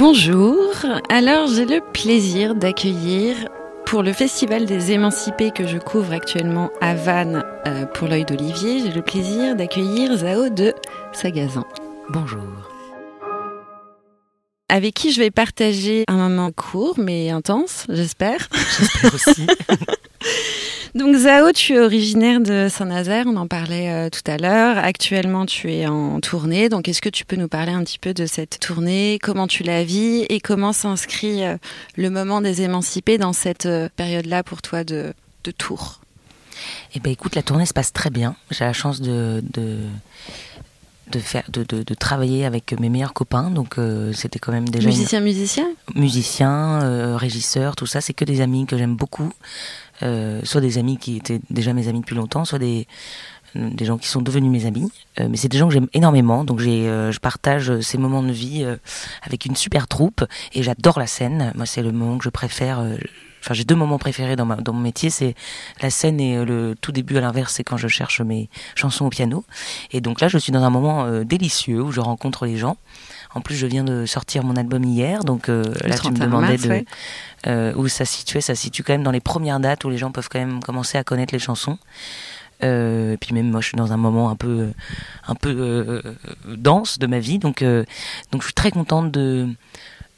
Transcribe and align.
Bonjour, 0.00 0.66
alors 1.10 1.46
j'ai 1.46 1.66
le 1.66 1.82
plaisir 1.92 2.54
d'accueillir 2.54 3.36
pour 3.84 4.02
le 4.02 4.14
Festival 4.14 4.64
des 4.64 4.92
Émancipés 4.92 5.50
que 5.50 5.66
je 5.66 5.76
couvre 5.76 6.14
actuellement 6.14 6.70
à 6.80 6.94
Vannes 6.94 7.44
euh, 7.66 7.84
pour 7.84 8.08
l'œil 8.08 8.24
d'Olivier, 8.24 8.80
j'ai 8.80 8.92
le 8.92 9.02
plaisir 9.02 9.56
d'accueillir 9.56 10.16
Zao 10.16 10.48
de 10.48 10.72
Sagazan. 11.12 11.66
Bonjour. 12.08 12.40
Avec 14.70 14.94
qui 14.94 15.12
je 15.12 15.20
vais 15.20 15.30
partager 15.30 16.04
un 16.08 16.16
moment 16.16 16.50
court 16.50 16.94
mais 16.96 17.28
intense, 17.28 17.84
j'espère. 17.90 18.48
J'espère 18.78 19.14
aussi. 19.14 19.46
Donc 20.94 21.14
Zao, 21.14 21.52
tu 21.52 21.74
es 21.74 21.78
originaire 21.78 22.40
de 22.40 22.66
Saint-Nazaire, 22.68 23.26
on 23.28 23.36
en 23.36 23.46
parlait 23.46 23.90
euh, 23.90 24.10
tout 24.10 24.28
à 24.28 24.38
l'heure. 24.38 24.76
Actuellement, 24.76 25.46
tu 25.46 25.72
es 25.72 25.86
en 25.86 26.20
tournée. 26.20 26.68
Donc 26.68 26.88
est-ce 26.88 27.00
que 27.00 27.08
tu 27.08 27.24
peux 27.24 27.36
nous 27.36 27.46
parler 27.46 27.70
un 27.70 27.84
petit 27.84 27.98
peu 27.98 28.12
de 28.12 28.26
cette 28.26 28.58
tournée, 28.58 29.20
comment 29.22 29.46
tu 29.46 29.62
la 29.62 29.84
vis? 29.84 30.26
Et 30.28 30.40
comment 30.40 30.72
s'inscrit 30.72 31.44
euh, 31.44 31.56
le 31.96 32.10
moment 32.10 32.40
des 32.40 32.62
émancipés 32.62 33.18
dans 33.18 33.32
cette 33.32 33.66
euh, 33.66 33.88
période-là 33.94 34.42
pour 34.42 34.62
toi 34.62 34.82
de, 34.82 35.14
de 35.44 35.50
tour? 35.52 36.00
Eh 36.94 37.00
ben 37.00 37.12
écoute, 37.12 37.36
la 37.36 37.42
tournée 37.42 37.66
se 37.66 37.72
passe 37.72 37.92
très 37.92 38.10
bien. 38.10 38.34
J'ai 38.50 38.64
la 38.64 38.72
chance 38.72 39.00
de, 39.00 39.42
de 39.52 39.78
de 41.10 41.18
faire 41.18 41.42
de, 41.48 41.64
de, 41.64 41.82
de, 41.82 41.94
travailler 41.94 42.44
avec 42.44 42.78
mes 42.78 42.88
meilleurs 42.88 43.12
copains. 43.12 43.50
Donc 43.50 43.76
c'était 44.12 44.38
quand 44.38 44.52
même 44.52 44.68
déjà 44.68 44.88
musicien 44.88 45.18
une... 45.18 45.24
musicien? 45.24 45.68
Musicien 45.94 46.82
euh, 46.82 47.16
régisseur 47.16 47.76
tout 47.76 47.86
ça. 47.86 48.00
C'est 48.00 48.12
que 48.12 48.24
des 48.24 48.40
amis 48.40 48.66
que 48.66 48.76
j'aime 48.78 48.94
beaucoup 48.94 49.32
euh, 50.02 50.40
soit 50.44 50.60
des 50.60 50.78
amis 50.78 50.98
qui 50.98 51.16
étaient 51.16 51.40
déjà 51.50 51.72
mes 51.72 51.88
amis 51.88 52.00
depuis 52.00 52.16
longtemps, 52.16 52.44
soit 52.44 52.58
des, 52.58 52.86
des 53.54 53.84
gens 53.84 53.98
qui 53.98 54.08
sont 54.08 54.22
devenus 54.22 54.50
mes 54.50 54.66
amis. 54.66 54.90
Euh, 55.18 55.28
mais 55.30 55.36
c'est 55.36 55.48
des 55.48 55.58
gens 55.58 55.68
que 55.68 55.74
j'aime 55.74 55.88
énormément, 55.92 56.44
donc 56.44 56.60
j'ai, 56.60 56.88
euh, 56.88 57.12
je 57.12 57.20
partage 57.20 57.80
ces 57.80 57.98
moments 57.98 58.22
de 58.22 58.32
vie 58.32 58.66
avec 59.22 59.44
une 59.44 59.56
super 59.56 59.88
troupe 59.88 60.24
et 60.52 60.62
j'adore 60.62 60.98
la 60.98 61.06
scène. 61.06 61.52
Moi, 61.54 61.66
c'est 61.66 61.82
le 61.82 61.92
moment 61.92 62.18
que 62.18 62.24
je 62.24 62.30
préfère. 62.30 62.84
Enfin, 63.42 63.54
j'ai 63.54 63.64
deux 63.64 63.74
moments 63.74 63.98
préférés 63.98 64.36
dans, 64.36 64.44
ma, 64.44 64.56
dans 64.56 64.74
mon 64.74 64.80
métier, 64.80 65.08
c'est 65.08 65.34
la 65.80 65.88
scène 65.88 66.20
et 66.20 66.44
le 66.44 66.74
tout 66.78 66.92
début 66.92 67.16
à 67.16 67.22
l'inverse, 67.22 67.54
c'est 67.54 67.64
quand 67.64 67.78
je 67.78 67.88
cherche 67.88 68.20
mes 68.20 68.50
chansons 68.74 69.06
au 69.06 69.08
piano. 69.08 69.44
Et 69.92 70.02
donc 70.02 70.20
là, 70.20 70.28
je 70.28 70.36
suis 70.36 70.52
dans 70.52 70.62
un 70.62 70.68
moment 70.68 71.22
délicieux 71.22 71.80
où 71.80 71.90
je 71.90 72.00
rencontre 72.00 72.44
les 72.44 72.58
gens. 72.58 72.76
En 73.34 73.40
plus, 73.40 73.54
je 73.54 73.66
viens 73.66 73.84
de 73.84 74.06
sortir 74.06 74.42
mon 74.42 74.56
album 74.56 74.82
hier, 74.82 75.22
donc 75.22 75.48
euh, 75.48 75.62
là, 75.84 75.96
tu 75.98 76.10
me 76.10 76.18
demandais 76.18 76.56
de, 76.56 76.84
euh, 77.46 77.72
où 77.74 77.86
ça 77.86 78.04
situait. 78.04 78.40
Ça 78.40 78.54
se 78.54 78.62
situe 78.62 78.82
quand 78.82 78.92
même 78.92 79.04
dans 79.04 79.12
les 79.12 79.20
premières 79.20 79.60
dates 79.60 79.84
où 79.84 79.90
les 79.90 79.98
gens 79.98 80.10
peuvent 80.10 80.28
quand 80.28 80.40
même 80.40 80.62
commencer 80.62 80.98
à 80.98 81.04
connaître 81.04 81.32
les 81.32 81.38
chansons. 81.38 81.78
Euh, 82.62 83.14
et 83.14 83.16
puis 83.16 83.34
même 83.34 83.50
moi, 83.50 83.60
je 83.60 83.68
suis 83.68 83.76
dans 83.76 83.92
un 83.92 83.96
moment 83.96 84.30
un 84.30 84.36
peu, 84.36 84.70
un 85.26 85.34
peu 85.34 85.54
euh, 85.58 86.02
dense 86.46 86.98
de 86.98 87.06
ma 87.06 87.18
vie, 87.18 87.38
donc, 87.38 87.62
euh, 87.62 87.84
donc 88.32 88.42
je 88.42 88.48
suis 88.48 88.54
très 88.54 88.70
contente 88.70 89.10
de 89.10 89.48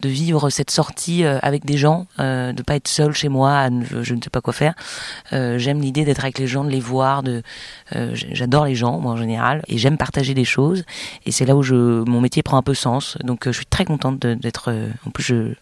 de 0.02 0.08
vivre 0.08 0.50
cette 0.50 0.70
sortie 0.70 1.24
euh, 1.24 1.38
avec 1.42 1.64
des 1.64 1.78
gens, 1.78 2.06
euh, 2.18 2.52
de 2.52 2.62
pas 2.62 2.74
être 2.74 2.88
seul 2.88 3.12
chez 3.14 3.28
moi, 3.28 3.68
je, 4.02 4.14
ne 4.14 4.20
sais 4.20 4.30
pas 4.30 4.40
quoi 4.40 4.52
faire. 4.52 4.74
Euh, 5.32 5.58
j'aime 5.58 5.80
l'idée 5.80 6.04
d'être 6.04 6.24
avec 6.24 6.38
les 6.38 6.48
gens, 6.48 6.64
de 6.64 6.70
les 6.70 6.80
voir. 6.80 7.22
De, 7.22 7.42
j'adore 8.12 8.66
les 8.66 8.74
gens, 8.74 8.98
moi 8.98 9.12
en 9.12 9.16
général, 9.16 9.62
et 9.68 9.78
j'aime 9.78 9.96
partager 9.96 10.34
des 10.34 10.44
choses. 10.44 10.84
Et 11.24 11.30
c'est 11.30 11.46
là 11.46 11.54
où 11.54 11.62
je, 11.62 11.74
mon 11.74 12.20
métier 12.20 12.42
prend 12.42 12.56
un 12.56 12.62
peu 12.62 12.74
sens. 12.74 13.16
Donc 13.22 13.44
je 13.46 13.52
suis 13.52 13.66
très 13.66 13.84
contente 13.84 14.18
d'être. 14.18 14.74
en 15.06 15.10
plus, 15.10 15.22
je, 15.22 15.54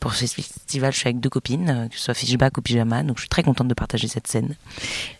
pour 0.00 0.14
ce 0.14 0.26
festival, 0.26 0.92
je 0.92 0.98
suis 0.98 1.08
avec 1.08 1.20
deux 1.20 1.30
copines, 1.30 1.88
que 1.90 1.96
ce 1.96 2.04
soit 2.04 2.14
Fishback 2.14 2.58
ou 2.58 2.62
Pyjama, 2.62 3.02
donc 3.02 3.16
je 3.16 3.22
suis 3.22 3.30
très 3.30 3.42
contente 3.42 3.68
de 3.68 3.74
partager 3.74 4.06
cette 4.06 4.26
scène. 4.26 4.54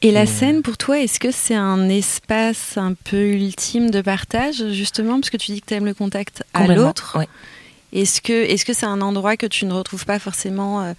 Et, 0.03 0.13
la 0.13 0.27
scène, 0.27 0.61
pour 0.61 0.77
toi, 0.77 1.01
est-ce 1.01 1.19
que 1.19 1.31
c'est 1.31 1.55
un 1.55 1.89
espace 1.89 2.77
un 2.77 2.93
peu 2.93 3.31
ultime 3.31 3.91
de 3.91 4.03
partage, 4.03 4.63
justement, 4.73 5.15
parce 5.15 5.31
que 5.31 5.39
tu 5.39 5.53
dis 5.53 5.63
que 5.63 5.67
tu 5.67 5.75
aimes 5.75 5.87
le 5.87 5.95
contact 5.95 6.45
à 6.53 6.67
l'autre 6.67 7.17
ouais. 7.19 7.29
Est-ce 8.03 8.21
que 8.21 8.33
est-ce 8.33 8.65
que 8.65 8.73
c'est 8.73 8.87
un 8.87 9.01
endroit 9.01 9.37
que 9.37 9.47
tu 9.47 9.65
ne 9.65 9.73
retrouves 9.73 10.05
pas 10.05 10.19
forcément 10.19 10.83
euh, 10.83 10.93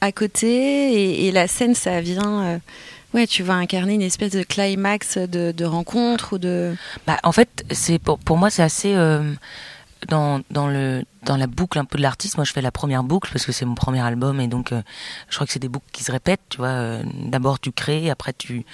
à 0.00 0.12
côté 0.12 1.26
et, 1.26 1.32
la 1.32 1.48
scène, 1.48 1.74
ça 1.74 2.00
vient. 2.00 2.44
Euh, 2.44 2.58
ouais, 3.14 3.26
tu 3.26 3.42
vas 3.42 3.54
incarner 3.54 3.94
une 3.94 4.02
espèce 4.02 4.32
de 4.32 4.42
climax 4.42 5.18
de, 5.18 5.64
rencontre 5.64 6.34
ou 6.34 6.38
de. 6.38 6.74
Bah, 7.06 7.18
en 7.24 7.32
fait, 7.32 7.64
c'est 7.70 7.98
pour, 7.98 8.18
pour 8.18 8.36
moi, 8.36 8.50
c'est 8.50 8.62
assez. 8.62 8.94
Euh, 8.94 9.34
dans, 10.06 10.40
dans, 10.52 10.68
le, 10.68 11.02
dans 11.24 11.36
la 11.36 11.48
boucle 11.48 11.76
un 11.76 11.84
peu 11.84 11.98
de 11.98 12.02
l'artiste, 12.02 12.36
moi 12.36 12.44
je 12.44 12.52
fais 12.52 12.62
la 12.62 12.70
première 12.70 13.02
boucle 13.02 13.32
parce 13.32 13.44
que 13.44 13.50
c'est 13.50 13.64
mon 13.64 13.74
premier 13.74 13.98
album 14.00 14.40
et 14.40 14.46
donc 14.46 14.70
euh, 14.70 14.80
je 15.28 15.34
crois 15.34 15.44
que 15.44 15.52
c'est 15.52 15.58
des 15.58 15.68
boucles 15.68 15.90
qui 15.90 16.04
se 16.04 16.12
répètent, 16.12 16.40
tu 16.50 16.58
vois. 16.58 16.98
D'abord 17.24 17.58
tu 17.58 17.72
crées, 17.72 18.08
après 18.08 18.32
tu, 18.32 18.64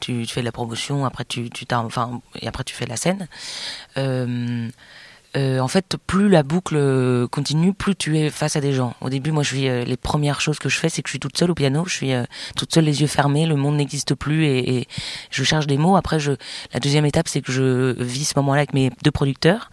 tu, 0.00 0.24
tu, 0.24 0.32
fais 0.32 0.40
de 0.40 0.46
la 0.46 0.52
promotion, 0.52 1.04
après 1.04 1.26
tu, 1.26 1.50
tu 1.50 1.66
enfin, 1.72 2.22
et 2.40 2.48
après 2.48 2.64
tu 2.64 2.74
fais 2.74 2.86
la 2.86 2.96
scène. 2.96 3.28
Euh, 5.36 5.50
euh, 5.50 5.60
en 5.60 5.68
fait, 5.68 5.96
plus 6.06 6.28
la 6.28 6.42
boucle 6.42 7.28
continue, 7.28 7.72
plus 7.72 7.96
tu 7.96 8.18
es 8.18 8.30
face 8.30 8.56
à 8.56 8.60
des 8.60 8.72
gens. 8.72 8.94
Au 9.00 9.08
début, 9.08 9.32
moi, 9.32 9.42
je 9.42 9.54
suis 9.54 9.68
euh, 9.68 9.84
les 9.84 9.96
premières 9.96 10.40
choses 10.40 10.58
que 10.58 10.68
je 10.68 10.78
fais, 10.78 10.88
c'est 10.88 11.02
que 11.02 11.08
je 11.08 11.12
suis 11.12 11.20
toute 11.20 11.36
seule 11.36 11.50
au 11.50 11.54
piano. 11.54 11.84
Je 11.86 11.94
suis 11.94 12.12
euh, 12.12 12.24
toute 12.56 12.72
seule, 12.72 12.84
les 12.84 13.00
yeux 13.00 13.06
fermés. 13.06 13.46
Le 13.46 13.56
monde 13.56 13.76
n'existe 13.76 14.14
plus 14.14 14.44
et, 14.44 14.86
je 15.30 15.44
cherche 15.44 15.66
des 15.66 15.78
mots. 15.78 15.96
Après, 15.96 16.18
la 16.72 16.80
deuxième 16.80 17.06
étape, 17.06 17.28
c'est 17.28 17.40
que 17.40 17.52
je 17.52 17.94
vis 18.02 18.24
ce 18.26 18.34
moment-là 18.36 18.60
avec 18.60 18.74
mes 18.74 18.90
deux 19.02 19.10
producteurs, 19.10 19.70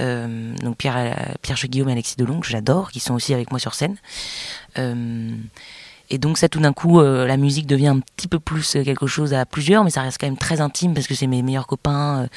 euh, 0.00 0.54
donc 0.56 0.76
Pierre, 0.76 1.36
Pierre 1.42 1.58
Guillaume 1.64 1.88
et 1.88 1.92
Alexis 1.92 2.16
Delon, 2.16 2.40
que 2.40 2.46
j'adore, 2.46 2.90
qui 2.90 3.00
sont 3.00 3.14
aussi 3.14 3.34
avec 3.34 3.50
moi 3.50 3.58
sur 3.58 3.74
scène. 3.74 3.96
Et 6.10 6.18
donc 6.18 6.38
ça, 6.38 6.48
tout 6.48 6.60
d'un 6.60 6.72
coup, 6.72 7.00
euh, 7.00 7.26
la 7.26 7.36
musique 7.36 7.66
devient 7.66 7.88
un 7.88 8.00
petit 8.00 8.28
peu 8.28 8.38
plus 8.38 8.76
euh, 8.76 8.84
quelque 8.84 9.06
chose 9.06 9.34
à 9.34 9.46
plusieurs, 9.46 9.84
mais 9.84 9.90
ça 9.90 10.02
reste 10.02 10.18
quand 10.20 10.26
même 10.26 10.36
très 10.36 10.60
intime 10.60 10.94
parce 10.94 11.06
que 11.06 11.14
c'est 11.14 11.26
mes 11.26 11.42
meilleurs 11.42 11.66
copains. 11.66 12.28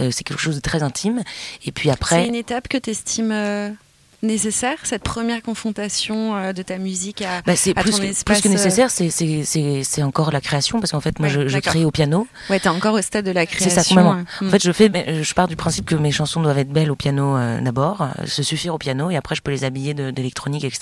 Euh, 0.00 0.10
c'est 0.10 0.24
quelque 0.24 0.40
chose 0.40 0.56
de 0.56 0.60
très 0.60 0.82
intime. 0.82 1.22
Et 1.64 1.72
puis 1.72 1.90
après, 1.90 2.22
c'est 2.22 2.28
une 2.28 2.34
étape 2.34 2.68
que 2.68 2.78
tu 2.78 2.90
estimes 2.90 3.76
nécessaire 4.22 4.78
cette 4.82 5.02
première 5.04 5.42
confrontation 5.42 6.36
euh, 6.36 6.52
de 6.52 6.62
ta 6.62 6.78
musique 6.78 7.22
à, 7.22 7.40
bah 7.46 7.54
c'est 7.54 7.72
plus, 7.74 7.90
ton 7.92 7.98
que, 7.98 8.02
espace 8.04 8.40
plus 8.40 8.48
que 8.48 8.52
nécessaire 8.52 8.90
c'est 8.90 9.10
c'est 9.10 9.44
c'est 9.84 10.02
encore 10.02 10.32
la 10.32 10.40
création 10.40 10.80
parce 10.80 10.90
qu'en 10.92 11.00
fait 11.00 11.18
moi 11.20 11.28
Ouais, 11.28 11.48
je, 11.48 11.58
crée 11.58 11.84
au 11.84 11.90
piano. 11.90 12.26
Ouais 12.50 12.58
t'es 12.58 12.68
encore 12.68 12.94
au 12.94 13.02
stade 13.02 13.24
de 13.26 13.30
la 13.30 13.42
c'est 13.42 13.46
création 13.46 13.82
ça 13.82 13.88
complètement. 13.88 14.12
hein. 14.12 14.24
en 14.46 14.50
fait 14.50 14.62
je 14.62 14.72
fais 14.72 14.88
mais 14.88 15.22
je 15.22 15.34
pars 15.34 15.46
du 15.46 15.56
principe 15.56 15.84
que 15.86 15.94
mes 15.94 16.10
chansons 16.10 16.40
doivent 16.42 16.58
être 16.58 16.70
belles 16.72 16.90
au 16.90 16.96
piano 16.96 17.36
euh, 17.36 17.60
d'abord 17.60 18.02
euh, 18.02 18.26
se 18.26 18.42
suffire 18.42 18.74
au 18.74 18.78
piano 18.78 19.10
et 19.10 19.16
après 19.16 19.34
je 19.34 19.42
peux 19.42 19.50
les 19.52 19.64
habiller 19.64 19.94
d'électronique 19.94 20.64
etc 20.64 20.80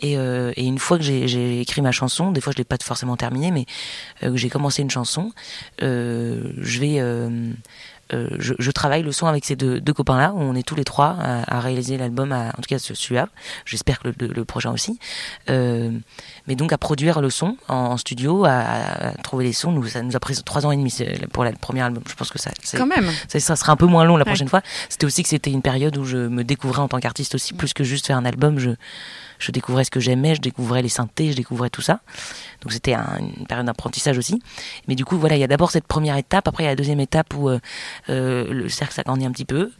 et, 0.00 0.18
euh, 0.18 0.52
et 0.56 0.64
une 0.64 0.78
fois 0.78 0.98
que 0.98 1.04
j'ai 1.04 1.60
écrit 1.60 1.80
ma 1.82 1.92
chanson 1.92 2.30
des 2.30 2.40
fois 2.40 2.52
je 2.52 2.58
l'ai 2.58 2.64
pas 2.64 2.76
forcément 2.82 3.16
terminée 3.16 3.50
mais 3.52 3.64
euh, 4.22 4.30
que 4.32 4.36
j'ai 4.36 4.50
commencé 4.50 4.82
une 4.82 4.90
chanson 4.90 5.32
euh, 5.82 6.52
je 6.58 6.80
vais 6.80 6.98
euh, 7.00 7.14
euh, 7.14 7.52
je, 8.38 8.54
je 8.58 8.70
travaille 8.70 9.02
le 9.02 9.12
son 9.12 9.26
avec 9.26 9.44
ces 9.44 9.56
deux, 9.56 9.80
deux 9.80 9.92
copains-là, 9.92 10.32
on 10.36 10.54
est 10.54 10.62
tous 10.66 10.74
les 10.74 10.84
trois 10.84 11.16
à, 11.20 11.56
à 11.56 11.60
réaliser 11.60 11.96
l'album, 11.96 12.32
en 12.32 12.50
tout 12.56 12.68
cas 12.68 12.78
ce- 12.78 12.94
celui-là. 12.94 13.28
J'espère 13.64 14.00
que 14.00 14.08
le, 14.08 14.26
le 14.28 14.44
prochain 14.44 14.70
aussi. 14.72 14.98
Euh, 15.50 15.90
mais 16.46 16.54
donc 16.56 16.72
à 16.72 16.78
produire 16.78 17.20
le 17.20 17.30
son 17.30 17.56
en, 17.68 17.74
en 17.74 17.96
studio, 17.96 18.44
à, 18.44 18.50
à 18.50 19.12
trouver 19.22 19.44
les 19.44 19.52
sons. 19.52 19.72
Nous, 19.72 19.86
ça 19.86 20.02
nous 20.02 20.16
a 20.16 20.20
pris 20.20 20.34
trois 20.42 20.66
ans 20.66 20.72
et 20.72 20.76
demi 20.76 20.94
pour 21.32 21.44
la- 21.44 21.50
le 21.50 21.56
premier 21.56 21.80
album. 21.82 22.02
Je 22.08 22.14
pense 22.14 22.30
que 22.30 22.38
ça, 22.40 22.50
c'est- 22.62 22.76
quand 22.78 22.86
même 22.86 23.10
ça, 23.28 23.40
ça 23.40 23.56
sera 23.56 23.72
un 23.72 23.76
peu 23.76 23.86
moins 23.86 24.04
long 24.04 24.16
la 24.16 24.24
Ouais. 24.24 24.30
prochaine 24.30 24.48
fois. 24.48 24.62
C'était 24.88 25.06
aussi 25.06 25.22
que 25.22 25.28
c'était 25.28 25.50
une 25.50 25.62
période 25.62 25.96
où 25.96 26.04
je 26.04 26.16
me 26.16 26.44
découvrais 26.44 26.80
en 26.80 26.88
tant 26.88 26.98
qu'artiste 27.00 27.34
aussi, 27.34 27.54
plus 27.54 27.72
que 27.74 27.84
juste 27.84 28.06
faire 28.06 28.16
un 28.16 28.24
album. 28.24 28.58
Je, 28.58 28.70
je 29.38 29.50
découvrais 29.52 29.84
ce 29.84 29.90
que 29.90 30.00
j'aimais, 30.00 30.34
je 30.34 30.40
découvrais 30.40 30.82
les 30.82 30.88
synthés, 30.88 31.30
je 31.32 31.36
découvrais 31.36 31.70
tout 31.70 31.82
ça. 31.82 32.00
Donc 32.62 32.72
c'était 32.72 32.94
un- 32.94 33.18
une 33.38 33.46
période 33.46 33.66
d'apprentissage 33.66 34.16
aussi. 34.18 34.40
Mais 34.88 34.94
du 34.94 35.04
coup, 35.04 35.18
voilà, 35.18 35.36
il 35.36 35.40
y 35.40 35.44
a 35.44 35.46
d'abord 35.46 35.70
cette 35.70 35.86
première 35.86 36.16
étape, 36.16 36.48
après 36.48 36.62
il 36.62 36.66
y 36.66 36.68
a 36.68 36.72
la 36.72 36.76
deuxième 36.76 37.00
étape 37.00 37.34
où 37.34 37.48
euh, 37.48 37.58
euh, 38.08 38.52
le 38.52 38.68
cercle 38.68 38.94
s'agrandit 38.94 39.26
un 39.26 39.32
petit 39.32 39.44
peu. 39.44 39.70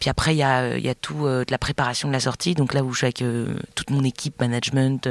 Puis 0.00 0.10
après, 0.10 0.34
il 0.34 0.38
y 0.38 0.42
a, 0.42 0.60
euh, 0.62 0.94
tout 1.00 1.24
de 1.24 1.44
la 1.50 1.58
préparation 1.58 2.08
de 2.08 2.12
la 2.12 2.20
sortie. 2.20 2.54
Donc 2.54 2.72
là 2.74 2.82
où 2.82 2.92
je 2.92 2.98
suis 2.98 3.04
avec 3.06 3.22
toute 3.74 3.90
mon 3.90 4.04
équipe, 4.04 4.40
management, 4.40 5.08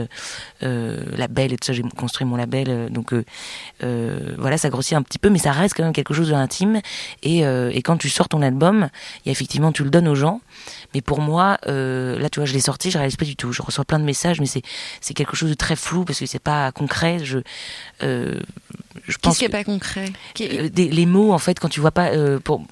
label 0.62 1.54
et 1.54 1.58
tout 1.58 1.66
ça, 1.68 1.74
j'ai 1.74 1.84
construit 1.84 2.26
mon 2.26 2.36
label. 2.36 2.90
donc 2.92 3.14
voilà, 3.82 4.58
ça 4.58 4.70
grossit 4.70 4.94
un 4.94 5.02
petit 5.02 5.20
peu, 5.20 5.30
mais 5.30 5.40
ça 5.40 5.52
reste 5.52 5.76
quand 5.76 5.84
même 5.84 5.94
quelque 5.94 6.14
chose 6.14 6.30
d'intime. 6.30 6.82
Et, 7.22 7.40
et 7.42 7.82
quand 7.82 7.98
tu 7.98 8.10
sors 8.10 8.30
ton 8.30 8.42
album, 8.42 8.90
y 9.26 9.30
a 9.30 9.32
effectivement, 9.32 9.72
tu 9.72 9.84
le 9.84 9.90
donnes 9.90 10.08
aux 10.08 10.16
gens. 10.16 10.42
Mais 10.94 11.02
pour 11.02 11.22
moi, 11.22 11.58
euh, 11.68 12.20
là, 12.20 12.30
tu 12.30 12.40
vois, 12.40 12.46
je 12.46 12.54
l'ai 12.54 12.60
sorti, 12.60 12.92
je 12.92 12.98
réalise 12.98 13.16
pas 13.16 13.26
du 13.26 13.36
tout. 13.36 13.52
Je 13.52 13.62
reçois 13.62 13.86
plein 13.86 14.00
de 14.00 14.04
messages, 14.06 14.40
mais 14.40 14.46
c'est 14.46 14.62
c'est 15.02 15.14
quelque 15.14 15.36
chose 15.36 15.50
de 15.50 15.56
très 15.56 15.76
flou 15.76 16.06
parce 16.06 16.20
que 16.20 16.26
c'est 16.26 16.40
pas 16.40 16.72
concret. 16.72 17.20
Je 17.24 17.40
euh, 18.04 18.40
je 19.08 19.18
pense 19.18 19.34
qu'est-ce 19.34 19.40
qui 19.40 19.46
est 19.46 19.50
pas 19.50 19.64
concret? 19.64 20.12
Euh, 20.42 20.70
des- 20.70 20.90
les 20.90 21.06
mots 21.06 21.34
en 21.34 21.40
fait 21.40 21.60
quand 21.60 21.70
tu 21.70 21.80
vois 21.80 21.92
pas 21.92 22.12
pour 22.44 22.64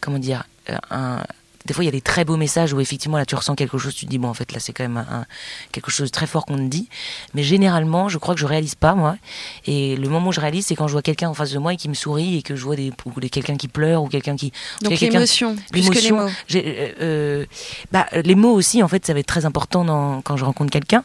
comment 0.00 0.18
dire 0.18 0.44
un 0.90 1.22
des 1.66 1.74
fois 1.74 1.84
il 1.84 1.86
y 1.86 1.88
a 1.88 1.92
des 1.92 2.00
très 2.00 2.24
beaux 2.24 2.36
messages 2.36 2.72
où 2.72 2.80
effectivement 2.80 3.18
là 3.18 3.26
tu 3.26 3.34
ressens 3.34 3.54
quelque 3.54 3.76
chose 3.78 3.94
tu 3.94 4.06
te 4.06 4.10
dis 4.10 4.18
bon 4.18 4.28
en 4.28 4.34
fait 4.34 4.52
là 4.52 4.60
c'est 4.60 4.72
quand 4.72 4.84
même 4.84 4.96
un, 4.96 5.20
un- 5.20 5.26
quelque 5.72 5.90
chose 5.90 6.06
de 6.08 6.12
très 6.12 6.26
fort 6.26 6.46
qu'on 6.46 6.56
te 6.56 6.62
dit 6.62 6.88
mais 7.34 7.42
généralement 7.42 8.08
je 8.08 8.18
crois 8.18 8.34
que 8.34 8.40
je 8.40 8.46
réalise 8.46 8.74
pas 8.74 8.94
moi 8.94 9.16
et 9.66 9.96
le 9.96 10.08
moment 10.08 10.28
où 10.28 10.32
je 10.32 10.40
réalise 10.40 10.66
c'est 10.66 10.74
quand 10.76 10.86
je 10.88 10.92
vois 10.92 11.02
quelqu'un 11.02 11.28
en 11.28 11.34
face 11.34 11.50
de 11.52 11.58
moi 11.58 11.74
et 11.74 11.76
qui 11.76 11.88
me 11.88 11.94
sourit 11.94 12.38
et 12.38 12.42
que 12.42 12.56
je 12.56 12.64
vois 12.64 12.76
des 12.76 12.92
des 13.18 13.28
quelqu'un 13.30 13.56
qui 13.56 13.68
pleure 13.68 14.02
ou 14.02 14.08
quelqu'un 14.08 14.36
qui 14.36 14.52
donc 14.82 14.92
l'émotion 15.18 15.56
plus 15.70 15.82
que 15.90 15.94
les 15.94 16.00
mots 16.12 16.30
euh, 16.54 16.92
euh, 17.00 17.46
bah, 17.92 18.06
les 18.12 18.34
mots 18.34 18.52
aussi, 18.52 18.82
en 18.82 18.88
fait, 18.88 19.04
ça 19.06 19.12
va 19.12 19.20
être 19.20 19.26
très 19.26 19.44
important 19.46 19.84
dans, 19.84 20.20
quand 20.22 20.36
je 20.36 20.44
rencontre 20.44 20.70
quelqu'un. 20.70 21.04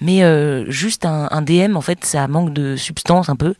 Mais 0.00 0.22
euh, 0.22 0.70
juste 0.70 1.04
un, 1.04 1.28
un 1.30 1.42
DM, 1.42 1.76
en 1.76 1.80
fait, 1.80 2.04
ça 2.04 2.26
manque 2.28 2.52
de 2.52 2.76
substance 2.76 3.28
un 3.28 3.36
peu. 3.36 3.54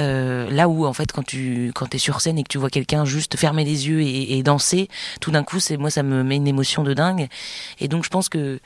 Euh, 0.00 0.48
là 0.50 0.68
où 0.68 0.86
en 0.86 0.92
fait 0.92 1.10
quand 1.10 1.24
tu 1.24 1.72
quand 1.74 1.92
es 1.92 1.98
sur 1.98 2.20
scène 2.20 2.38
et 2.38 2.44
que 2.44 2.48
tu 2.48 2.58
vois 2.58 2.70
quelqu'un 2.70 3.04
juste 3.04 3.36
fermer 3.36 3.64
les 3.64 3.88
yeux 3.88 4.00
et, 4.00 4.42
danser, 4.42 4.88
tout 5.20 5.32
d'un 5.32 5.42
coup 5.42 5.58
c'est 5.58 5.76
moi 5.76 5.90
ça 5.90 6.02
me 6.02 6.22
met 6.22 6.36
une 6.36 6.46
émotion 6.46 6.84
de 6.84 6.94
dingue. 6.94 7.28
Et 7.80 7.88
donc 7.88 8.04
je 8.04 8.08
pense 8.08 8.28
que 8.28 8.60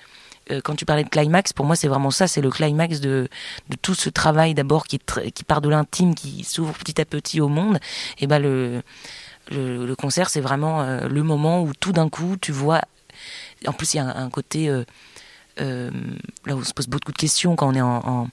euh, 0.50 0.60
quand 0.62 0.74
tu 0.74 0.84
parlais 0.84 1.04
de 1.04 1.08
climax, 1.08 1.52
pour 1.52 1.64
moi 1.64 1.74
c'est 1.74 1.88
vraiment 1.88 2.10
ça, 2.10 2.26
c'est 2.26 2.42
le 2.42 2.50
climax 2.50 3.00
de, 3.00 3.28
de 3.70 3.76
tout 3.80 3.94
ce 3.94 4.10
travail 4.10 4.54
d'abord 4.54 4.84
qui, 4.84 4.98
qui 5.34 5.44
part 5.44 5.62
de 5.62 5.70
l'intime, 5.70 6.14
qui 6.14 6.44
s'ouvre 6.44 6.74
petit 6.74 7.00
à 7.00 7.04
petit 7.06 7.40
au 7.40 7.48
monde. 7.48 7.78
Et 8.18 8.26
ben 8.26 8.38
le, 8.38 8.82
le, 9.50 9.94
concert 9.94 10.28
c'est 10.28 10.40
vraiment 10.40 10.82
euh, 10.82 11.08
le 11.08 11.22
moment 11.22 11.62
où 11.62 11.72
tout 11.74 11.92
d'un 11.92 12.10
coup 12.10 12.36
tu 12.40 12.52
vois. 12.52 12.82
En 13.66 13.72
plus 13.72 13.94
il 13.94 13.98
y 13.98 14.00
a 14.00 14.16
un, 14.16 14.28
côté 14.28 14.68
là 15.58 15.90
où 16.48 16.58
on 16.58 16.64
se 16.64 16.74
pose 16.74 16.88
beaucoup 16.88 17.12
de 17.12 17.16
questions 17.16 17.56
quand 17.56 17.68
on 17.68 17.74
est 17.74 17.80
en, 17.80 18.02
en 18.04 18.28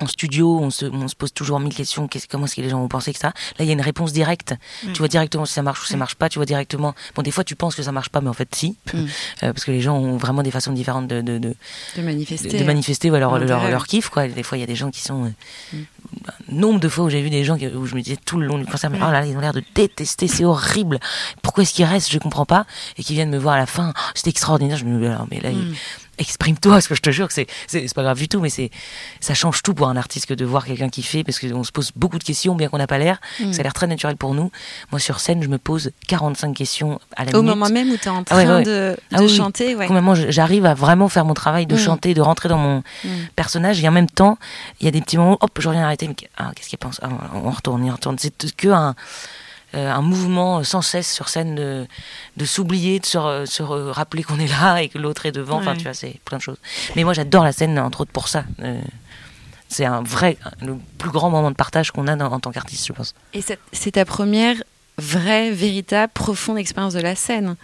en 0.00 0.06
studio, 0.06 0.58
on 0.60 0.70
se, 0.70 0.86
on 0.86 1.08
se 1.08 1.14
pose 1.14 1.32
toujours 1.32 1.60
mille 1.60 1.74
questions. 1.74 2.08
Comment 2.28 2.46
est-ce 2.46 2.56
que 2.56 2.60
les 2.60 2.68
gens 2.68 2.80
vont 2.80 2.88
penser 2.88 3.12
que 3.12 3.18
ça 3.18 3.28
Là, 3.28 3.64
il 3.64 3.66
y 3.66 3.70
a 3.70 3.72
une 3.72 3.80
réponse 3.80 4.12
directe. 4.12 4.54
Mm. 4.84 4.92
Tu 4.92 4.98
vois 4.98 5.08
directement 5.08 5.44
si 5.44 5.52
ça 5.52 5.62
marche 5.62 5.82
ou 5.82 5.84
si 5.84 5.92
ça 5.92 5.96
marche 5.96 6.14
pas. 6.14 6.28
Tu 6.28 6.38
vois 6.38 6.46
directement. 6.46 6.94
Bon, 7.14 7.22
des 7.22 7.30
fois, 7.30 7.44
tu 7.44 7.56
penses 7.56 7.74
que 7.74 7.82
ça 7.82 7.92
marche 7.92 8.08
pas, 8.08 8.20
mais 8.20 8.28
en 8.28 8.34
fait, 8.34 8.52
si, 8.54 8.76
mm. 8.92 8.98
euh, 8.98 9.06
parce 9.52 9.64
que 9.64 9.70
les 9.70 9.80
gens 9.80 9.96
ont 9.96 10.16
vraiment 10.16 10.42
des 10.42 10.50
façons 10.50 10.72
différentes 10.72 11.06
de 11.06 11.20
de, 11.20 11.38
de, 11.38 11.54
de 11.96 12.02
manifester, 12.02 12.58
de, 12.58 12.64
manifester 12.64 13.10
leur, 13.10 13.38
leur, 13.38 13.68
leur, 13.68 13.86
kiff. 13.86 14.08
Quoi. 14.08 14.28
Des 14.28 14.42
fois, 14.42 14.58
il 14.58 14.62
y 14.62 14.64
a 14.64 14.66
des 14.66 14.74
gens 14.74 14.90
qui 14.90 15.02
sont 15.02 15.26
euh, 15.26 15.76
mm. 15.76 16.56
nombre 16.56 16.80
de 16.80 16.88
fois 16.88 17.04
où 17.04 17.10
j'ai 17.10 17.22
vu 17.22 17.30
des 17.30 17.44
gens 17.44 17.56
qui, 17.56 17.66
où 17.66 17.86
je 17.86 17.94
me 17.94 18.00
disais 18.00 18.16
tout 18.16 18.38
le 18.38 18.46
long 18.46 18.58
du 18.58 18.66
concert, 18.66 18.90
mais 18.90 18.98
oh 19.00 19.10
là, 19.10 19.24
ils 19.26 19.36
ont 19.36 19.40
l'air 19.40 19.52
de 19.52 19.62
détester, 19.74 20.28
c'est 20.28 20.44
horrible. 20.44 20.98
Pourquoi 21.42 21.62
est-ce 21.62 21.74
qu'ils 21.74 21.84
restent? 21.84 22.10
Je 22.10 22.18
comprends 22.18 22.46
pas. 22.46 22.66
Et 22.96 23.04
qui 23.04 23.14
viennent 23.14 23.30
me 23.30 23.38
voir 23.38 23.54
à 23.54 23.58
la 23.58 23.66
fin. 23.66 23.92
Oh, 23.94 24.00
c'était 24.14 24.30
extraordinaire. 24.30 24.76
Je 24.76 24.84
me 24.84 25.00
dis, 25.00 25.14
mais 25.30 25.40
là, 25.40 25.50
il, 25.50 25.74
exprime-toi, 26.20 26.72
parce 26.72 26.86
que 26.86 26.94
je 26.94 27.00
te 27.00 27.10
jure 27.10 27.26
que 27.26 27.32
c'est, 27.32 27.46
c'est, 27.66 27.92
pas 27.94 28.02
grave 28.02 28.18
du 28.18 28.28
tout, 28.28 28.40
mais 28.40 28.50
c'est, 28.50 28.70
ça 29.20 29.34
change 29.34 29.62
tout 29.62 29.74
pour 29.74 29.88
un 29.88 29.96
artiste 29.96 30.26
que 30.26 30.34
de 30.34 30.44
voir 30.44 30.64
quelqu'un 30.64 30.88
qui 30.88 31.02
fait, 31.02 31.24
parce 31.24 31.40
qu'on 31.40 31.64
se 31.64 31.72
pose 31.72 31.90
beaucoup 31.96 32.18
de 32.18 32.24
questions, 32.24 32.54
bien 32.54 32.68
qu'on 32.68 32.78
n'a 32.78 32.86
pas 32.86 32.98
l'air. 32.98 33.20
Mm. 33.40 33.52
Ça 33.52 33.60
a 33.60 33.62
l'air 33.62 33.72
très 33.72 33.86
naturel 33.86 34.16
pour 34.16 34.34
nous. 34.34 34.52
Moi, 34.92 35.00
sur 35.00 35.18
scène, 35.18 35.42
je 35.42 35.48
me 35.48 35.58
pose 35.58 35.90
45 36.06 36.54
questions 36.54 37.00
à 37.16 37.24
la 37.24 37.32
Au 37.32 37.42
minute. 37.42 37.56
moment 37.56 37.70
même 37.70 37.90
où 37.90 37.96
tu 37.96 38.06
es 38.06 38.10
en 38.10 38.22
train 38.22 38.36
ah 38.36 38.38
ouais, 38.38 38.46
ouais. 38.46 38.62
de, 38.62 38.70
de 38.70 38.96
ah 39.12 39.20
oui, 39.20 39.28
chanter, 39.28 39.74
ouais. 39.74 39.88
Au 39.88 39.92
moment 39.92 40.14
j'arrive 40.14 40.66
à 40.66 40.74
vraiment 40.74 41.08
faire 41.08 41.24
mon 41.24 41.34
travail 41.34 41.66
de 41.66 41.74
mm. 41.74 41.78
chanter, 41.78 42.14
de 42.14 42.20
rentrer 42.20 42.48
dans 42.48 42.58
mon 42.58 42.82
mm. 43.04 43.08
personnage, 43.34 43.82
et 43.82 43.88
en 43.88 43.92
même 43.92 44.10
temps, 44.10 44.38
il 44.80 44.84
y 44.84 44.88
a 44.88 44.92
des 44.92 45.00
petits 45.00 45.16
moments 45.16 45.32
où, 45.32 45.38
hop, 45.40 45.58
je 45.58 45.68
reviens 45.68 45.84
arrêter, 45.84 46.06
mais 46.06 46.16
ah, 46.36 46.52
qu'est-ce 46.54 46.68
qu'il 46.68 46.78
pense? 46.78 47.00
Ah, 47.02 47.08
On 47.34 47.50
retourne, 47.50 47.82
on 47.82 47.92
retourne. 47.92 48.18
C'est 48.18 48.54
que 48.56 48.68
un, 48.68 48.94
un 49.74 50.02
mouvement 50.02 50.64
sans 50.64 50.82
cesse 50.82 51.12
sur 51.12 51.28
scène 51.28 51.54
de, 51.54 51.86
de 52.36 52.44
s'oublier, 52.44 52.98
de 52.98 53.06
se, 53.06 53.18
re, 53.18 53.46
se 53.46 53.62
re 53.62 53.92
rappeler 53.92 54.22
qu'on 54.22 54.38
est 54.38 54.48
là 54.48 54.78
et 54.82 54.88
que 54.88 54.98
l'autre 54.98 55.26
est 55.26 55.32
devant. 55.32 55.56
Ouais. 55.56 55.62
Enfin, 55.62 55.76
tu 55.76 55.84
vois, 55.84 55.94
c'est 55.94 56.20
plein 56.24 56.38
de 56.38 56.42
choses. 56.42 56.58
Mais 56.96 57.04
moi, 57.04 57.12
j'adore 57.12 57.44
la 57.44 57.52
scène, 57.52 57.78
entre 57.78 58.02
autres 58.02 58.12
pour 58.12 58.28
ça. 58.28 58.44
Euh, 58.60 58.80
c'est 59.68 59.84
un 59.84 60.02
vrai, 60.02 60.36
le 60.60 60.76
plus 60.98 61.10
grand 61.10 61.30
moment 61.30 61.50
de 61.50 61.56
partage 61.56 61.92
qu'on 61.92 62.08
a 62.08 62.16
dans, 62.16 62.26
en 62.26 62.40
tant 62.40 62.50
qu'artiste, 62.50 62.86
je 62.88 62.92
pense. 62.92 63.14
Et 63.32 63.40
c'est 63.72 63.90
ta 63.92 64.04
première 64.04 64.56
vraie, 64.98 65.52
véritable, 65.52 66.12
profonde 66.12 66.58
expérience 66.58 66.94
de 66.94 67.00
la 67.00 67.14
scène 67.14 67.56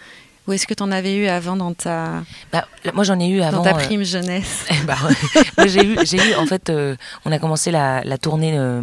ou 0.47 0.53
est-ce 0.53 0.65
que 0.65 0.73
tu 0.73 0.81
en 0.81 0.91
avais 0.91 1.15
eu 1.15 1.27
avant 1.27 1.57
dans 1.57 1.73
ta. 1.73 2.23
Bah, 2.53 2.65
moi, 2.93 3.03
j'en 3.03 3.19
ai 3.19 3.27
eu 3.27 3.41
avant. 3.41 3.57
Dans 3.57 3.63
ta 3.63 3.73
prime 3.73 4.01
euh... 4.01 4.05
jeunesse? 4.05 4.65
bah, 4.87 4.95
ouais. 5.57 5.67
j'ai 5.67 5.83
eu, 5.83 5.95
eu, 5.95 6.35
en 6.35 6.45
fait, 6.45 6.69
euh, 6.69 6.95
on 7.25 7.31
a 7.33 7.39
commencé 7.39 7.69
la, 7.69 8.01
la 8.05 8.17
tournée 8.17 8.57
euh, 8.57 8.81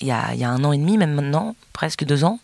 il 0.00 0.06
y, 0.06 0.10
a, 0.10 0.34
il 0.34 0.40
y 0.40 0.44
a 0.44 0.50
un 0.50 0.62
an 0.64 0.72
et 0.72 0.78
demi, 0.78 0.98
même 0.98 1.12
maintenant, 1.12 1.54
presque 1.72 2.04
deux 2.04 2.24
ans. 2.24 2.38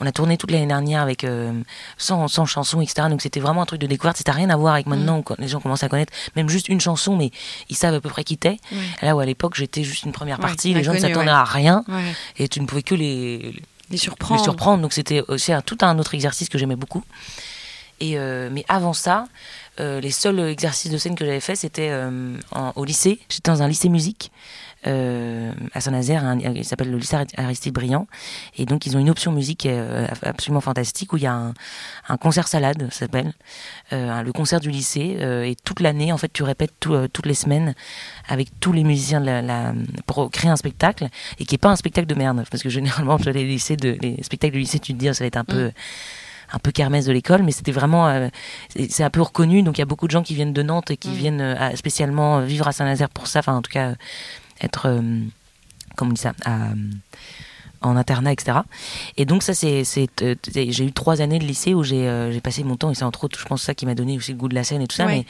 On 0.00 0.06
a 0.06 0.12
tourné 0.12 0.36
toute 0.36 0.50
l'année 0.50 0.66
dernière 0.66 1.02
avec 1.02 1.24
euh, 1.24 1.52
100, 1.98 2.28
100 2.28 2.46
chansons, 2.46 2.80
etc. 2.80 3.08
Donc 3.08 3.22
c'était 3.22 3.40
vraiment 3.40 3.62
un 3.62 3.66
truc 3.66 3.80
de 3.80 3.86
découverte. 3.86 4.16
C'était 4.16 4.32
rien 4.32 4.50
à 4.50 4.56
voir 4.56 4.74
avec 4.74 4.86
maintenant, 4.86 5.18
mmh. 5.18 5.32
où 5.32 5.34
les 5.38 5.48
gens 5.48 5.60
commencent 5.60 5.84
à 5.84 5.88
connaître 5.88 6.12
même 6.34 6.48
juste 6.48 6.68
une 6.68 6.80
chanson, 6.80 7.16
mais 7.16 7.30
ils 7.68 7.76
savent 7.76 7.94
à 7.94 8.00
peu 8.00 8.08
près 8.08 8.24
qui 8.24 8.38
t'es. 8.38 8.58
Là 9.02 9.14
où 9.14 9.20
à 9.20 9.26
l'époque, 9.26 9.54
j'étais 9.56 9.84
juste 9.84 10.04
une 10.04 10.12
première 10.12 10.38
partie, 10.38 10.68
ouais, 10.68 10.78
les 10.78 10.84
gens 10.84 10.94
ne 10.94 10.98
s'attendaient 10.98 11.26
ouais. 11.26 11.30
à 11.30 11.44
rien, 11.44 11.84
ouais. 11.88 12.12
et 12.38 12.48
tu 12.48 12.60
ne 12.60 12.66
pouvais 12.66 12.82
que 12.82 12.94
les, 12.94 13.54
les 13.90 13.96
surprendre. 13.96 14.40
Les 14.40 14.44
surprendre. 14.44 14.82
Donc 14.82 14.92
c'était 14.92 15.22
aussi 15.28 15.52
un, 15.52 15.62
tout 15.62 15.78
un 15.82 15.98
autre 15.98 16.14
exercice 16.14 16.48
que 16.48 16.58
j'aimais 16.58 16.76
beaucoup. 16.76 17.04
Et 18.00 18.18
euh, 18.18 18.50
mais 18.52 18.64
avant 18.68 18.92
ça, 18.92 19.26
euh, 19.80 20.00
les 20.00 20.10
seuls 20.10 20.38
exercices 20.40 20.90
de 20.90 20.98
scène 20.98 21.14
que 21.14 21.24
j'avais 21.24 21.40
fait, 21.40 21.56
c'était 21.56 21.88
euh, 21.90 22.36
au 22.74 22.84
lycée. 22.84 23.20
J'étais 23.28 23.50
dans 23.50 23.62
un 23.62 23.68
lycée 23.68 23.88
musique 23.88 24.30
euh, 24.86 25.52
à 25.74 25.80
Saint-Nazaire, 25.80 26.36
il 26.54 26.64
s'appelle 26.64 26.90
le 26.90 26.98
lycée 26.98 27.16
Aristide 27.36 27.74
Briand, 27.74 28.06
et 28.56 28.66
donc 28.66 28.86
ils 28.86 28.96
ont 28.96 29.00
une 29.00 29.10
option 29.10 29.32
musique 29.32 29.66
euh, 29.66 30.06
absolument 30.22 30.60
fantastique 30.60 31.12
où 31.12 31.16
il 31.16 31.24
y 31.24 31.26
a 31.26 31.34
un, 31.34 31.54
un 32.08 32.16
concert 32.16 32.48
salade, 32.48 32.88
ça 32.90 33.00
s'appelle, 33.00 33.32
euh, 33.92 34.22
le 34.22 34.32
concert 34.32 34.60
du 34.60 34.70
lycée, 34.70 35.18
et 35.20 35.56
toute 35.64 35.80
l'année 35.80 36.12
en 36.12 36.18
fait 36.18 36.32
tu 36.32 36.42
répètes 36.42 36.72
tout, 36.80 37.08
toutes 37.08 37.26
les 37.26 37.34
semaines 37.34 37.74
avec 38.28 38.48
tous 38.60 38.72
les 38.72 38.84
musiciens 38.84 39.20
de 39.20 39.26
la, 39.26 39.42
la, 39.42 39.74
pour 40.06 40.30
créer 40.30 40.50
un 40.50 40.56
spectacle 40.56 41.08
et 41.38 41.44
qui 41.44 41.54
est 41.54 41.58
pas 41.58 41.70
un 41.70 41.76
spectacle 41.76 42.06
de 42.06 42.14
merde, 42.14 42.44
parce 42.50 42.62
que 42.62 42.68
généralement 42.68 43.18
les 43.26 43.44
lycées 43.44 43.76
de 43.76 43.96
les 44.00 44.22
spectacles 44.22 44.54
du 44.54 44.60
lycée 44.60 44.78
tu 44.78 44.92
te 44.92 44.98
dis 44.98 45.10
oh, 45.10 45.12
ça 45.12 45.24
va 45.24 45.28
être 45.28 45.36
un 45.36 45.44
peu 45.44 45.66
mmh 45.66 45.72
un 46.52 46.58
peu 46.58 46.70
kermesse 46.70 47.06
de 47.06 47.12
l'école, 47.12 47.42
mais 47.42 47.52
c'était 47.52 47.72
vraiment, 47.72 48.08
euh, 48.08 48.28
c'est 48.88 49.02
un 49.02 49.10
peu 49.10 49.22
reconnu. 49.22 49.62
Donc 49.62 49.78
il 49.78 49.80
y 49.80 49.82
a 49.82 49.86
beaucoup 49.86 50.06
de 50.06 50.12
gens 50.12 50.22
qui 50.22 50.34
viennent 50.34 50.52
de 50.52 50.62
Nantes 50.62 50.90
et 50.90 50.96
qui 50.96 51.08
mmh. 51.08 51.14
viennent 51.14 51.40
euh, 51.40 51.76
spécialement 51.76 52.40
vivre 52.40 52.68
à 52.68 52.72
Saint-Nazaire 52.72 53.10
pour 53.10 53.26
ça. 53.26 53.40
Enfin, 53.40 53.54
en 53.54 53.62
tout 53.62 53.72
cas, 53.72 53.94
être, 54.60 54.86
euh, 54.86 55.20
comment 55.96 56.10
on 56.10 56.14
dit 56.14 56.20
ça, 56.20 56.34
à, 56.44 56.70
en 57.82 57.96
internat, 57.96 58.32
etc. 58.32 58.58
Et 59.16 59.24
donc 59.24 59.42
ça, 59.42 59.54
c'est, 59.54 59.84
c'est, 59.84 60.08
j'ai 60.54 60.84
eu 60.84 60.92
trois 60.92 61.20
années 61.20 61.38
de 61.38 61.44
lycée 61.44 61.74
où 61.74 61.82
j'ai, 61.82 62.08
euh, 62.08 62.32
j'ai 62.32 62.40
passé 62.40 62.64
mon 62.64 62.76
temps, 62.76 62.90
et 62.90 62.94
c'est 62.94 63.04
entre 63.04 63.24
autres, 63.24 63.38
je 63.38 63.44
pense, 63.44 63.62
ça 63.62 63.74
qui 63.74 63.86
m'a 63.86 63.94
donné 63.94 64.16
aussi 64.16 64.32
le 64.32 64.38
goût 64.38 64.48
de 64.48 64.54
la 64.54 64.64
scène 64.64 64.82
et 64.82 64.86
tout 64.86 64.96
ça, 64.96 65.06
ouais. 65.06 65.18
mais 65.18 65.26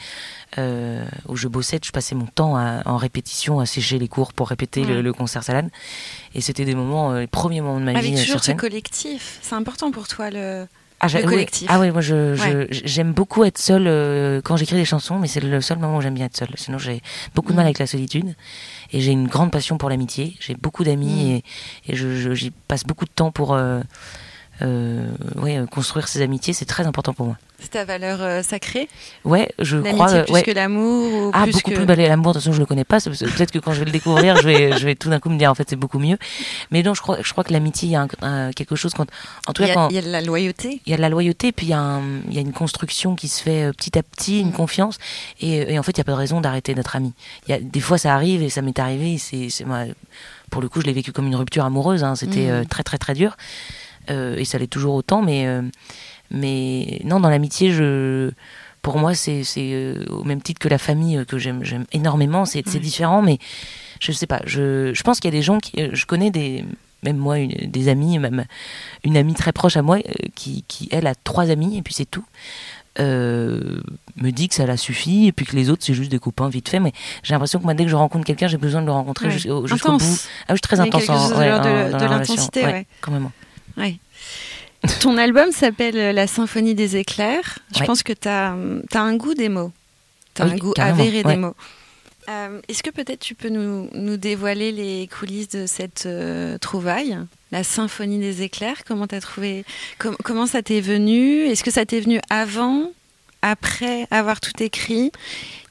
euh, 0.57 1.05
où 1.27 1.35
je 1.35 1.47
bossais, 1.47 1.79
je 1.83 1.91
passais 1.91 2.15
mon 2.15 2.25
temps 2.25 2.55
à, 2.55 2.81
en 2.85 2.97
répétition, 2.97 3.59
à 3.59 3.65
sécher 3.65 3.99
les 3.99 4.07
cours 4.07 4.33
pour 4.33 4.49
répéter 4.49 4.81
ouais. 4.81 4.87
le, 4.87 5.01
le, 5.01 5.13
concert 5.13 5.43
salade. 5.43 5.69
Et 6.33 6.41
c'était 6.41 6.65
des 6.65 6.75
moments, 6.75 7.11
euh, 7.11 7.21
les 7.21 7.27
premiers 7.27 7.61
moments 7.61 7.79
de 7.79 7.85
ma 7.85 7.91
Avec 7.91 8.03
vie. 8.03 8.13
Avec 8.13 8.25
toujours 8.25 8.43
ce 8.43 8.51
collectif, 8.51 9.39
c'est 9.41 9.55
important 9.55 9.91
pour 9.91 10.07
toi 10.07 10.29
le 10.29 10.67
ah, 10.99 11.07
le 11.07 11.23
collectif. 11.23 11.61
Oui. 11.63 11.67
Ah 11.69 11.79
oui, 11.79 11.91
moi 11.91 12.01
je, 12.01 12.35
ouais. 12.39 12.67
j'aime 12.71 13.13
beaucoup 13.13 13.43
être 13.43 13.57
seule 13.57 13.87
euh, 13.87 14.41
quand 14.43 14.57
j'écris 14.57 14.75
des 14.75 14.85
chansons, 14.85 15.19
mais 15.19 15.27
c'est 15.27 15.41
le 15.41 15.61
seul 15.61 15.77
moment 15.77 15.97
où 15.97 16.01
j'aime 16.01 16.15
bien 16.15 16.25
être 16.25 16.37
seule. 16.37 16.49
Sinon 16.55 16.77
j'ai 16.77 17.01
beaucoup 17.35 17.51
de 17.51 17.57
mal 17.57 17.65
avec 17.65 17.79
la 17.79 17.87
solitude 17.87 18.35
et 18.91 19.01
j'ai 19.01 19.11
une 19.11 19.27
grande 19.27 19.51
passion 19.51 19.77
pour 19.77 19.89
l'amitié. 19.89 20.35
J'ai 20.39 20.55
beaucoup 20.55 20.83
d'amis 20.83 21.05
mmh. 21.05 21.29
et, 21.29 21.43
et 21.87 21.95
je, 21.95 22.15
je, 22.15 22.33
j'y 22.33 22.51
passe 22.51 22.83
beaucoup 22.83 23.05
de 23.05 23.11
temps 23.11 23.31
pour 23.31 23.53
euh, 23.53 23.81
euh, 24.63 25.07
ouais, 25.35 25.63
construire 25.69 26.07
ces 26.07 26.21
amitiés. 26.21 26.53
C'est 26.53 26.65
très 26.65 26.87
important 26.87 27.13
pour 27.13 27.27
moi. 27.27 27.37
C'est 27.59 27.71
ta 27.71 27.85
valeur 27.85 28.21
euh, 28.21 28.43
sacrée 28.43 28.87
Ouais, 29.25 29.49
je 29.59 29.77
crois. 29.77 30.23
plus 30.23 30.31
ouais. 30.31 30.43
que 30.43 30.51
l'amour 30.51 31.31
Ah, 31.33 31.43
plus 31.43 31.53
beaucoup 31.53 31.71
que... 31.71 31.75
plus. 31.75 31.85
Bah, 31.85 31.95
l'amour, 31.95 32.33
de 32.33 32.37
toute 32.37 32.43
façon, 32.43 32.53
je 32.53 32.59
le 32.59 32.65
connais 32.65 32.83
pas. 32.83 32.99
Peut-être 33.01 33.51
que 33.51 33.59
quand 33.59 33.73
je 33.73 33.79
vais 33.79 33.85
le 33.85 33.91
découvrir, 33.91 34.35
je 34.37 34.43
vais, 34.47 34.77
je 34.77 34.85
vais 34.85 34.95
tout 34.95 35.09
d'un 35.09 35.19
coup 35.19 35.29
me 35.29 35.37
dire, 35.37 35.49
en 35.49 35.55
fait, 35.55 35.67
c'est 35.69 35.75
beaucoup 35.75 35.97
mieux. 35.97 36.17
Mais 36.69 36.83
non, 36.83 36.93
je 36.93 37.01
crois, 37.01 37.17
je 37.21 37.31
crois 37.31 37.43
que 37.43 37.51
l'amitié, 37.51 37.89
il 37.89 37.91
y 37.91 37.95
a 37.95 38.01
un, 38.01 38.07
un, 38.21 38.51
quelque 38.51 38.75
chose 38.75 38.93
quand, 38.93 39.07
en 39.47 39.53
tout 39.53 39.63
cas, 39.63 39.73
quand. 39.73 39.89
Il 39.89 39.95
y 39.95 39.99
a 39.99 40.03
de 40.03 40.11
la 40.11 40.21
loyauté. 40.21 40.81
Il 40.85 40.91
y 40.91 40.93
a 40.93 40.97
de 40.97 41.01
la 41.01 41.09
loyauté, 41.09 41.51
puis 41.51 41.67
il 41.67 41.69
y 41.69 41.73
a, 41.73 41.79
un, 41.79 42.01
il 42.27 42.33
y 42.33 42.37
a 42.37 42.41
une 42.41 42.53
construction 42.53 43.15
qui 43.15 43.27
se 43.27 43.41
fait 43.41 43.63
euh, 43.63 43.71
petit 43.71 43.97
à 43.97 44.03
petit, 44.03 44.39
une 44.39 44.49
mmh. 44.49 44.53
confiance. 44.53 44.97
Et, 45.39 45.73
et, 45.73 45.79
en 45.79 45.83
fait, 45.83 45.91
il 45.91 45.99
n'y 45.99 46.01
a 46.01 46.05
pas 46.05 46.11
de 46.11 46.17
raison 46.17 46.41
d'arrêter 46.41 46.75
d'être 46.75 46.95
ami. 46.95 47.13
Il 47.47 47.51
y 47.51 47.53
a, 47.53 47.59
des 47.59 47.79
fois, 47.79 47.97
ça 47.97 48.13
arrive, 48.13 48.43
et 48.43 48.49
ça 48.49 48.61
m'est 48.61 48.77
arrivé, 48.77 49.17
c'est, 49.17 49.49
c'est 49.49 49.65
moi, 49.65 49.79
pour 50.51 50.61
le 50.61 50.69
coup, 50.69 50.79
je 50.81 50.85
l'ai 50.85 50.93
vécu 50.93 51.11
comme 51.11 51.27
une 51.27 51.35
rupture 51.35 51.65
amoureuse, 51.65 52.03
hein. 52.03 52.15
C'était 52.15 52.47
mmh. 52.47 52.51
euh, 52.51 52.63
très, 52.65 52.83
très, 52.83 52.97
très 52.97 53.13
dur. 53.13 53.35
Euh, 54.09 54.37
et 54.37 54.45
ça 54.45 54.57
l'est 54.57 54.67
toujours 54.67 54.95
autant, 54.95 55.21
mais, 55.21 55.47
euh, 55.47 55.61
mais 56.31 57.01
non, 57.03 57.19
dans 57.19 57.29
l'amitié, 57.29 57.71
je 57.71 58.31
pour 58.87 58.99
moi, 58.99 59.13
c'est 59.15 59.43
euh, 59.57 60.05
au 60.07 60.23
même 60.23 60.41
titre 60.41 60.59
que 60.59 60.69
la 60.69 60.77
famille 60.77 61.25
que 61.27 61.37
j'aime 61.37 61.61
énormément. 61.91 62.45
C'est 62.45 62.65
mmh. 62.65 62.79
différent, 62.79 63.21
mais 63.21 63.37
je 63.99 64.13
sais 64.13 64.27
pas. 64.27 64.41
Je, 64.45 64.93
je 64.93 65.03
pense 65.03 65.19
qu'il 65.19 65.27
y 65.27 65.35
a 65.35 65.37
des 65.37 65.43
gens 65.43 65.57
qui. 65.57 65.73
Je 65.91 66.05
connais 66.05 66.31
des. 66.31 66.63
Même 67.03 67.17
moi, 67.17 67.37
une, 67.37 67.51
des 67.69 67.89
amis, 67.89 68.17
même 68.17 68.45
une 69.03 69.17
amie 69.17 69.35
très 69.35 69.51
proche 69.51 69.75
à 69.75 69.81
moi, 69.81 69.99
qui, 70.35 70.63
qui 70.69 70.87
elle, 70.91 71.05
a 71.05 71.15
trois 71.15 71.49
amis, 71.51 71.77
et 71.77 71.81
puis 71.81 71.93
c'est 71.93 72.09
tout. 72.09 72.23
Euh, 72.99 73.81
me 74.15 74.31
dit 74.31 74.47
que 74.47 74.55
ça 74.55 74.65
la 74.65 74.77
suffit 74.77 75.27
et 75.27 75.31
puis 75.33 75.45
que 75.45 75.55
les 75.55 75.69
autres 75.69 75.83
c'est 75.85 75.93
juste 75.93 76.09
des 76.09 76.17
copains 76.17 76.49
vite 76.49 76.67
fait 76.67 76.79
mais 76.79 76.93
j'ai 77.21 77.35
l'impression 77.35 77.59
que 77.59 77.63
moi 77.63 77.75
dès 77.75 77.83
que 77.83 77.91
je 77.91 77.95
rencontre 77.95 78.25
quelqu'un 78.25 78.47
j'ai 78.47 78.57
besoin 78.57 78.81
de 78.81 78.87
le 78.87 78.91
rencontrer 78.91 79.27
ouais. 79.27 79.33
jusqu'au 79.33 79.67
jusqu 79.67 79.87
bout 79.87 79.99
ah, 79.99 80.45
je 80.49 80.53
suis 80.55 80.61
très 80.61 80.79
intense 80.79 81.07
en, 81.07 81.37
ouais, 81.37 81.51
de, 81.51 81.93
de, 81.93 81.99
de 81.99 82.05
l'intensité 82.05 82.65
ouais. 82.65 82.87
quand 83.01 83.11
même 83.11 83.29
ouais. 83.77 83.99
Ton 84.99 85.17
album 85.17 85.51
s'appelle 85.51 86.15
La 86.15 86.27
Symphonie 86.27 86.75
des 86.75 86.97
éclairs. 86.97 87.59
Je 87.73 87.79
ouais. 87.79 87.85
pense 87.85 88.03
que 88.03 88.13
tu 88.13 88.27
as, 88.27 88.55
as, 88.93 88.99
un 88.99 89.15
goût 89.15 89.33
des 89.33 89.49
mots. 89.49 89.71
Tu 90.33 90.41
as 90.41 90.45
oui, 90.45 90.51
un 90.51 90.57
goût 90.57 90.73
avéré 90.77 91.17
ouais. 91.17 91.23
des 91.23 91.35
mots. 91.35 91.55
Euh, 92.29 92.59
Est-ce 92.67 92.83
que 92.83 92.89
peut-être 92.89 93.19
tu 93.19 93.35
peux 93.35 93.49
nous, 93.49 93.89
nous, 93.93 94.17
dévoiler 94.17 94.71
les 94.71 95.07
coulisses 95.07 95.49
de 95.49 95.65
cette 95.65 96.05
euh, 96.05 96.57
trouvaille 96.57 97.17
La 97.51 97.63
Symphonie 97.63 98.19
des 98.19 98.41
éclairs? 98.41 98.83
Comment 98.85 99.05
as 99.05 99.21
trouvé 99.21 99.63
Com 99.97 100.15
Comment 100.23 100.45
ça 100.45 100.61
t'est 100.61 100.81
venu? 100.81 101.45
Est-ce 101.45 101.63
que 101.63 101.71
ça 101.71 101.85
t'est 101.85 102.01
venu 102.01 102.19
avant 102.29 102.91
après 103.41 104.07
avoir 104.11 104.41
tout 104.41 104.61
écrit? 104.61 105.11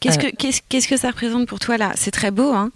Qu'est-ce 0.01 0.19
euh. 0.19 0.31
que 0.31 0.37
qu'est-ce 0.37 0.63
qu 0.63 0.89
que 0.89 0.97
ça 0.97 1.09
représente 1.09 1.47
pour 1.47 1.59
toi 1.59 1.77
là? 1.77 1.93
C'est 1.95 2.11
très 2.11 2.31
beau, 2.31 2.53
hein 2.53 2.73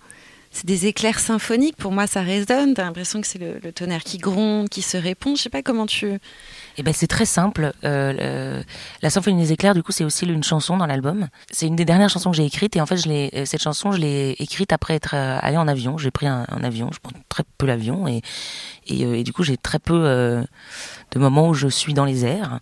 c'est 0.50 0.66
des 0.66 0.87
éclairs 0.87 1.21
symphoniques. 1.21 1.76
Pour 1.76 1.92
moi, 1.92 2.07
ça 2.07 2.23
résonne. 2.23 2.75
T'as 2.75 2.85
l'impression 2.85 3.21
que 3.21 3.26
c'est 3.26 3.38
le, 3.38 3.73
tonnerre 3.73 4.02
qui 4.02 4.19
gronde, 4.19 4.69
qui 4.69 4.83
se 4.83 4.97
répond. 4.97 5.37
Je 5.37 5.42
sais 5.42 5.50
pas 5.50 5.62
comment 5.62 5.87
tu. 5.87 6.19
Eh 6.77 6.83
ben, 6.83 6.95
c'est 6.95 7.07
très 7.07 7.25
simple. 7.25 7.73
Euh, 7.85 8.62
la 9.03 9.11
symphonie 9.11 9.43
des 9.43 9.53
éclairs, 9.53 9.75
du 9.75 9.83
coup, 9.83 9.93
c'est 9.93 10.05
aussi 10.05 10.27
une 10.27 10.45
chanson 10.45 10.77
dans 10.77 10.87
l'album. 10.87 11.29
C'est 11.50 11.67
une 11.67 11.77
des 11.77 11.85
dernières 11.85 12.09
chansons 12.09 12.31
que 12.31 12.37
j'ai 12.37 12.45
écrites 12.45 12.77
et 12.77 12.81
en 12.81 12.87
fait, 12.87 12.97
je 12.97 13.09
euh, 13.11 13.45
cette 13.45 13.62
chanson, 13.62 13.93
je 13.93 13.99
l'ai 13.99 14.37
écrite 14.39 14.73
après 14.73 14.95
être 14.95 15.15
euh, 15.15 15.39
allé 15.41 15.57
en 15.57 15.69
avion. 15.69 15.99
J'ai 15.99 16.11
pris 16.11 16.27
un, 16.27 16.45
avion, 16.62 16.91
je 16.93 17.00
prends 17.00 17.12
très 17.29 17.45
peu 17.59 17.67
l'avion 17.67 18.07
et, 18.07 18.23
et, 18.87 19.25
du 19.25 19.33
coup, 19.33 19.43
j'ai 19.43 19.57
très 19.57 19.79
peu 19.79 20.45
de 21.12 21.19
moments 21.19 21.49
où 21.49 21.55
je 21.55 21.69
suis 21.69 21.95
dans 21.95 22.05
les 22.05 22.25
airs 22.25 22.61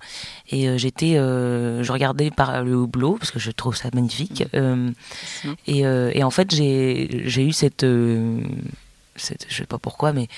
et 0.50 0.78
j'étais, 0.78 1.14
je 1.14 1.92
regardais 1.92 2.30
par 2.30 2.62
le 2.62 2.72
hublot 2.72 3.16
parce 3.18 3.30
que 3.30 3.38
je 3.38 3.50
trouve 3.50 3.76
ça 3.76 3.88
magnifique 3.94 4.44
et, 5.66 5.80
et 5.80 6.24
en 6.24 6.30
fait, 6.30 6.54
j'ai, 6.54 7.22
j'ai 7.24 7.44
eu 7.44 7.52
cette 7.52 7.84
je 9.18 9.56
sais 9.56 9.66
pas 9.66 9.78
pourquoi, 9.78 10.12
mais 10.12 10.28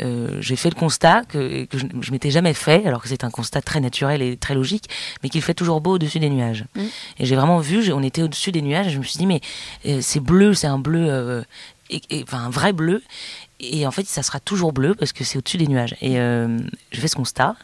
euh, 0.00 0.38
j'ai 0.40 0.56
fait 0.56 0.70
le 0.70 0.74
constat 0.74 1.24
que, 1.24 1.64
que 1.64 1.78
je, 1.78 1.86
je 2.00 2.10
m'étais 2.10 2.30
jamais 2.30 2.54
fait, 2.54 2.86
alors 2.86 3.02
que 3.02 3.08
c'est 3.08 3.24
un 3.24 3.30
constat 3.30 3.62
très 3.62 3.80
naturel 3.80 4.22
et 4.22 4.36
très 4.36 4.54
logique, 4.54 4.88
mais 5.22 5.28
qu'il 5.28 5.42
fait 5.42 5.54
toujours 5.54 5.80
beau 5.80 5.94
au-dessus 5.94 6.18
des 6.18 6.30
nuages. 6.30 6.64
Mm. 6.74 6.82
Et 7.18 7.26
j'ai 7.26 7.36
vraiment 7.36 7.58
vu, 7.58 7.92
on 7.92 8.02
était 8.02 8.22
au-dessus 8.22 8.52
des 8.52 8.62
nuages, 8.62 8.88
et 8.88 8.90
je 8.90 8.98
me 8.98 9.04
suis 9.04 9.18
dit, 9.18 9.26
mais 9.26 9.40
euh, 9.86 10.00
c'est 10.00 10.20
bleu, 10.20 10.54
c'est 10.54 10.66
un 10.66 10.78
bleu, 10.78 11.06
euh, 11.08 11.42
et, 11.90 12.00
enfin 12.22 12.38
un 12.38 12.50
vrai 12.50 12.72
bleu, 12.72 13.02
et 13.60 13.86
en 13.86 13.90
fait, 13.90 14.06
ça 14.06 14.22
sera 14.22 14.40
toujours 14.40 14.72
bleu 14.72 14.94
parce 14.94 15.12
que 15.12 15.22
c'est 15.24 15.38
au-dessus 15.38 15.56
des 15.56 15.68
nuages. 15.68 15.94
Et 16.02 16.16
je 16.16 17.00
fais 17.00 17.08
ce 17.08 17.14
constat. 17.14 17.56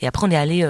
Et 0.00 0.06
après, 0.06 0.26
on 0.26 0.30
est 0.30 0.36
allé, 0.36 0.64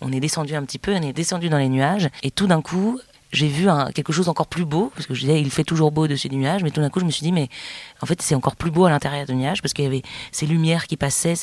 on 0.00 0.10
est 0.10 0.18
descendu 0.18 0.54
un 0.54 0.64
petit 0.64 0.78
peu, 0.78 0.92
on 0.94 1.02
est 1.02 1.12
descendu 1.12 1.48
dans 1.48 1.58
les 1.58 1.68
nuages. 1.68 2.08
Et 2.22 2.30
tout 2.30 2.46
d'un 2.46 2.62
coup, 2.62 2.98
j'ai 3.32 3.48
vu 3.48 3.68
un, 3.68 3.90
quelque 3.92 4.12
chose 4.12 4.28
encore 4.28 4.46
plus 4.46 4.64
beau, 4.64 4.90
parce 4.94 5.06
que 5.06 5.14
je 5.14 5.20
disais, 5.20 5.40
il 5.40 5.50
fait 5.50 5.64
toujours 5.64 5.92
beau 5.92 6.04
au-dessus 6.04 6.28
du 6.28 6.36
nuage, 6.36 6.62
mais 6.62 6.70
tout 6.70 6.80
d'un 6.80 6.90
coup, 6.90 7.00
je 7.00 7.04
me 7.04 7.10
suis 7.10 7.22
dit, 7.22 7.32
mais 7.32 7.48
en 8.00 8.06
fait, 8.06 8.20
c'est 8.22 8.34
encore 8.34 8.56
plus 8.56 8.70
beau 8.70 8.86
à 8.86 8.90
l'intérieur 8.90 9.26
du 9.26 9.34
nuage, 9.34 9.62
parce 9.62 9.72
qu'il 9.72 9.84
y 9.84 9.86
avait 9.88 10.02
ces 10.32 10.46
lumières 10.46 10.86
qui 10.86 10.96
passaient, 10.96 11.34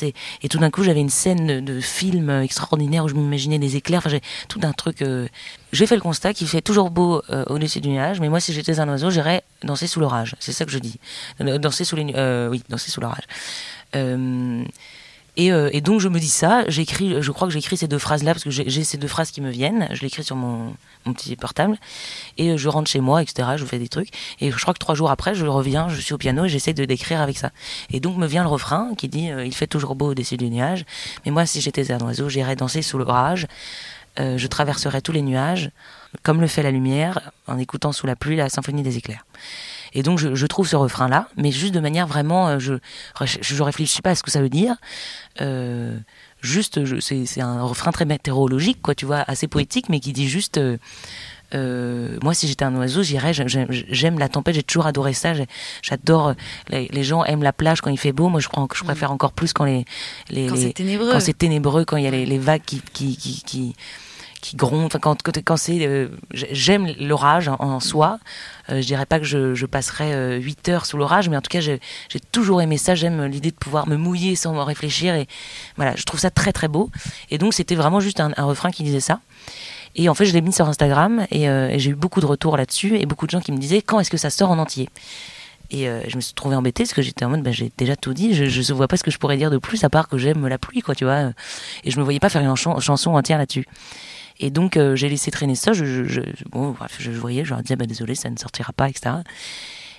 et 0.42 0.48
tout 0.48 0.58
d'un 0.58 0.70
coup, 0.70 0.82
j'avais 0.82 1.00
une 1.00 1.10
scène 1.10 1.64
de, 1.64 1.78
film 1.80 2.28
extraordinaire 2.30 3.04
où 3.04 3.08
je 3.08 3.14
m'imaginais 3.14 3.58
des 3.58 3.76
éclairs, 3.76 3.98
enfin, 3.98 4.10
j'ai 4.10 4.20
tout 4.48 4.60
un 4.62 4.72
truc. 4.72 5.00
Euh, 5.02 5.28
j'ai 5.72 5.86
fait 5.86 5.94
le 5.94 6.00
constat 6.00 6.34
qu'il 6.34 6.48
fait 6.48 6.60
toujours 6.60 6.90
beau 6.90 7.22
euh, 7.30 7.44
au-dessus 7.46 7.80
du 7.80 7.88
nuage, 7.88 8.20
mais 8.20 8.28
moi, 8.28 8.40
si 8.40 8.52
j'étais 8.52 8.80
un 8.80 8.88
oiseau, 8.88 9.10
j'irais 9.10 9.42
danser 9.62 9.86
sous 9.86 10.00
l'orage. 10.00 10.34
C'est 10.40 10.52
ça 10.52 10.64
que 10.64 10.70
je 10.70 10.78
dis. 10.78 10.98
Euh, 11.40 11.58
danser 11.58 11.84
sous 11.84 11.96
les, 11.96 12.04
oui, 12.50 12.62
danser 12.68 12.90
sous 12.90 13.00
l'orage. 13.00 13.24
Euh, 15.38 15.70
et, 15.72 15.80
donc 15.80 16.00
je 16.00 16.08
me 16.08 16.18
dis 16.18 16.28
ça, 16.28 16.64
j'écris, 16.68 17.22
je 17.22 17.30
crois 17.30 17.46
que 17.46 17.54
j'écris 17.54 17.76
ces 17.76 17.86
deux 17.86 17.98
phrases-là 17.98 18.32
parce 18.32 18.44
que 18.44 18.50
j'ai 18.50 18.84
ces 18.84 18.98
deux 18.98 19.08
phrases 19.08 19.30
qui 19.30 19.40
me 19.40 19.50
viennent. 19.50 19.88
Je 19.92 20.02
l'écris 20.02 20.24
sur 20.24 20.36
mon, 20.36 20.74
petit 21.14 21.36
portable 21.36 21.78
et 22.36 22.50
euh, 22.50 22.56
je 22.56 22.68
rentre 22.68 22.90
chez 22.90 23.00
moi, 23.00 23.22
etc. 23.22 23.50
Je 23.56 23.64
fais 23.64 23.78
des 23.78 23.88
trucs 23.88 24.10
et 24.40 24.50
je 24.50 24.56
crois 24.58 24.74
que 24.74 24.78
trois 24.78 24.94
jours 24.94 25.10
après, 25.10 25.34
je 25.34 25.46
reviens, 25.46 25.88
je 25.88 26.00
suis 26.00 26.12
au 26.12 26.18
piano 26.18 26.44
et 26.44 26.48
j'essaie 26.48 26.74
de 26.74 26.84
décrire 26.84 27.20
avec 27.20 27.38
ça. 27.38 27.50
Et 27.90 28.00
donc 28.00 28.16
me 28.16 28.26
vient 28.26 28.42
le 28.42 28.48
refrain 28.48 28.90
qui 28.96 29.08
dit 29.08 29.30
euh, 29.30 29.46
il 29.46 29.54
fait 29.54 29.66
toujours 29.66 29.94
beau 29.94 30.10
au-dessus 30.10 30.36
du 30.36 30.50
nuage, 30.50 30.84
mais 31.24 31.30
moi 31.30 31.46
si 31.46 31.60
j'étais 31.60 31.92
un 31.92 32.00
oiseau, 32.00 32.28
j'irais 32.28 32.56
danser 32.56 32.82
sous 32.82 32.98
l'orage. 32.98 33.46
je 34.18 34.46
traverserais 34.48 35.00
tous 35.00 35.12
les 35.12 35.22
nuages, 35.22 35.70
comme 36.24 36.40
le 36.40 36.48
fait 36.48 36.62
la 36.62 36.72
lumière, 36.72 37.30
en 37.46 37.56
écoutant 37.58 37.92
sous 37.92 38.06
la 38.06 38.16
pluie 38.16 38.36
la 38.36 38.48
symphonie 38.48 38.82
des 38.82 38.96
éclairs. 38.96 39.24
Et 39.94 40.02
donc 40.02 40.18
je, 40.18 40.34
je 40.34 40.46
trouve 40.46 40.68
ce 40.68 40.76
refrain-là, 40.76 41.28
mais 41.36 41.50
juste 41.50 41.74
de 41.74 41.80
manière 41.80 42.06
vraiment, 42.06 42.48
euh, 42.48 42.58
je, 42.58 42.74
je 43.24 43.62
réfléchis 43.62 44.02
pas 44.02 44.10
à 44.10 44.14
ce 44.14 44.22
que 44.22 44.30
ça 44.30 44.40
veut 44.40 44.48
dire. 44.48 44.76
Euh, 45.40 45.96
juste, 46.40 46.80
c'est 47.00 47.40
un 47.40 47.62
refrain 47.62 47.92
très 47.92 48.04
météorologique, 48.04 48.80
quoi, 48.82 48.94
tu 48.94 49.06
vois, 49.06 49.24
assez 49.26 49.48
poétique, 49.48 49.88
mais 49.88 50.00
qui 50.00 50.12
dit 50.12 50.28
juste. 50.28 50.58
Euh, 50.58 50.76
euh 51.54 52.18
moi, 52.22 52.34
si 52.34 52.46
j'étais 52.46 52.64
un 52.64 52.74
oiseau, 52.76 53.02
j'irais. 53.02 53.32
J'aime 53.32 54.18
la 54.18 54.28
tempête. 54.28 54.54
J'ai 54.54 54.62
toujours 54.62 54.86
adoré 54.86 55.14
ça. 55.14 55.32
J'adore. 55.82 56.34
Les, 56.68 56.88
les, 56.88 57.02
gens 57.02 57.24
aiment 57.24 57.42
la 57.42 57.54
plage 57.54 57.80
quand 57.80 57.90
il 57.90 57.98
fait 57.98 58.12
beau. 58.12 58.28
Moi, 58.28 58.40
je, 58.40 58.48
je 58.74 58.84
préfère 58.84 59.12
encore 59.12 59.32
plus 59.32 59.52
quand 59.52 59.64
les, 59.64 59.84
les 60.28 60.46
quand 60.46 60.56
c'est 60.56 60.74
ténébreux. 60.74 61.12
Quand 61.12 61.20
c'est 61.20 61.38
ténébreux, 61.38 61.84
quand 61.84 61.96
il 61.96 62.04
y 62.04 62.06
a 62.06 62.10
les, 62.10 62.26
les 62.26 62.38
vagues 62.38 62.62
qui, 62.66 62.82
qui, 62.92 63.16
qui, 63.16 63.42
qui 63.42 63.74
qui 64.40 64.56
gronde. 64.56 64.92
Quand, 65.00 65.16
quand, 65.44 65.56
c'est, 65.56 65.86
euh, 65.86 66.08
j'aime 66.32 66.92
l'orage 67.00 67.48
en, 67.48 67.80
soi. 67.80 68.18
Euh, 68.70 68.80
je 68.80 68.86
dirais 68.86 69.06
pas 69.06 69.18
que 69.18 69.24
je, 69.24 69.54
je 69.54 69.66
passerai 69.66 70.38
8 70.38 70.68
euh, 70.68 70.72
heures 70.72 70.86
sous 70.86 70.96
l'orage, 70.96 71.28
mais 71.28 71.36
en 71.36 71.40
tout 71.40 71.50
cas, 71.50 71.60
j'ai 71.60 71.80
toujours 72.32 72.62
aimé 72.62 72.78
ça. 72.78 72.94
J'aime 72.94 73.24
l'idée 73.26 73.50
de 73.50 73.56
pouvoir 73.56 73.88
me 73.88 73.96
mouiller 73.96 74.36
sans 74.36 74.52
me 74.52 74.60
réfléchir. 74.60 75.14
Et 75.14 75.26
voilà, 75.76 75.94
je 75.96 76.04
trouve 76.04 76.20
ça 76.20 76.30
très 76.30 76.52
très 76.52 76.68
beau. 76.68 76.90
Et 77.30 77.38
donc, 77.38 77.54
c'était 77.54 77.74
vraiment 77.74 78.00
juste 78.00 78.20
un, 78.20 78.32
refrain 78.38 78.70
qui 78.70 78.82
disait 78.82 79.00
ça. 79.00 79.20
Et 79.94 80.08
en 80.08 80.14
fait, 80.14 80.26
je 80.26 80.32
l'ai 80.32 80.40
mis 80.40 80.52
sur 80.52 80.68
Instagram 80.68 81.26
et, 81.30 81.48
j'ai 81.78 81.90
eu 81.90 81.94
beaucoup 81.94 82.20
de 82.20 82.26
retours 82.26 82.56
là-dessus 82.56 82.98
et 82.98 83.06
beaucoup 83.06 83.26
de 83.26 83.30
gens 83.30 83.40
qui 83.40 83.52
me 83.52 83.58
disaient 83.58 83.82
quand 83.82 83.98
est-ce 84.00 84.10
que 84.10 84.16
ça 84.16 84.30
sort 84.30 84.50
en 84.50 84.58
entier? 84.58 84.88
Et 85.70 85.86
je 86.06 86.16
me 86.16 86.20
suis 86.20 86.34
trouvé 86.34 86.54
embêtée 86.54 86.84
parce 86.84 86.94
que 86.94 87.02
j'étais 87.02 87.24
en 87.24 87.30
mode, 87.30 87.42
ben, 87.42 87.52
j'ai 87.52 87.72
déjà 87.76 87.96
tout 87.96 88.14
dit, 88.14 88.34
je 88.34 88.44
ne 88.44 88.76
vois 88.76 88.86
pas 88.86 88.96
ce 88.96 89.02
que 89.02 89.10
je 89.10 89.18
pourrais 89.18 89.36
dire 89.36 89.50
de 89.50 89.58
plus 89.58 89.82
à 89.84 89.90
part 89.90 90.08
que 90.08 90.16
j'aime 90.16 90.46
la 90.46 90.58
pluie, 90.58 90.82
quoi, 90.82 90.94
tu 90.94 91.04
vois. 91.04 91.32
Et 91.84 91.90
je 91.90 91.98
me 91.98 92.04
voyais 92.04 92.20
pas 92.20 92.28
faire 92.28 92.42
une 92.42 92.54
chanson 92.54 93.10
entière 93.14 93.38
là-dessus. 93.38 93.66
Et 94.40 94.50
donc, 94.50 94.76
euh, 94.76 94.94
j'ai 94.96 95.08
laissé 95.08 95.30
traîner 95.30 95.54
ça. 95.54 95.72
Je, 95.72 96.04
je, 96.04 96.20
bon, 96.50 96.70
bref, 96.70 96.96
je, 96.98 97.10
voyais, 97.10 97.44
je 97.44 97.50
leur 97.50 97.62
disais, 97.62 97.76
bah, 97.76 97.86
désolé, 97.86 98.14
ça 98.14 98.30
ne 98.30 98.36
sortira 98.36 98.72
pas, 98.72 98.88
etc. 98.88 99.16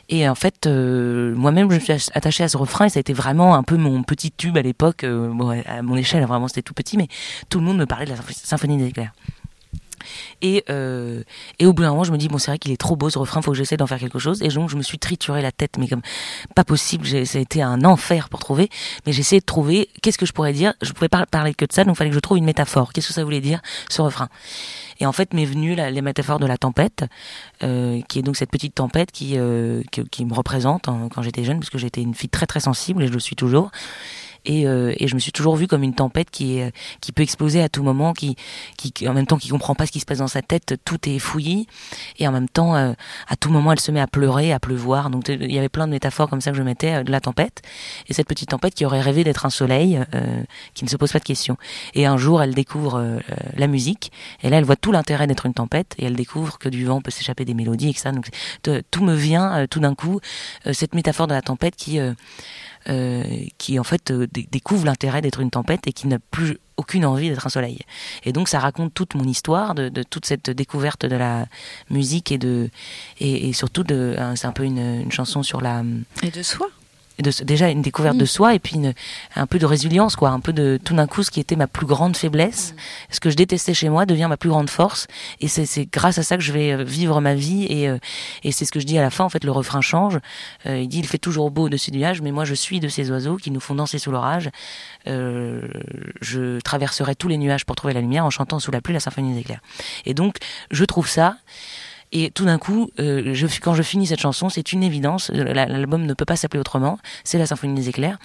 Et 0.09 0.27
en 0.27 0.35
fait, 0.35 0.65
euh, 0.65 1.35
moi-même, 1.35 1.69
je 1.69 1.75
me 1.75 1.79
suis 1.79 1.93
attachée 2.13 2.43
à 2.43 2.49
ce 2.49 2.57
refrain 2.57 2.85
et 2.85 2.89
ça 2.89 2.97
a 2.97 3.01
été 3.01 3.13
vraiment 3.13 3.53
un 3.55 3.63
peu 3.63 3.77
mon 3.77 4.01
petit 4.01 4.31
tube 4.31 4.57
à 4.57 4.61
l'époque. 4.61 5.03
Euh, 5.03 5.29
bon, 5.31 5.49
à 5.65 5.81
mon 5.83 5.95
échelle, 5.95 6.25
vraiment, 6.25 6.47
c'était 6.47 6.63
tout 6.63 6.73
petit, 6.73 6.97
mais 6.97 7.07
tout 7.49 7.59
le 7.59 7.65
monde 7.65 7.77
me 7.77 7.85
parlait 7.85 8.05
de 8.05 8.11
la 8.11 8.17
symphonie 8.31 8.77
des 8.77 8.87
éclairs. 8.87 9.13
Et, 10.41 10.63
euh, 10.69 11.23
et 11.59 11.65
au 11.65 11.73
bout 11.73 11.83
d'un 11.83 11.89
moment, 11.89 12.03
je 12.03 12.11
me 12.11 12.17
dis, 12.17 12.27
bon, 12.27 12.37
c'est 12.37 12.51
vrai 12.51 12.59
qu'il 12.59 12.71
est 12.71 12.77
trop 12.77 12.95
beau 12.95 13.09
ce 13.09 13.19
refrain, 13.19 13.41
faut 13.41 13.51
que 13.51 13.57
j'essaie 13.57 13.77
d'en 13.77 13.87
faire 13.87 13.99
quelque 13.99 14.19
chose. 14.19 14.41
Et 14.41 14.49
donc, 14.49 14.69
je 14.69 14.75
me 14.75 14.83
suis 14.83 14.99
trituré 14.99 15.41
la 15.41 15.51
tête, 15.51 15.77
mais 15.77 15.87
comme 15.87 16.01
pas 16.55 16.63
possible, 16.63 17.05
ça 17.25 17.37
a 17.37 17.41
été 17.41 17.61
un 17.61 17.83
enfer 17.83 18.29
pour 18.29 18.39
trouver. 18.39 18.69
Mais 19.05 19.11
j'ai 19.11 19.21
essayé 19.21 19.39
de 19.39 19.45
trouver, 19.45 19.89
qu'est-ce 20.01 20.17
que 20.17 20.25
je 20.25 20.33
pourrais 20.33 20.53
dire? 20.53 20.73
Je 20.81 20.91
pouvais 20.91 21.09
pas 21.09 21.25
parler 21.25 21.53
que 21.53 21.65
de 21.65 21.71
ça, 21.71 21.83
donc 21.83 21.95
il 21.95 21.97
fallait 21.97 22.09
que 22.09 22.15
je 22.15 22.19
trouve 22.19 22.37
une 22.37 22.45
métaphore. 22.45 22.93
Qu'est-ce 22.93 23.07
que 23.07 23.13
ça 23.13 23.23
voulait 23.23 23.41
dire, 23.41 23.61
ce 23.89 24.01
refrain? 24.01 24.29
Et 24.99 25.05
en 25.05 25.11
fait, 25.11 25.33
m'est 25.33 25.45
venue 25.45 25.75
les 25.75 26.01
métaphores 26.01 26.39
de 26.39 26.45
la 26.45 26.57
tempête, 26.57 27.05
euh, 27.63 28.01
qui 28.09 28.19
est 28.19 28.21
donc 28.21 28.35
cette 28.35 28.51
petite 28.51 28.75
tempête 28.75 29.11
qui, 29.11 29.37
euh, 29.37 29.81
qui, 30.11 30.25
me 30.25 30.33
représente 30.33 30.89
hein, 30.89 31.07
quand 31.13 31.21
j'étais 31.21 31.43
jeune, 31.43 31.59
parce 31.59 31.69
que 31.69 31.77
j'étais 31.77 32.01
une 32.01 32.13
fille 32.13 32.29
très 32.29 32.45
très 32.45 32.59
sensible 32.59 33.03
et 33.03 33.07
je 33.07 33.13
le 33.13 33.19
suis 33.19 33.35
toujours. 33.35 33.71
Et, 34.45 34.67
euh, 34.67 34.93
et, 34.97 35.07
je 35.07 35.15
me 35.15 35.19
suis 35.19 35.31
toujours 35.31 35.55
vue 35.55 35.67
comme 35.67 35.83
une 35.83 35.93
tempête 35.93 36.29
qui 36.29 36.61
qui 37.01 37.11
peut 37.11 37.23
exploser 37.23 37.61
à 37.61 37.69
tout 37.69 37.83
moment, 37.83 38.13
qui, 38.13 38.35
qui 38.77 39.07
en 39.07 39.13
même 39.13 39.25
temps 39.25 39.37
qui 39.37 39.49
comprend 39.49 39.75
pas 39.75 39.85
ce 39.85 39.91
qui 39.91 39.99
se 39.99 40.05
passe 40.05 40.19
dans 40.19 40.27
sa 40.27 40.41
tête, 40.41 40.75
tout 40.85 41.09
est 41.09 41.19
fouillis, 41.19 41.67
et 42.17 42.27
en 42.27 42.31
même 42.31 42.49
temps 42.49 42.75
euh, 42.75 42.93
à 43.27 43.35
tout 43.35 43.49
moment 43.49 43.71
elle 43.71 43.79
se 43.79 43.91
met 43.91 43.99
à 43.99 44.07
pleurer, 44.07 44.53
à 44.53 44.59
pleuvoir. 44.59 45.09
Donc 45.09 45.27
il 45.27 45.51
y 45.51 45.57
avait 45.57 45.69
plein 45.69 45.87
de 45.87 45.91
métaphores 45.91 46.29
comme 46.29 46.41
ça 46.41 46.51
que 46.51 46.57
je 46.57 46.63
mettais 46.63 46.95
euh, 46.95 47.03
de 47.03 47.11
la 47.11 47.19
tempête 47.19 47.61
et 48.07 48.13
cette 48.13 48.27
petite 48.27 48.49
tempête 48.49 48.73
qui 48.73 48.85
aurait 48.85 49.01
rêvé 49.01 49.23
d'être 49.23 49.45
un 49.45 49.49
soleil, 49.49 49.99
qui 50.73 50.83
ne 50.85 50.89
se 50.89 50.97
pose 50.97 51.11
pas 51.11 51.19
de 51.19 51.23
questions. 51.23 51.57
Et 51.93 52.05
un 52.05 52.17
jour 52.17 52.41
elle 52.41 52.53
découvre 52.53 53.19
la 53.55 53.67
musique 53.67 54.11
et 54.41 54.49
là 54.49 54.57
elle 54.57 54.63
voit 54.63 54.75
tout 54.75 54.91
l'intérêt 54.91 55.27
d'être 55.27 55.45
une 55.45 55.53
tempête 55.53 55.95
et 55.97 56.05
elle 56.05 56.15
découvre 56.15 56.57
que 56.57 56.69
du 56.69 56.85
vent 56.85 57.01
peut 57.01 57.11
s'échapper 57.11 57.45
des 57.45 57.53
mélodies 57.53 57.89
et 57.89 57.93
que 57.93 57.99
ça. 57.99 58.11
Donc 58.11 58.29
tout 58.91 59.03
me 59.03 59.15
vient 59.15 59.67
tout 59.67 59.79
d'un 59.79 59.95
coup 59.95 60.19
cette 60.71 60.95
métaphore 60.95 61.27
de 61.27 61.33
la 61.33 61.41
tempête 61.41 61.75
qui 61.75 61.99
euh, 62.89 63.23
qui 63.57 63.79
en 63.79 63.83
fait 63.83 64.11
euh, 64.11 64.27
découvre 64.51 64.85
l'intérêt 64.85 65.21
d'être 65.21 65.39
une 65.39 65.51
tempête 65.51 65.87
et 65.87 65.93
qui 65.93 66.07
n'a 66.07 66.19
plus 66.31 66.57
aucune 66.77 67.05
envie 67.05 67.29
d'être 67.29 67.45
un 67.45 67.49
soleil. 67.49 67.79
Et 68.23 68.31
donc 68.31 68.49
ça 68.49 68.59
raconte 68.59 68.93
toute 68.93 69.15
mon 69.15 69.25
histoire 69.25 69.75
de, 69.75 69.89
toute 70.03 70.25
cette 70.25 70.49
découverte 70.49 71.05
de 71.05 71.15
la 71.15 71.45
musique 71.89 72.31
et 72.31 72.37
de 72.37 72.69
et, 73.19 73.53
surtout 73.53 73.83
de 73.83 74.15
c'est 74.35 74.47
un 74.47 74.53
peu 74.53 74.63
une, 74.63 74.79
une 74.79 75.11
chanson 75.11 75.43
sur 75.43 75.61
la 75.61 75.83
et 76.23 76.31
de 76.31 76.41
soi 76.41 76.69
déjà 77.21 77.69
une 77.69 77.81
découverte 77.81 78.17
de 78.17 78.25
soi 78.25 78.55
et 78.55 78.59
puis 78.59 78.79
un 79.35 79.47
peu 79.47 79.59
de 79.59 79.65
résilience 79.65 80.15
quoi. 80.15 80.29
Un 80.29 80.39
peu 80.39 80.53
de 80.53 80.79
tout 80.83 80.95
d'un 80.95 81.07
coup 81.07 81.23
ce 81.23 81.31
qui 81.31 81.39
était 81.39 81.55
ma 81.55 81.67
plus 81.67 81.85
grande 81.85 82.15
faiblesse 82.17 82.73
ce 83.09 83.19
que 83.19 83.29
je 83.29 83.35
détestais 83.35 83.73
chez 83.73 83.89
moi 83.89 84.05
devient 84.05 84.27
ma 84.29 84.37
plus 84.37 84.49
grande 84.49 84.69
force. 84.69 85.07
Et 85.41 85.47
c'est 85.47 85.85
grâce 85.91 86.17
à 86.17 86.23
ça 86.23 86.37
que 86.37 86.43
je 86.43 86.51
vais 86.51 86.73
euh, 86.73 86.83
vivre 86.83 87.21
ma 87.21 87.35
vie 87.35 87.65
et, 87.69 87.89
euh, 87.89 87.97
et 88.43 88.51
c'est 88.51 88.65
ce 88.65 88.71
que 88.71 88.79
je 88.79 88.85
dis 88.85 88.97
à 88.97 89.01
la 89.01 89.09
fin 89.09 89.23
en 89.23 89.29
fait 89.29 89.43
le 89.43 89.51
refrain 89.51 89.81
change. 89.81 90.19
Euh, 90.65 90.79
il 90.79 90.87
dit 90.87 90.99
il 90.99 91.07
fait 91.07 91.17
toujours 91.17 91.51
beau 91.51 91.63
au-dessus 91.63 91.91
du 91.91 91.99
nuage 91.99 92.21
mais 92.21 92.31
moi 92.31 92.45
je 92.45 92.53
suis 92.53 92.79
de 92.79 92.87
ces 92.87 93.11
oiseaux 93.11 93.37
qui 93.37 93.51
nous 93.51 93.59
font 93.59 93.75
danser 93.75 93.99
sous 93.99 94.11
l'orage. 94.11 94.49
Je 95.05 96.59
traverserai 96.59 97.15
tous 97.15 97.27
les 97.27 97.37
nuages 97.37 97.65
pour 97.65 97.75
trouver 97.75 97.93
la 97.93 98.01
lumière 98.01 98.25
en 98.25 98.29
chantant 98.29 98.59
sous 98.59 98.71
la 98.71 98.81
pluie 98.81 98.93
la 98.93 98.99
symphonie 98.99 99.33
des 99.33 99.39
éclairs. 99.39 99.61
Et 100.05 100.13
donc 100.13 100.37
je 100.71 100.85
trouve 100.85 101.07
ça 101.07 101.37
et 102.11 102.31
tout 102.31 102.45
d'un 102.45 102.57
coup, 102.57 102.89
euh, 102.99 103.33
je, 103.35 103.45
quand 103.61 103.75
je 103.75 103.83
finis 103.83 104.07
cette 104.07 104.19
chanson, 104.19 104.49
c'est 104.49 104.73
une 104.73 104.81
évidence. 104.81 105.29
L'album 105.29 106.05
ne 106.05 106.13
peut 106.15 106.25
pas 106.25 106.35
s'appeler 106.35 106.59
autrement. 106.59 106.97
C'est 107.23 107.37
la 107.37 107.45
symphonie 107.45 107.75
des 107.75 107.89
éclairs. 107.89 108.17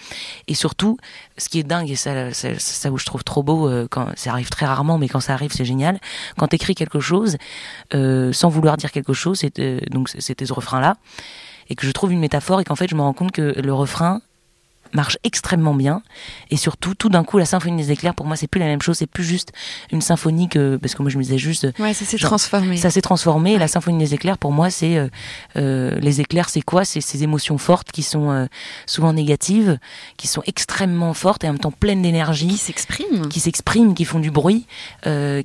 Et 0.48 0.54
surtout, 0.54 0.96
ce 1.36 1.50
qui 1.50 1.58
est 1.58 1.64
dingue 1.64 1.90
et 1.90 1.96
ça, 1.96 2.32
ça, 2.32 2.48
ça 2.58 2.90
où 2.90 2.96
je 2.96 3.04
trouve 3.04 3.24
trop 3.24 3.42
beau, 3.42 3.68
euh, 3.68 3.86
quand 3.90 4.08
ça 4.16 4.30
arrive 4.30 4.48
très 4.48 4.64
rarement, 4.64 4.96
mais 4.96 5.08
quand 5.08 5.20
ça 5.20 5.34
arrive, 5.34 5.52
c'est 5.52 5.66
génial. 5.66 6.00
Quand 6.38 6.48
t'écris 6.48 6.74
quelque 6.74 7.00
chose 7.00 7.36
euh, 7.94 8.32
sans 8.32 8.48
vouloir 8.48 8.78
dire 8.78 8.90
quelque 8.90 9.12
chose, 9.12 9.42
donc 9.90 10.08
c'était 10.08 10.46
ce 10.46 10.52
refrain-là, 10.54 10.96
et 11.68 11.74
que 11.74 11.86
je 11.86 11.92
trouve 11.92 12.12
une 12.12 12.20
métaphore 12.20 12.60
et 12.60 12.64
qu'en 12.64 12.76
fait, 12.76 12.88
je 12.88 12.94
me 12.94 13.02
rends 13.02 13.12
compte 13.12 13.32
que 13.32 13.60
le 13.60 13.74
refrain 13.74 14.20
marche 14.94 15.18
extrêmement 15.24 15.74
bien. 15.74 16.02
Et 16.50 16.56
surtout, 16.56 16.94
tout 16.94 17.08
d'un 17.08 17.24
coup, 17.24 17.38
la 17.38 17.44
symphonie 17.44 17.76
des 17.82 17.92
éclairs, 17.92 18.14
pour 18.14 18.26
moi, 18.26 18.36
c'est 18.36 18.46
plus 18.46 18.60
la 18.60 18.66
même 18.66 18.80
chose. 18.80 18.98
C'est 18.98 19.06
plus 19.06 19.24
juste 19.24 19.52
une 19.92 20.00
symphonie 20.00 20.48
que 20.48 20.76
parce 20.76 20.94
que 20.94 21.02
moi, 21.02 21.10
je 21.10 21.18
me 21.18 21.22
disais 21.22 21.38
juste. 21.38 21.66
Ouais, 21.78 21.92
ça 21.92 22.04
s'est 22.04 22.18
transformé. 22.18 22.76
Ça 22.76 22.90
s'est 22.90 23.02
transformé. 23.02 23.52
Et 23.54 23.58
la 23.58 23.68
symphonie 23.68 23.98
des 23.98 24.14
éclairs, 24.14 24.38
pour 24.38 24.52
moi, 24.52 24.70
c'est 24.70 24.96
euh, 24.96 25.08
euh, 25.56 25.98
les 26.00 26.20
éclairs, 26.20 26.48
c'est 26.48 26.62
quoi? 26.62 26.84
C'est 26.84 27.00
ces 27.00 27.22
émotions 27.22 27.58
fortes 27.58 27.92
qui 27.92 28.02
sont 28.02 28.30
euh, 28.30 28.46
souvent 28.86 29.12
négatives, 29.12 29.78
qui 30.16 30.28
sont 30.28 30.42
extrêmement 30.46 31.14
fortes 31.14 31.44
et 31.44 31.48
en 31.48 31.52
même 31.52 31.60
temps 31.60 31.72
pleines 31.72 32.02
d'énergie, 32.02 32.48
qui 32.48 32.56
s'expriment, 32.56 33.28
qui 33.28 33.40
s'expriment, 33.40 33.94
qui 33.94 34.04
font 34.04 34.20
du 34.20 34.30
bruit, 34.30 34.66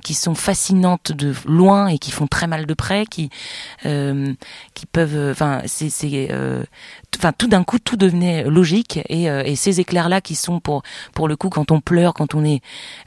qui 0.02 0.14
sont 0.14 0.34
fascinantes 0.34 1.12
de 1.12 1.34
loin 1.46 1.88
et 1.88 1.98
qui 1.98 2.10
font 2.10 2.26
très 2.26 2.46
mal 2.46 2.66
de 2.66 2.74
près, 2.74 3.06
qui 3.06 3.30
qui 3.82 4.86
peuvent. 4.86 5.30
Enfin, 5.30 5.62
c'est 5.66 5.90
enfin 7.18 7.32
tout 7.32 7.48
d'un 7.48 7.64
coup 7.64 7.78
tout 7.78 7.96
devenait 7.96 8.44
logique 8.44 9.00
et, 9.08 9.30
euh, 9.30 9.54
ces 9.54 9.80
éclairs 9.80 10.08
là 10.08 10.20
qui 10.20 10.34
sont 10.34 10.60
pour 10.60 10.82
pour 11.14 11.28
le 11.28 11.36
coup 11.36 11.50
quand 11.50 11.70
on 11.70 11.80
pleure 11.80 12.14
quand 12.14 12.34
on 12.34 12.44
est 12.44 12.62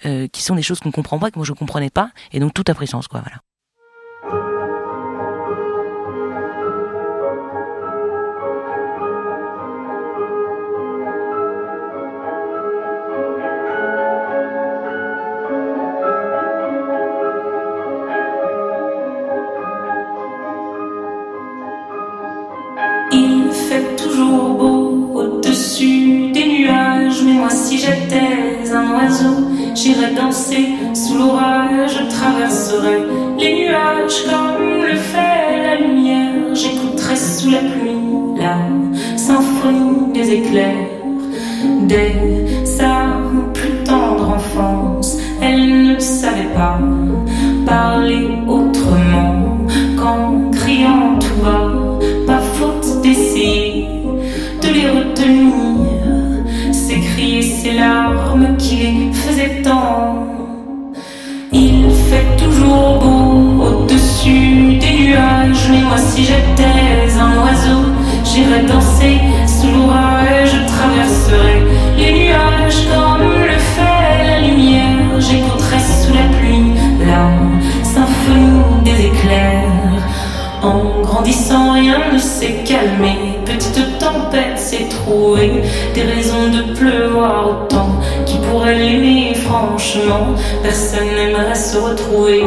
euh, 0.06 0.28
qui 0.28 0.44
sont 0.44 0.56
des 0.56 0.62
choses 0.62 0.80
qu'on 0.80 0.92
comprend 0.92 1.20
pas 1.20 1.32
que 1.32 1.40
moi 1.40 1.46
je 1.46 1.54
comprenais 1.54 1.90
pas 1.90 2.12
et 2.32 2.40
donc 2.40 2.54
tout 2.54 2.64
a 2.68 2.74
pris 2.74 2.88
sens 2.88 3.08
quoi 3.08 3.22
voilà 3.22 3.38
danser 68.62 69.20
sous 69.48 69.72
l'orage, 69.72 70.52
je 70.54 70.68
traverserais 70.68 71.62
les 71.98 72.14
nuages 72.14 72.88
comme 72.88 73.22
le 73.22 73.58
fait 73.58 74.24
la 74.26 74.40
lumière, 74.48 75.20
j'écouterais 75.20 75.80
sous 75.80 76.14
la 76.14 76.38
pluie 76.38 76.74
la 77.06 77.32
symphonie 77.84 78.84
des 78.84 79.08
éclairs. 79.08 79.84
En 80.62 81.02
grandissant, 81.02 81.74
rien 81.74 82.14
ne 82.14 82.18
s'est 82.18 82.64
calmé. 82.66 83.40
Petite 83.46 84.00
tempête 84.00 84.58
s'est 84.58 84.88
trouvée, 84.88 85.62
des 85.94 86.04
raisons 86.04 86.48
de 86.48 86.74
pleuvoir 86.74 87.50
autant. 87.50 88.00
Qui 88.26 88.38
pourrait 88.38 88.76
l'aimer 88.76 89.34
franchement 89.36 90.36
Personne 90.62 91.08
n'aimerait 91.16 91.56
se 91.56 91.78
retrouver 91.78 92.46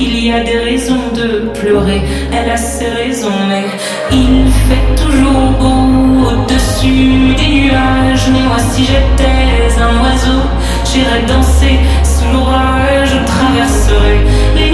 Il 0.00 0.24
y 0.24 0.32
a 0.32 0.40
des 0.40 0.58
raisons 0.58 1.10
de 1.14 1.50
pleurer, 1.58 2.02
elle 2.32 2.50
a 2.50 2.56
ses 2.56 2.88
raisons, 2.88 3.28
mais 3.48 3.64
il 4.10 4.50
fait 4.68 5.02
toujours 5.02 5.50
beau 5.60 6.30
au-dessus 6.30 7.34
des 7.36 7.62
nuages. 7.62 8.28
Mais 8.32 8.40
moi, 8.40 8.58
si 8.72 8.84
j'étais 8.84 9.80
un 9.80 10.02
oiseau, 10.02 10.42
j'irais 10.84 11.22
danser 11.26 11.78
sous 12.02 12.32
l'orage, 12.32 13.10
je 13.10 13.24
traverserais 13.26 14.20
les 14.56 14.73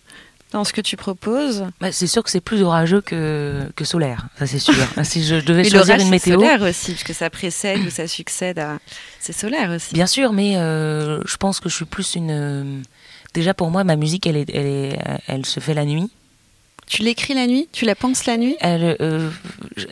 dans 0.51 0.63
ce 0.63 0.73
que 0.73 0.81
tu 0.81 0.97
proposes 0.97 1.65
bah, 1.79 1.91
C'est 1.91 2.07
sûr 2.07 2.23
que 2.23 2.29
c'est 2.29 2.41
plus 2.41 2.61
orageux 2.61 3.01
que, 3.01 3.71
que 3.75 3.85
solaire, 3.85 4.27
ça 4.37 4.45
c'est 4.47 4.59
sûr. 4.59 4.73
si 5.03 5.23
je 5.23 5.35
devais 5.35 5.63
choisir 5.69 5.95
une 5.95 6.09
météo. 6.09 6.39
C'est 6.39 6.45
solaire 6.45 6.61
aussi, 6.61 6.91
parce 6.91 7.03
que 7.03 7.13
ça 7.13 7.29
précède 7.29 7.79
ou 7.79 7.89
ça 7.89 8.07
succède 8.07 8.59
à. 8.59 8.79
C'est 9.19 9.33
solaire 9.33 9.71
aussi. 9.71 9.93
Bien 9.93 10.07
sûr, 10.07 10.33
mais 10.33 10.57
euh, 10.57 11.21
je 11.25 11.37
pense 11.37 11.59
que 11.59 11.69
je 11.69 11.75
suis 11.75 11.85
plus 11.85 12.15
une. 12.15 12.83
Déjà 13.33 13.53
pour 13.53 13.71
moi, 13.71 13.83
ma 13.83 13.95
musique, 13.95 14.27
elle, 14.27 14.35
est, 14.37 14.49
elle, 14.53 14.65
est, 14.65 14.99
elle 15.27 15.45
se 15.45 15.59
fait 15.59 15.73
la 15.73 15.85
nuit. 15.85 16.11
Tu 16.87 17.03
l'écris 17.03 17.33
la 17.33 17.47
nuit? 17.47 17.69
Tu 17.71 17.85
la 17.85 17.95
penses 17.95 18.25
la 18.25 18.35
nuit? 18.37 18.57
Elle, 18.59 18.97
euh, 18.99 19.29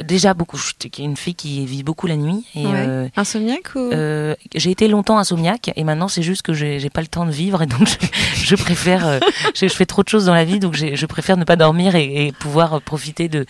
Déjà 0.03 0.33
beaucoup. 0.33 0.57
Je 0.57 0.63
suis 0.65 1.03
une 1.03 1.15
fille 1.15 1.35
qui 1.35 1.65
vit 1.65 1.83
beaucoup 1.83 2.07
la 2.07 2.17
nuit. 2.17 2.45
Et, 2.55 2.65
euh, 2.65 3.07
insomniaque 3.15 3.73
ou? 3.75 3.79
euh, 3.79 4.35
J'ai 4.53 4.71
été 4.71 4.87
longtemps 4.89 5.17
insomniaque 5.17 5.71
et 5.75 5.83
maintenant 5.85 6.09
c'est 6.09 6.23
juste 6.23 6.41
que 6.41 6.53
j'ai 6.53 6.89
pas 6.89 7.01
le 7.01 7.07
temps 7.07 7.25
de 7.25 7.31
vivre 7.31 7.61
et 7.61 7.67
donc 7.67 7.87
je, 8.35 8.55
préfère. 8.57 9.19
je, 9.55 9.67
fais 9.67 9.85
trop 9.85 10.03
de 10.03 10.09
choses 10.09 10.25
dans 10.25 10.33
la 10.33 10.43
vie 10.43 10.59
donc 10.59 10.75
je 10.75 11.05
préfère 11.05 11.37
ne 11.37 11.45
pas 11.45 11.55
dormir 11.55 11.95
et, 11.95 12.27
et 12.27 12.31
pouvoir 12.33 12.81
profiter 12.81 13.29
de 13.29 13.45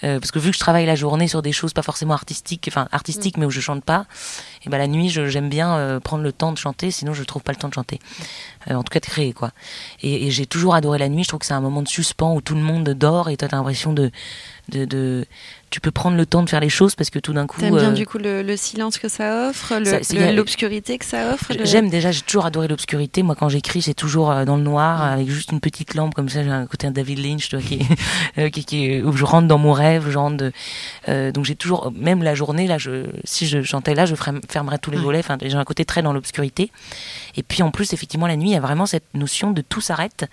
parce 0.00 0.30
que 0.30 0.38
vu 0.38 0.50
que 0.50 0.54
je 0.54 0.60
travaille 0.60 0.84
la 0.86 0.96
journée 0.96 1.28
sur 1.28 1.40
des 1.40 1.52
choses 1.52 1.72
pas 1.72 1.82
forcément 1.82 2.12
artistiques, 2.14 2.66
enfin 2.68 2.88
artistiques, 2.92 3.36
mm. 3.38 3.40
mais 3.40 3.46
où 3.46 3.50
je 3.50 3.60
chante 3.60 3.82
pas, 3.82 4.04
et 4.66 4.70
ben 4.70 4.78
la 4.78 4.86
nuit, 4.86 5.08
j'aime 5.10 5.48
bien 5.48 5.76
euh, 5.76 6.00
prendre 6.00 6.22
le 6.22 6.32
temps 6.32 6.52
de 6.52 6.58
chanter, 6.58 6.90
sinon 6.90 7.12
je 7.14 7.22
trouve 7.24 7.42
pas 7.42 7.52
le 7.52 7.58
temps 7.58 7.68
de 7.68 7.74
chanter. 7.74 7.98
Euh, 8.70 8.74
en 8.74 8.82
tout 8.82 8.90
cas 8.90 9.00
de 9.00 9.04
créer 9.06 9.32
quoi. 9.32 9.50
Et, 10.02 10.26
et 10.26 10.30
j'ai 10.30 10.46
toujours 10.46 10.74
adoré 10.74 10.98
la 10.98 11.08
nuit. 11.08 11.22
Je 11.22 11.28
trouve 11.28 11.40
que 11.40 11.46
c'est 11.46 11.52
un 11.54 11.60
moment 11.60 11.82
de 11.82 11.88
suspens 11.88 12.34
où 12.34 12.40
tout 12.40 12.54
le 12.54 12.62
monde 12.62 12.88
dort 12.90 13.28
et 13.28 13.36
toi 13.36 13.48
t'as 13.48 13.56
l'impression 13.56 13.92
de 13.92 14.10
de, 14.70 14.86
de, 14.86 15.26
tu 15.68 15.78
peux 15.82 15.90
prendre 15.90 16.16
le 16.16 16.24
temps 16.24 16.42
de 16.42 16.48
faire 16.48 16.60
les 16.60 16.70
choses 16.70 16.94
parce 16.94 17.10
que 17.10 17.18
tout 17.18 17.34
d'un 17.34 17.46
coup. 17.46 17.60
T'aimes 17.60 17.76
bien 17.76 17.90
euh, 17.90 17.92
du 17.92 18.06
coup 18.06 18.16
le, 18.16 18.42
le 18.42 18.56
silence 18.56 18.96
que 18.96 19.08
ça 19.08 19.50
offre, 19.50 19.74
l'obscurité 20.32 20.96
que 20.96 21.04
ça 21.04 21.34
offre. 21.34 21.52
le- 21.52 21.66
J'aime 21.66 21.90
déjà, 21.90 22.12
j'ai 22.12 22.22
toujours 22.22 22.46
adoré 22.46 22.66
l'obscurité. 22.66 23.22
Moi, 23.22 23.34
quand 23.34 23.50
j'écris, 23.50 23.82
c'est 23.82 23.92
toujours 23.92 24.32
dans 24.46 24.56
le 24.56 24.62
noir, 24.62 25.02
avec 25.02 25.28
juste 25.28 25.52
une 25.52 25.60
petite 25.60 25.94
lampe 25.94 26.14
comme 26.14 26.30
ça. 26.30 26.42
J'ai 26.42 26.48
un 26.48 26.64
côté 26.66 26.86
un 26.86 26.92
David 26.92 27.18
Lynch, 27.18 27.50
tu 27.50 27.56
vois, 27.58 27.64
qui, 28.48 28.50
qui, 28.52 28.64
qui- 28.64 29.02
où 29.02 29.12
je 29.12 29.24
rentre 29.26 29.48
dans 29.48 29.58
mon 29.58 29.72
rêve, 29.72 30.06
je 30.08 30.16
rentre. 30.16 30.38
de- 30.38 30.52
euh, 31.10 31.30
donc 31.30 31.44
j'ai 31.44 31.56
toujours, 31.56 31.92
même 31.94 32.22
la 32.22 32.34
journée, 32.34 32.66
là, 32.66 32.78
je, 32.78 33.04
si 33.24 33.46
je 33.46 33.60
chantais 33.62 33.94
là, 33.94 34.06
je 34.06 34.14
ferais- 34.14 34.40
fermerais 34.54 34.78
tous 34.78 34.90
les 34.90 34.98
volets. 34.98 35.18
Enfin, 35.18 35.36
j'ai 35.42 35.54
un 35.54 35.64
côté 35.64 35.84
très 35.84 36.00
dans 36.02 36.12
l'obscurité. 36.12 36.70
Et 37.36 37.42
puis 37.42 37.62
en 37.62 37.70
plus, 37.70 37.92
effectivement, 37.92 38.26
la 38.26 38.36
nuit, 38.36 38.50
il 38.50 38.54
y 38.54 38.56
a 38.56 38.60
vraiment 38.60 38.86
cette 38.86 39.04
notion 39.14 39.50
de 39.50 39.60
tout 39.60 39.80
s'arrête. 39.82 40.24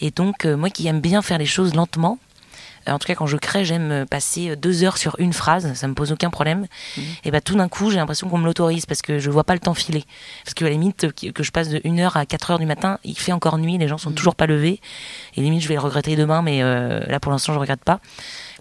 Et 0.00 0.10
donc, 0.10 0.44
euh, 0.44 0.56
moi 0.56 0.68
qui 0.70 0.86
aime 0.86 1.00
bien 1.00 1.22
faire 1.22 1.38
les 1.38 1.46
choses 1.46 1.74
lentement. 1.74 2.18
euh, 2.88 2.92
En 2.92 2.98
tout 2.98 3.06
cas, 3.06 3.14
quand 3.14 3.26
je 3.26 3.36
crée, 3.38 3.64
j'aime 3.64 3.90
euh, 3.92 4.04
passer 4.04 4.56
deux 4.56 4.82
heures 4.84 4.98
sur 4.98 5.14
une 5.18 5.32
phrase, 5.32 5.72
ça 5.74 5.86
me 5.88 5.94
pose 5.94 6.12
aucun 6.12 6.30
problème. 6.30 6.66
Et 7.24 7.30
bah 7.30 7.40
tout 7.40 7.56
d'un 7.56 7.68
coup, 7.68 7.90
j'ai 7.90 7.96
l'impression 7.96 8.28
qu'on 8.28 8.38
me 8.38 8.44
l'autorise 8.44 8.84
parce 8.86 9.00
que 9.02 9.18
je 9.18 9.30
vois 9.30 9.44
pas 9.44 9.54
le 9.54 9.60
temps 9.60 9.74
filer. 9.74 10.04
Parce 10.44 10.54
que 10.54 10.64
à 10.64 10.68
la 10.68 10.74
limite, 10.74 11.12
que 11.32 11.42
je 11.42 11.50
passe 11.50 11.68
de 11.70 11.80
1 11.84 11.98
heure 12.00 12.16
à 12.16 12.26
4 12.26 12.50
heures 12.50 12.58
du 12.58 12.66
matin, 12.66 12.98
il 13.04 13.16
fait 13.18 13.32
encore 13.32 13.56
nuit, 13.58 13.78
les 13.78 13.88
gens 13.88 13.98
sont 13.98 14.12
toujours 14.12 14.34
pas 14.34 14.46
levés. 14.46 14.80
Et 15.36 15.40
limite, 15.40 15.62
je 15.62 15.68
vais 15.68 15.74
le 15.74 15.80
regretter 15.80 16.16
demain, 16.16 16.42
mais 16.42 16.62
euh, 16.62 17.00
là 17.06 17.18
pour 17.20 17.32
l'instant, 17.32 17.54
je 17.54 17.58
regrette 17.58 17.84
pas. 17.84 18.00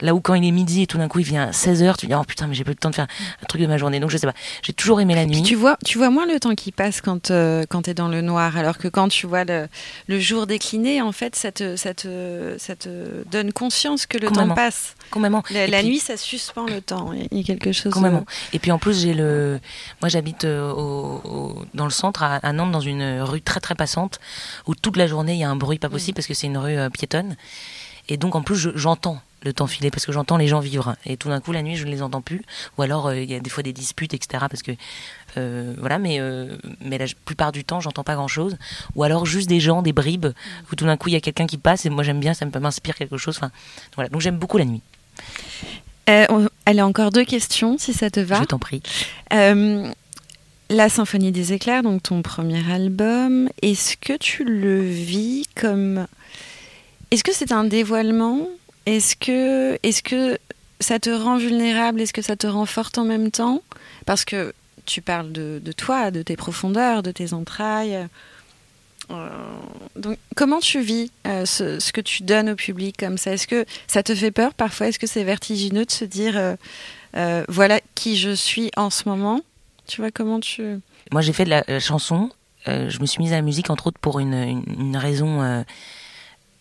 Là 0.04 0.14
où 0.14 0.20
quand 0.22 0.36
il 0.36 0.46
est 0.46 0.52
midi 0.52 0.84
et 0.84 0.88
tout 0.88 0.98
d'un 1.00 1.08
coup 1.08 1.18
il 1.20 1.26
vient 1.26 1.48
à 1.48 1.52
16 1.54 1.82
heures, 1.82 1.98
tu 1.98 2.06
dis 2.06 2.14
oh 2.14 2.22
putain, 2.28 2.46
mais 2.46 2.54
j'ai 2.54 2.64
pas 2.64 2.70
eu 2.72 2.74
le 2.74 2.80
temps 2.80 2.90
de 2.92 2.96
faire 2.96 3.08
un 3.42 3.46
truc 3.48 3.62
de 3.62 3.68
ma 3.68 3.78
journée. 3.78 4.00
Donc 4.00 4.12
je 4.12 4.18
sais 4.18 4.28
pas. 4.28 4.34
J'ai 4.62 4.74
toujours 4.74 5.02
aimé 5.02 5.16
la 5.16 5.22
Puis 5.26 5.32
nuit. 5.38 5.44
tu 5.44 5.56
vois, 5.56 5.78
tu 5.86 5.98
vois 5.98 6.10
moins 6.12 6.26
le 6.28 6.40
temps 6.40 6.54
qui 6.56 6.72
passe 6.72 7.02
quand, 7.02 7.32
euh, 7.32 7.64
quand 7.70 7.84
tu 7.84 7.90
es 7.90 7.94
dans 7.94 8.10
le 8.10 8.22
noir, 8.22 8.56
alors 8.58 8.78
que 8.78 8.88
quand 8.88 9.08
tu 9.08 9.26
vois 9.28 9.44
le, 9.46 9.68
le 10.08 10.20
jour 10.20 10.46
décliner, 10.46 11.02
en 11.02 11.12
fait, 11.14 11.36
ça 11.36 11.52
te, 11.52 11.76
ça, 11.78 11.94
te, 11.94 12.56
ça 12.60 12.76
te 12.76 13.24
donne 13.32 13.52
conscience 13.54 14.06
que 14.06 14.18
le 14.18 14.30
temps 14.30 14.50
passe. 14.54 14.96
Complètement. 15.10 15.42
La, 15.52 15.68
la 15.68 15.80
puis- 15.80 15.88
nuit, 15.88 16.00
ça 16.00 16.18
suspend 16.18 16.66
le 16.66 16.82
temps. 16.82 17.12
Il 17.32 17.38
y 17.38 17.42
a 17.42 17.44
quelque 17.46 17.72
chose. 17.72 17.94
Complètement. 17.94 18.26
Et 18.52 18.60
puis 18.60 18.72
en 18.72 18.78
plus, 18.80 19.00
j'ai 19.02 19.14
le. 19.14 19.60
Moi, 20.02 20.10
j'habite 20.10 20.44
euh, 20.44 20.72
au, 20.72 21.22
au- 21.24 21.66
dans 21.74 21.86
le 21.86 21.92
centre, 21.92 22.24
à, 22.24 22.36
à 22.36 22.52
Nantes, 22.52 22.72
dans 22.72 22.82
une 22.82 23.22
rue 23.22 23.42
très 23.42 23.62
très 23.62 23.76
passante, 23.76 24.20
où 24.68 24.76
toute 24.76 24.98
la 24.98 25.08
journée 25.08 25.34
il 25.34 25.40
y 25.40 25.44
a 25.46 25.50
un 25.50 25.56
bruit 25.56 25.80
pas 25.80 25.90
possible 25.90 26.16
parce 26.16 26.28
que 26.28 26.34
c'est 26.34 26.48
une 26.48 26.58
rue 26.58 26.78
euh, 26.78 26.90
piétonne. 26.90 27.38
Et 28.10 28.18
donc 28.18 28.36
en 28.36 28.42
plus, 28.42 28.56
je- 28.58 28.72
j'entends 28.76 29.22
le 29.44 29.54
temps 29.54 29.68
filer 29.68 29.92
parce 29.92 30.06
que 30.06 30.12
j'entends 30.12 30.38
les 30.38 30.48
gens 30.48 30.60
vivre. 30.60 30.96
Et 31.06 31.18
tout 31.18 31.30
d'un 31.30 31.40
coup, 31.42 31.52
la 31.52 31.62
nuit, 31.62 31.76
je 31.76 31.86
ne 31.86 31.92
les 31.92 32.02
entends 32.02 32.22
plus. 32.22 32.42
Ou 32.78 32.82
alors, 32.82 33.08
euh, 33.08 33.18
il 33.20 33.30
y 33.30 33.36
a 33.36 33.40
des 33.40 33.50
fois 33.50 33.64
des 33.64 33.74
disputes, 33.74 34.14
etc. 34.14 34.46
Parce 34.50 34.64
que 34.64 34.72
euh, 35.38 35.74
voilà, 35.80 36.00
mais 36.00 36.20
euh, 36.20 36.58
mais 36.82 36.98
la 36.98 37.06
plupart 37.26 37.52
du 37.52 37.64
temps, 37.64 37.80
j'entends 37.80 38.04
pas 38.04 38.16
grand 38.16 38.28
chose. 38.28 38.58
Ou 38.96 39.04
alors 39.04 39.26
juste 39.26 39.50
des 39.50 39.60
gens, 39.60 39.82
des 39.82 39.94
bribes, 39.94 40.28
où 40.72 40.76
tout 40.76 40.86
d'un 40.86 40.98
coup 40.98 41.10
il 41.10 41.14
y 41.14 41.18
a 41.18 41.22
quelqu'un 41.22 41.48
qui 41.48 41.58
passe 41.58 41.86
et 41.86 41.90
moi 41.90 42.04
j'aime 42.04 42.20
bien, 42.20 42.34
ça 42.34 42.46
me 42.46 42.60
m'inspire 42.60 42.96
quelque 42.96 43.18
chose. 43.18 43.36
Enfin, 43.38 43.52
voilà. 43.96 44.10
Donc 44.10 44.22
j'aime 44.22 44.38
beaucoup 44.38 44.58
la 44.58 44.66
nuit. 44.66 44.82
Euh, 46.10 46.26
on- 46.30 46.50
elle 46.66 46.80
a 46.80 46.86
encore 46.88 47.12
deux 47.12 47.26
questions, 47.26 47.78
si 47.78 47.94
ça 47.94 48.10
te 48.10 48.20
va. 48.20 48.40
Je 48.40 48.46
t'en 48.46 48.60
prie. 48.60 48.82
La 50.70 50.90
Symphonie 50.90 51.32
des 51.32 51.54
éclairs, 51.54 51.84
donc 51.84 52.02
ton 52.04 52.22
premier 52.22 52.72
album, 52.72 53.50
est-ce 53.62 53.96
que 53.98 54.18
tu 54.18 54.44
le 54.44 54.82
vis 54.82 55.46
comme... 55.56 56.08
Est-ce 57.12 57.24
que 57.24 57.34
c'est 57.34 57.52
un 57.52 57.64
dévoilement 57.66 58.48
Est-ce 58.86 59.16
que, 59.16 59.80
est 59.84 60.02
que 60.02 60.38
ça 60.80 61.00
te 61.00 61.10
rend 61.10 61.38
vulnérable? 61.38 62.02
Est-ce 62.02 62.14
que 62.14 62.22
ça 62.22 62.36
te 62.36 62.48
rend 62.48 62.66
forte 62.66 62.98
en 62.98 63.06
même 63.06 63.32
temps? 63.32 63.62
Parce 64.06 64.26
que 64.26 64.54
tu 64.86 65.02
parles 65.02 65.32
de, 65.32 65.60
toi, 65.76 66.12
de 66.12 66.22
tes 66.22 66.36
profondeurs, 66.36 67.04
de 67.04 67.12
tes 67.12 67.34
entrailles. 67.34 68.08
Euh, 69.12 69.30
donc, 69.96 70.18
comment 70.36 70.60
tu 70.60 70.82
vis 70.82 71.12
euh, 71.28 71.46
ce, 71.46 71.92
que 71.92 72.02
tu 72.02 72.24
donnes 72.24 72.50
au 72.50 72.56
public 72.56 72.96
comme 72.98 73.18
ça? 73.18 73.34
Est-ce 73.34 73.48
que 73.48 73.66
ça 73.88 74.04
te 74.04 74.14
fait 74.16 74.32
peur 74.32 74.54
parfois? 74.54 74.88
Est-ce 74.88 75.00
que 75.00 75.08
c'est 75.08 75.24
vertigineux 75.24 75.86
de 75.86 75.92
se 75.92 76.06
dire 76.06 76.56
euh, 77.16 77.46
voilà 77.48 77.80
qui 77.96 78.18
je 78.18 78.32
suis 78.32 78.72
en 78.76 78.90
ce 78.90 79.08
moment? 79.08 79.42
Tu 79.88 80.02
vois 80.02 80.12
comment 80.12 80.40
tu. 80.40 80.80
Moi, 81.12 81.22
j'ai 81.22 81.34
fait 81.34 81.46
de 81.46 81.50
la, 81.50 81.80
chanson. 81.80 82.30
je 82.66 83.00
me 83.00 83.06
suis 83.06 83.22
mise 83.22 83.34
à 83.34 83.38
la 83.38 83.42
musique, 83.42 83.70
entre 83.70 83.88
autres, 83.88 84.00
pour 84.00 84.20
une, 84.20 84.96
raison 84.96 85.64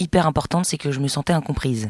hyper 0.01 0.27
importante, 0.27 0.65
c'est 0.65 0.79
que 0.79 0.91
je 0.91 0.99
me 0.99 1.07
sentais 1.07 1.33
incomprise. 1.33 1.89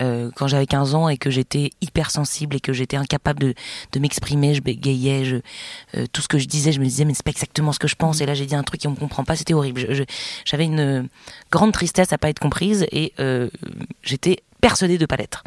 Euh, 0.00 0.30
quand 0.34 0.46
j'avais 0.46 0.66
15 0.66 0.94
ans 0.94 1.08
et 1.08 1.16
que 1.16 1.30
j'étais 1.30 1.70
hyper 1.80 2.10
sensible 2.10 2.56
et 2.56 2.60
que 2.60 2.72
j'étais 2.72 2.96
incapable 2.96 3.40
de, 3.40 3.54
de 3.92 3.98
m'exprimer, 3.98 4.54
je 4.54 4.60
bégayais, 4.60 5.24
je, 5.24 5.36
euh, 5.96 6.06
tout 6.12 6.22
ce 6.22 6.28
que 6.28 6.38
je 6.38 6.46
disais, 6.46 6.72
je 6.72 6.80
me 6.80 6.84
disais 6.84 7.04
mais 7.04 7.14
c'est 7.14 7.24
pas 7.24 7.30
exactement 7.30 7.72
ce 7.72 7.78
que 7.78 7.88
je 7.88 7.96
pense. 7.96 8.20
Et 8.20 8.26
là 8.26 8.34
j'ai 8.34 8.46
dit 8.46 8.54
un 8.54 8.62
truc 8.62 8.84
et 8.84 8.88
on 8.88 8.92
me 8.92 8.96
comprend 8.96 9.24
pas, 9.24 9.36
c'était 9.36 9.54
horrible. 9.54 9.86
J'avais 10.44 10.64
une 10.64 10.80
euh, 10.80 11.02
grande 11.50 11.72
tristesse 11.72 12.12
à 12.12 12.18
pas 12.18 12.28
être 12.28 12.40
comprise 12.40 12.86
et 12.92 13.12
euh, 13.20 13.48
j'étais 14.02 14.42
persuadée 14.60 14.98
de 14.98 15.06
pas 15.06 15.16
l'être. 15.16 15.44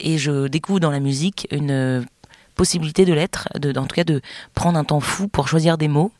Et 0.00 0.18
je 0.18 0.46
découvre 0.48 0.80
dans 0.80 0.90
la 0.90 1.00
musique 1.00 1.46
une 1.50 2.06
possibilité 2.54 3.04
de 3.04 3.14
l'être, 3.14 3.48
en 3.54 3.86
tout 3.86 3.94
cas 3.94 4.04
de 4.04 4.20
prendre 4.54 4.78
un 4.78 4.84
temps 4.84 5.00
fou 5.00 5.28
pour 5.28 5.48
choisir 5.48 5.78
des 5.78 5.88
mots. 5.88 6.12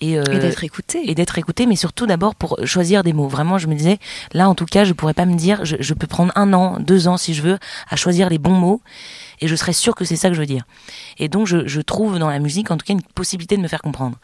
Et, 0.00 0.18
euh, 0.18 0.24
Et 0.32 0.38
d'être 0.38 0.64
écouté. 0.64 1.08
et 1.10 1.14
d'être 1.14 1.38
écouté, 1.38 1.66
mais 1.66 1.76
surtout 1.76 2.06
d'abord 2.06 2.34
pour 2.34 2.58
choisir 2.66 3.02
des 3.04 3.12
mots. 3.12 3.28
Vraiment, 3.28 3.58
je 3.58 3.66
me 3.68 3.74
disais, 3.74 3.98
là 4.32 4.48
en 4.48 4.54
tout 4.54 4.66
cas, 4.66 4.84
je 4.84 4.92
pourrais 4.92 5.14
pas 5.14 5.24
me 5.24 5.36
dire, 5.36 5.64
je, 5.64 5.76
je 5.80 5.94
peux 5.94 6.06
prendre 6.06 6.32
un 6.36 6.52
an, 6.52 6.78
deux 6.80 7.08
ans 7.08 7.16
si 7.16 7.32
je 7.32 7.42
veux, 7.42 7.58
à 7.88 7.96
choisir 7.96 8.28
les 8.28 8.38
bons 8.38 8.52
mots, 8.52 8.82
et 9.40 9.48
je 9.48 9.54
serais 9.56 9.72
sûre 9.72 9.94
que 9.94 10.04
c'est 10.04 10.16
ça 10.16 10.28
que 10.28 10.34
je 10.34 10.40
veux 10.40 10.46
dire. 10.46 10.64
Et 11.18 11.28
donc, 11.28 11.46
je, 11.46 11.66
je 11.66 11.80
trouve 11.80 12.18
dans 12.18 12.28
la 12.28 12.38
musique, 12.40 12.70
en 12.70 12.76
tout 12.76 12.84
cas, 12.84 12.92
une 12.92 13.02
possibilité 13.02 13.56
de 13.56 13.62
me 13.62 13.68
faire 13.68 13.82
comprendre. 13.82 14.16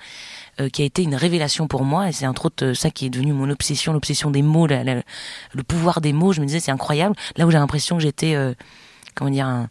euh, 0.60 0.68
qui 0.68 0.82
a 0.82 0.84
été 0.84 1.02
une 1.02 1.14
révélation 1.14 1.68
pour 1.68 1.84
moi, 1.84 2.08
et 2.08 2.12
c'est 2.12 2.26
entre 2.26 2.46
autres 2.46 2.64
euh, 2.66 2.74
ça 2.74 2.90
qui 2.90 3.06
est 3.06 3.10
devenu 3.10 3.32
mon 3.32 3.48
obsession, 3.48 3.92
l'obsession 3.92 4.30
des 4.30 4.42
mots, 4.42 4.66
la- 4.66 4.82
la- 4.84 5.02
le 5.54 5.62
pouvoir 5.62 6.00
des 6.02 6.12
mots. 6.12 6.32
Je 6.32 6.40
me 6.40 6.46
disais, 6.46 6.60
c'est 6.60 6.72
incroyable. 6.72 7.14
Là 7.36 7.46
où 7.46 7.50
j'ai 7.50 7.56
l'impression 7.58 7.96
que 7.96 8.02
j'étais, 8.02 8.34
euh, 8.34 8.52
comment 9.14 9.30
dire, 9.30 9.46
un, 9.46 9.68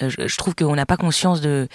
je, 0.00 0.26
je 0.28 0.36
trouve 0.36 0.54
qu'on 0.54 0.74
n'a 0.76 0.86
pas 0.86 0.96
conscience 0.96 1.40
de. 1.40 1.68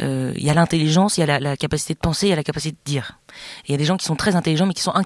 euh, 0.00 0.32
Il 0.36 0.42
y 0.44 0.50
a 0.50 0.54
l'intelligence, 0.54 1.16
il 1.16 1.20
y 1.20 1.22
a 1.24 1.26
la, 1.26 1.40
la 1.40 1.56
capacité 1.56 1.94
de 1.94 1.98
penser, 1.98 2.26
il 2.26 2.30
y 2.30 2.32
a 2.32 2.36
la 2.36 2.42
capacité 2.42 2.72
de 2.72 2.90
dire. 2.90 3.18
Il 3.66 3.72
y 3.72 3.74
a 3.74 3.78
des 3.78 3.84
gens 3.84 3.96
qui 3.96 4.04
sont 4.04 4.16
très 4.16 4.34
intelligents 4.36 4.66
mais 4.66 4.74
qui 4.74 4.82
sont 4.82 4.92
in- 4.94 5.04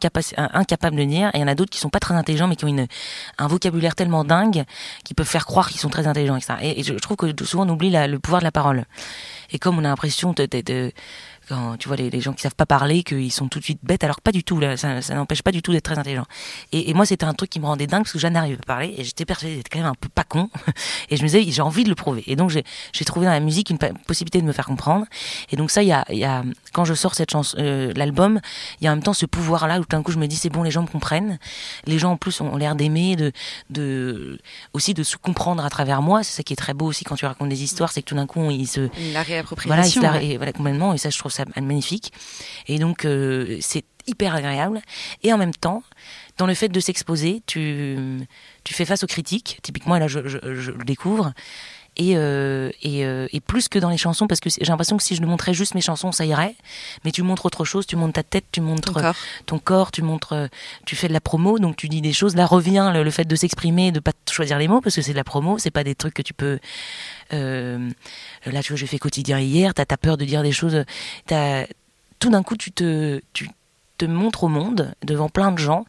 incapables 0.54 0.96
de 0.96 1.04
dire, 1.04 1.28
et 1.34 1.38
il 1.38 1.40
y 1.40 1.44
en 1.44 1.48
a 1.48 1.54
d'autres 1.54 1.70
qui 1.70 1.78
sont 1.78 1.90
pas 1.90 2.00
très 2.00 2.14
intelligents 2.14 2.48
mais 2.48 2.56
qui 2.56 2.64
ont 2.64 2.68
une, 2.68 2.86
un 3.38 3.46
vocabulaire 3.46 3.94
tellement 3.94 4.24
dingue 4.24 4.64
qu'ils 5.04 5.14
peuvent 5.14 5.26
faire 5.28 5.46
croire 5.46 5.68
qu'ils 5.68 5.80
sont 5.80 5.90
très 5.90 6.06
intelligents, 6.06 6.36
etc. 6.36 6.54
Et, 6.62 6.80
et 6.80 6.82
je, 6.82 6.94
je 6.94 6.98
trouve 6.98 7.16
que 7.16 7.44
souvent 7.44 7.66
on 7.66 7.68
oublie 7.70 7.90
la- 7.90 8.06
le 8.08 8.18
pouvoir 8.18 8.40
de 8.40 8.44
la 8.44 8.52
parole. 8.52 8.84
Et 9.50 9.58
comme 9.58 9.78
on 9.78 9.84
a 9.84 9.88
l'impression 9.88 10.32
de, 10.32 10.46
de- 10.46 10.62
de- 10.62 10.92
quand 11.48 11.76
tu 11.78 11.88
vois 11.88 11.96
les, 11.96 12.10
les 12.10 12.20
gens 12.20 12.32
qui 12.32 12.42
savent 12.42 12.54
pas 12.54 12.66
parler, 12.66 13.02
qu'ils 13.02 13.32
sont 13.32 13.48
tout 13.48 13.58
de 13.58 13.64
suite 13.64 13.80
bêtes, 13.82 14.04
alors 14.04 14.20
pas 14.20 14.32
du 14.32 14.44
tout. 14.44 14.58
Là, 14.60 14.76
ça, 14.76 15.02
ça 15.02 15.14
n'empêche 15.14 15.42
pas 15.42 15.52
du 15.52 15.62
tout 15.62 15.72
d'être 15.72 15.84
très 15.84 15.98
intelligent. 15.98 16.26
Et, 16.72 16.90
et 16.90 16.94
moi, 16.94 17.06
c'était 17.06 17.24
un 17.24 17.34
truc 17.34 17.50
qui 17.50 17.60
me 17.60 17.66
rendait 17.66 17.86
dingue 17.86 18.02
parce 18.02 18.12
que 18.12 18.18
je 18.18 18.26
n'arrivais 18.26 18.56
pas 18.56 18.62
à 18.74 18.76
parler 18.76 18.94
et 18.96 19.04
j'étais 19.04 19.24
persuadée 19.24 19.56
d'être 19.56 19.68
quand 19.70 19.78
même 19.78 19.88
un 19.88 19.94
peu 19.94 20.08
pas 20.08 20.24
con. 20.24 20.48
Et 21.10 21.16
je 21.16 21.22
me 21.22 21.28
disais, 21.28 21.44
j'ai 21.48 21.62
envie 21.62 21.84
de 21.84 21.88
le 21.88 21.94
prouver. 21.94 22.24
Et 22.26 22.36
donc, 22.36 22.50
j'ai 22.50 22.64
j'ai 22.92 23.04
trouvé 23.04 23.26
dans 23.26 23.32
la 23.32 23.40
musique 23.40 23.70
une 23.70 23.78
possibilité 23.78 24.40
de 24.40 24.46
me 24.46 24.52
faire 24.52 24.66
comprendre. 24.66 25.06
Et 25.50 25.56
donc 25.56 25.70
ça, 25.70 25.82
il 25.82 25.88
y 25.88 25.92
a, 25.92 26.04
y 26.12 26.24
a 26.24 26.42
quand 26.72 26.84
je 26.84 26.94
sors 26.94 27.14
cette 27.14 27.30
chanson, 27.30 27.56
euh, 27.58 27.92
l'album, 27.94 28.40
il 28.80 28.84
y 28.84 28.88
a 28.88 28.92
en 28.92 28.94
même 28.96 29.02
temps 29.02 29.12
ce 29.12 29.26
pouvoir-là 29.26 29.78
où 29.78 29.82
tout 29.82 29.88
d'un 29.90 30.02
coup 30.02 30.12
je 30.12 30.18
me 30.18 30.26
dis 30.26 30.36
c'est 30.36 30.48
bon, 30.50 30.62
les 30.62 30.70
gens 30.70 30.82
me 30.82 30.86
comprennent. 30.88 31.38
Les 31.86 31.98
gens 31.98 32.12
en 32.12 32.16
plus 32.16 32.40
ont, 32.40 32.56
l'air 32.56 32.74
d'aimer, 32.74 33.16
de, 33.16 33.32
de 33.70 34.38
aussi 34.72 34.94
de 34.94 35.02
se 35.02 35.16
comprendre 35.16 35.64
à 35.64 35.70
travers 35.70 36.02
moi. 36.02 36.22
C'est 36.22 36.36
ça 36.36 36.42
qui 36.42 36.52
est 36.52 36.56
très 36.56 36.74
beau 36.74 36.86
aussi 36.86 37.04
quand 37.04 37.16
tu 37.16 37.26
racontes 37.26 37.48
des 37.48 37.62
histoires, 37.62 37.92
c'est 37.92 38.02
que 38.02 38.06
tout 38.08 38.14
d'un 38.14 38.26
coup 38.26 38.50
ils 38.50 38.66
se 38.66 38.80
La 38.80 38.88
voilà, 38.88 39.22
il 39.22 39.26
réappropriation. 39.26 40.00
se 40.00 40.06
la- 40.06 40.12
ouais. 40.14 40.26
et 40.26 40.36
voilà, 40.36 40.52
complètement, 40.52 40.94
et 40.94 40.98
ça 40.98 41.10
je 41.10 41.18
trouve 41.18 41.32
magnifique. 41.60 42.12
Et 42.66 42.78
donc 42.78 43.04
euh, 43.04 43.58
c'est 43.60 43.84
hyper 44.06 44.34
agréable. 44.34 44.80
Et 45.22 45.32
en 45.32 45.38
même 45.38 45.54
temps, 45.54 45.82
dans 46.36 46.46
le 46.46 46.54
fait 46.54 46.68
de 46.68 46.80
s'exposer, 46.80 47.42
tu, 47.46 47.96
tu 48.64 48.74
fais 48.74 48.84
face 48.84 49.02
aux 49.02 49.06
critiques. 49.06 49.58
Typiquement, 49.62 49.98
là 49.98 50.08
je, 50.08 50.26
je, 50.26 50.38
je 50.54 50.70
le 50.70 50.84
découvre. 50.84 51.32
Et, 51.96 52.16
euh, 52.16 52.70
et, 52.82 53.04
euh, 53.04 53.28
et 53.32 53.40
plus 53.40 53.68
que 53.68 53.78
dans 53.78 53.88
les 53.88 53.96
chansons, 53.96 54.26
parce 54.26 54.40
que 54.40 54.50
j'ai 54.50 54.64
l'impression 54.64 54.96
que 54.96 55.02
si 55.02 55.14
je 55.14 55.20
ne 55.20 55.26
montrais 55.26 55.54
juste 55.54 55.74
mes 55.76 55.80
chansons, 55.80 56.10
ça 56.10 56.24
irait. 56.26 56.56
Mais 57.04 57.12
tu 57.12 57.22
montres 57.22 57.46
autre 57.46 57.64
chose, 57.64 57.86
tu 57.86 57.94
montres 57.94 58.14
ta 58.14 58.22
tête, 58.24 58.46
tu 58.50 58.60
montres 58.60 58.92
Ton 58.92 59.00
corps. 59.00 59.16
ton 59.46 59.58
corps, 59.60 59.90
tu 59.92 60.02
montres, 60.02 60.32
euh, 60.32 60.46
tu 60.86 60.96
fais 60.96 61.06
de 61.06 61.12
la 61.12 61.20
promo, 61.20 61.58
donc 61.60 61.76
tu 61.76 61.88
dis 61.88 62.00
des 62.00 62.12
choses. 62.12 62.34
Là 62.34 62.46
revient 62.46 62.90
le, 62.92 63.04
le 63.04 63.10
fait 63.12 63.24
de 63.26 63.36
s'exprimer, 63.36 63.92
de 63.92 64.00
pas 64.00 64.10
choisir 64.28 64.58
les 64.58 64.66
mots, 64.66 64.80
parce 64.80 64.96
que 64.96 65.02
c'est 65.02 65.12
de 65.12 65.16
la 65.16 65.24
promo, 65.24 65.58
c'est 65.58 65.70
pas 65.70 65.84
des 65.84 65.94
trucs 65.94 66.14
que 66.14 66.22
tu 66.22 66.34
peux. 66.34 66.58
euh, 67.32 67.90
là, 68.46 68.62
tu 68.62 68.72
vois, 68.72 68.78
j'ai 68.78 68.86
fait 68.86 68.98
quotidien 68.98 69.38
hier. 69.38 69.72
T'as 69.74 69.84
as 69.88 69.96
peur 69.96 70.16
de 70.16 70.24
dire 70.24 70.42
des 70.42 70.52
choses. 70.52 70.84
T'as 71.26 71.66
tout 72.18 72.30
d'un 72.30 72.42
coup, 72.42 72.56
tu 72.56 72.72
te, 72.72 73.20
tu 73.32 73.48
te 73.98 74.04
montres 74.04 74.44
au 74.44 74.48
monde 74.48 74.94
devant 75.02 75.28
plein 75.28 75.52
de 75.52 75.58
gens. 75.58 75.84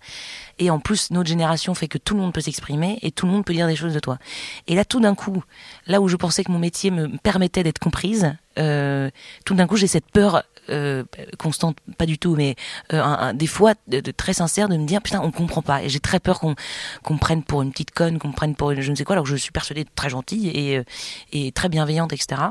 Et 0.60 0.70
en 0.70 0.80
plus, 0.80 1.12
notre 1.12 1.28
génération 1.28 1.74
fait 1.74 1.88
que 1.88 1.98
tout 1.98 2.14
le 2.14 2.22
monde 2.22 2.34
peut 2.34 2.42
s'exprimer 2.42 3.00
et 3.02 3.12
tout 3.12 3.26
le 3.26 3.32
monde 3.32 3.46
peut 3.46 3.54
dire 3.54 3.68
des 3.68 3.76
choses 3.76 3.94
de 3.94 4.00
toi. 4.00 4.18
Et 4.68 4.76
là, 4.76 4.86
tout 4.86 5.00
d'un 5.00 5.16
coup, 5.16 5.44
là 5.88 6.02
où 6.02 6.08
je 6.08 6.16
pensais 6.16 6.44
que 6.44 6.52
mon 6.52 6.60
métier 6.60 6.92
me 6.92 7.18
permettait 7.18 7.64
d'être 7.64 7.80
comprise, 7.80 8.36
euh, 8.58 9.10
tout 9.46 9.56
d'un 9.56 9.68
coup, 9.68 9.76
j'ai 9.76 9.88
cette 9.88 10.10
peur 10.12 10.44
euh, 10.70 11.04
constante, 11.38 11.78
pas 11.98 12.06
du 12.06 12.18
tout, 12.18 12.36
mais 12.36 12.56
euh, 12.94 13.34
des 13.34 13.48
fois 13.48 13.74
de, 13.88 14.00
de 14.00 14.12
très 14.12 14.34
sincère 14.34 14.68
de 14.70 14.78
me 14.78 14.86
dire 14.86 15.02
putain 15.02 15.22
on 15.22 15.32
comprend 15.32 15.62
pas 15.62 15.84
et 15.84 15.90
j'ai 15.90 16.00
très 16.00 16.20
peur 16.20 16.40
qu'on 16.40 16.56
qu'on 17.04 17.14
me 17.16 17.20
prenne 17.20 17.44
pour 17.44 17.62
une 17.62 17.72
petite 17.72 17.92
conne, 17.92 18.20
qu'on 18.20 18.30
me 18.30 18.34
prenne 18.34 18.56
pour 18.56 18.72
une 18.72 18.82
je 18.82 18.92
ne 18.92 18.96
sais 18.96 19.04
quoi, 19.04 19.14
alors 19.14 19.26
que 19.26 19.30
je 19.30 19.36
suis 19.36 19.52
persuadée 19.52 19.84
d'être 19.84 19.96
très 19.96 20.10
gentille 20.10 20.50
et, 20.50 20.78
euh, 20.78 20.84
et 21.32 21.52
très 21.52 21.70
bienveillante, 21.70 22.14
etc. 22.14 22.42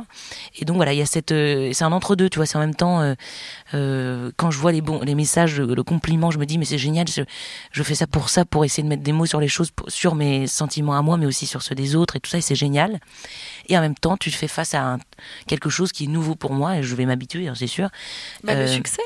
Et 0.59 0.64
donc 0.64 0.77
voilà, 0.77 0.92
il 0.92 0.98
y 0.98 1.03
a 1.03 1.07
cette, 1.07 1.31
c'est 1.31 1.83
un 1.83 1.92
entre 1.92 2.16
deux, 2.16 2.29
tu 2.29 2.38
vois, 2.38 2.46
c'est 2.46 2.57
en 2.57 2.61
même 2.61 2.74
temps 2.74 3.14
quand 3.72 4.50
je 4.50 4.59
vois 4.59 4.72
les 4.72 4.81
bons, 4.81 5.00
les 5.00 5.14
messages, 5.14 5.61
le 5.61 5.83
compliment, 5.83 6.31
je 6.31 6.38
me 6.38 6.46
dis 6.46 6.59
mais 6.59 6.64
c'est 6.64 6.79
génial, 6.79 7.07
je, 7.09 7.83
fais 7.83 7.94
ça 7.94 8.07
pour 8.07 8.29
ça, 8.29 8.44
pour 8.44 8.64
essayer 8.64 8.83
de 8.83 8.88
mettre 8.88 9.03
des 9.03 9.12
mots 9.12 9.27
sur 9.27 9.40
les 9.40 9.48
choses, 9.48 9.70
sur 9.88 10.14
mes 10.14 10.46
sentiments 10.46 10.96
à 10.96 11.03
moi, 11.03 11.16
mais 11.16 11.27
aussi 11.27 11.46
sur 11.46 11.62
ceux 11.62 11.74
des 11.74 11.96
autres 11.96 12.16
et 12.16 12.20
tout 12.20 12.31
ça, 12.31 12.38
et 12.38 12.42
c'est 12.42 12.55
génial. 12.55 13.00
Et 13.68 13.77
en 13.77 13.81
même 13.81 13.94
temps, 13.94 14.16
tu 14.16 14.31
fais 14.31 14.48
face 14.48 14.74
à 14.74 14.98
quelque 15.46 15.70
chose 15.70 15.92
qui 15.92 16.05
est 16.05 16.09
nouveau 16.09 16.35
pour 16.35 16.53
moi 16.53 16.79
et 16.79 16.83
je 16.83 16.94
vais 16.94 17.07
m'habituer, 17.07 17.48
hein, 17.48 17.55
c'est 17.57 17.66
sûr. 17.66 17.88
Bah, 18.42 18.54
Le 18.54 18.60
Euh, 18.62 18.66
succès. 18.68 19.02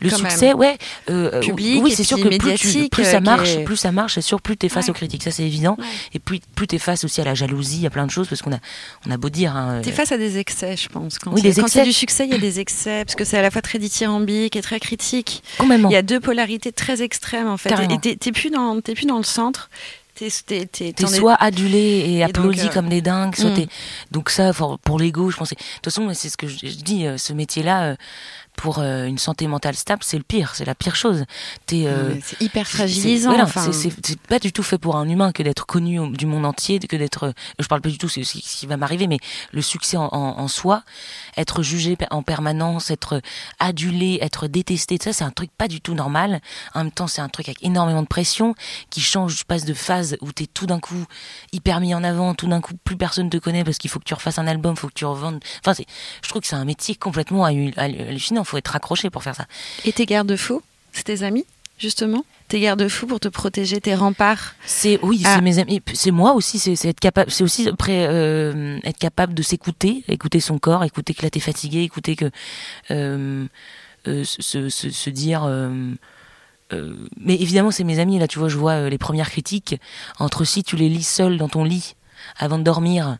Le 0.00 0.10
quand 0.10 0.16
succès, 0.18 0.52
ouais. 0.52 0.78
euh, 1.10 1.40
Public 1.40 1.82
oui, 1.82 1.90
c'est 1.92 2.04
sûr 2.04 2.18
que 2.18 2.28
plus, 2.28 2.38
tu- 2.38 2.44
médiatique, 2.46 2.92
plus 2.92 3.02
euh, 3.04 3.10
ça 3.10 3.20
marche, 3.20 3.56
est- 3.56 3.64
plus 3.64 3.76
ça 3.76 3.90
marche, 3.90 4.16
et 4.16 4.20
sûr 4.20 4.40
plus 4.40 4.56
t'es 4.56 4.68
face 4.68 4.84
Ouais. 4.84 4.90
aux 4.90 4.94
critiques, 4.94 5.24
ça 5.24 5.32
c'est 5.32 5.42
évident. 5.42 5.74
Ouais. 5.76 5.84
Et 6.14 6.20
plus, 6.20 6.38
plus 6.54 6.68
t'es 6.68 6.78
face 6.78 7.02
aussi 7.02 7.20
à 7.20 7.24
la 7.24 7.34
jalousie, 7.34 7.84
à 7.84 7.90
plein 7.90 8.06
de 8.06 8.10
choses, 8.12 8.28
parce 8.28 8.40
qu'on 8.40 8.52
a, 8.52 8.58
on 9.08 9.10
a 9.10 9.16
beau 9.16 9.28
dire. 9.28 9.56
hein, 9.56 9.80
T'es 9.82 9.90
euh, 9.90 9.92
face 9.92 10.12
à 10.12 10.16
des 10.18 10.38
excès, 10.38 10.76
je 10.76 10.88
pense. 10.88 11.18
Quand 11.18 11.32
Oui, 11.32 11.42
des 11.42 11.52
quand 11.54 11.62
excès. 11.62 11.82
du 11.82 11.92
succès, 11.92 12.26
il 12.26 12.30
y 12.30 12.34
a 12.34 12.38
des 12.38 12.60
excès, 12.60 13.04
parce 13.04 13.16
que 13.16 13.24
c'est 13.24 13.38
à 13.38 13.42
la 13.42 13.50
fois 13.50 13.60
très 13.60 13.80
dithyrambique 13.80 14.54
et 14.54 14.62
très 14.62 14.78
critique. 14.78 15.42
Il 15.60 15.90
y 15.90 15.96
a 15.96 16.02
deux 16.02 16.20
polarités 16.20 16.70
très 16.70 17.02
extrêmes, 17.02 17.48
en 17.48 17.56
fait. 17.56 17.70
Carrément. 17.70 18.00
Et 18.04 18.16
t'es 18.16 18.30
plus, 18.30 18.50
dans- 18.50 18.80
plus 18.80 19.06
dans 19.06 19.18
le 19.18 19.24
centre. 19.24 19.68
T'es 20.92 21.02
soit 21.18 21.34
adulé 21.34 22.04
et, 22.08 22.22
applaudi 22.24 22.60
euh, 22.68 22.72
comme 22.72 22.88
des 22.88 23.00
dingues, 23.00 23.34
soit 23.36 23.50
mm. 23.50 23.66
donc 24.10 24.30
ça 24.30 24.52
pour, 24.52 24.78
pour 24.80 24.98
l'ego, 24.98 25.30
je 25.30 25.36
pensais. 25.36 25.54
De 25.54 25.60
toute 25.82 25.92
façon, 25.92 26.08
c'est 26.14 26.28
ce 26.28 26.36
que 26.36 26.46
je, 26.48 26.56
je 26.62 26.76
dis, 26.76 27.06
euh, 27.06 27.16
ce 27.18 27.32
métier-là, 27.32 27.82
euh, 27.90 27.96
pour 28.56 28.80
une 28.82 29.18
santé 29.18 29.46
mentale 29.46 29.76
stable, 29.76 30.02
c'est 30.04 30.16
le 30.16 30.24
pire, 30.24 30.56
c'est 30.56 30.64
la 30.64 30.74
pire 30.74 30.96
chose. 30.96 31.24
Mais 32.14 32.20
C'est 32.24 32.40
hyper 32.42 32.66
fragilisant. 32.66 33.30
c'est- 34.04 34.18
pas 34.22 34.40
du 34.40 34.52
tout 34.52 34.64
fait 34.64 34.78
pour 34.78 34.96
un 34.96 35.08
humain 35.08 35.30
que 35.30 35.44
d'être 35.44 35.64
connu 35.64 36.00
du 36.10 36.26
monde 36.26 36.44
entier, 36.44 36.80
que 36.80 36.96
d'être. 36.96 37.32
Je 37.60 37.66
parle 37.68 37.82
pas 37.82 37.88
du 37.88 37.98
tout, 37.98 38.08
c'est 38.08 38.24
ce 38.24 38.32
qui- 38.32 38.42
ce 38.44 38.56
qui 38.56 38.66
va 38.66 38.76
m'arriver, 38.76 39.06
mais 39.06 39.18
le 39.52 39.62
succès 39.62 39.96
en, 39.96 40.06
en- 40.10 40.38
en 40.40 40.48
soi, 40.48 40.82
être 41.38 41.62
jugé 41.62 41.96
en 42.10 42.22
permanence, 42.22 42.90
être 42.90 43.22
adulé, 43.58 44.18
être 44.20 44.46
détesté, 44.46 44.98
ça 45.00 45.12
c'est 45.12 45.24
un 45.24 45.30
truc 45.30 45.50
pas 45.56 45.68
du 45.68 45.80
tout 45.80 45.94
normal. 45.94 46.40
En 46.74 46.84
même 46.84 46.92
temps, 46.92 47.06
c'est 47.06 47.20
un 47.20 47.28
truc 47.28 47.48
avec 47.48 47.62
énormément 47.64 48.02
de 48.02 48.06
pression 48.08 48.54
qui 48.90 49.00
change. 49.00 49.36
Tu 49.36 49.44
passes 49.44 49.64
de 49.64 49.74
phase 49.74 50.16
où 50.20 50.32
t'es 50.32 50.46
tout 50.46 50.66
d'un 50.66 50.80
coup 50.80 51.04
hyper 51.52 51.80
mis 51.80 51.94
en 51.94 52.04
avant, 52.04 52.34
tout 52.34 52.48
d'un 52.48 52.60
coup 52.60 52.74
plus 52.84 52.96
personne 52.96 53.30
te 53.30 53.36
connaît 53.38 53.64
parce 53.64 53.78
qu'il 53.78 53.90
faut 53.90 53.98
que 53.98 54.04
tu 54.04 54.14
refasses 54.14 54.38
un 54.38 54.46
album, 54.46 54.76
faut 54.76 54.88
que 54.88 54.94
tu 54.94 55.04
revendes. 55.04 55.40
Enfin, 55.64 55.80
je 56.22 56.28
trouve 56.28 56.42
que 56.42 56.48
c'est 56.48 56.56
un 56.56 56.64
métier 56.64 56.94
complètement 56.94 57.46
hallu- 57.46 57.72
hallucinant. 57.76 58.44
Faut 58.44 58.56
être 58.56 58.74
accroché 58.74 59.10
pour 59.10 59.22
faire 59.22 59.34
ça. 59.34 59.46
Et 59.84 59.92
tes 59.92 60.06
garde-fous, 60.06 60.62
c'est 60.92 61.04
tes 61.04 61.22
amis, 61.22 61.44
justement 61.78 62.24
Tes 62.48 62.60
garde-fous 62.60 63.06
pour 63.06 63.20
te 63.20 63.28
protéger, 63.28 63.80
tes 63.80 63.94
remparts 63.94 64.54
C'est 64.64 64.98
oui, 65.02 65.22
Ah. 65.24 65.34
c'est 65.36 65.42
mes 65.42 65.58
amis, 65.58 65.82
c'est 65.94 66.10
moi 66.10 66.32
aussi, 66.32 66.58
c'est 66.58 66.72
être 66.88 67.00
capable, 67.00 67.30
c'est 67.30 67.44
aussi 67.44 67.68
après 67.68 68.06
euh, 68.08 68.78
être 68.84 68.98
capable 68.98 69.34
de 69.34 69.42
s'écouter, 69.42 70.02
écouter 70.08 70.40
son 70.40 70.58
corps, 70.58 70.82
écouter 70.84 71.14
que 71.14 71.22
là 71.22 71.30
t'es 71.30 71.40
fatigué, 71.40 71.82
écouter 71.82 72.16
que 72.16 72.30
euh, 72.90 73.46
euh, 74.06 74.24
se, 74.24 74.68
se, 74.70 74.90
se 74.90 75.10
dire. 75.10 75.42
mais 77.18 77.34
évidemment, 77.34 77.70
c'est 77.70 77.84
mes 77.84 77.98
amis. 77.98 78.18
Là, 78.18 78.28
tu 78.28 78.38
vois, 78.38 78.48
je 78.48 78.56
vois 78.58 78.88
les 78.90 78.98
premières 78.98 79.30
critiques. 79.30 79.76
Entre 80.18 80.44
si 80.44 80.62
tu 80.62 80.76
les 80.76 80.88
lis 80.88 81.02
seul 81.06 81.36
dans 81.38 81.48
ton 81.48 81.64
lit 81.64 81.94
avant 82.36 82.58
de 82.58 82.64
dormir, 82.64 83.16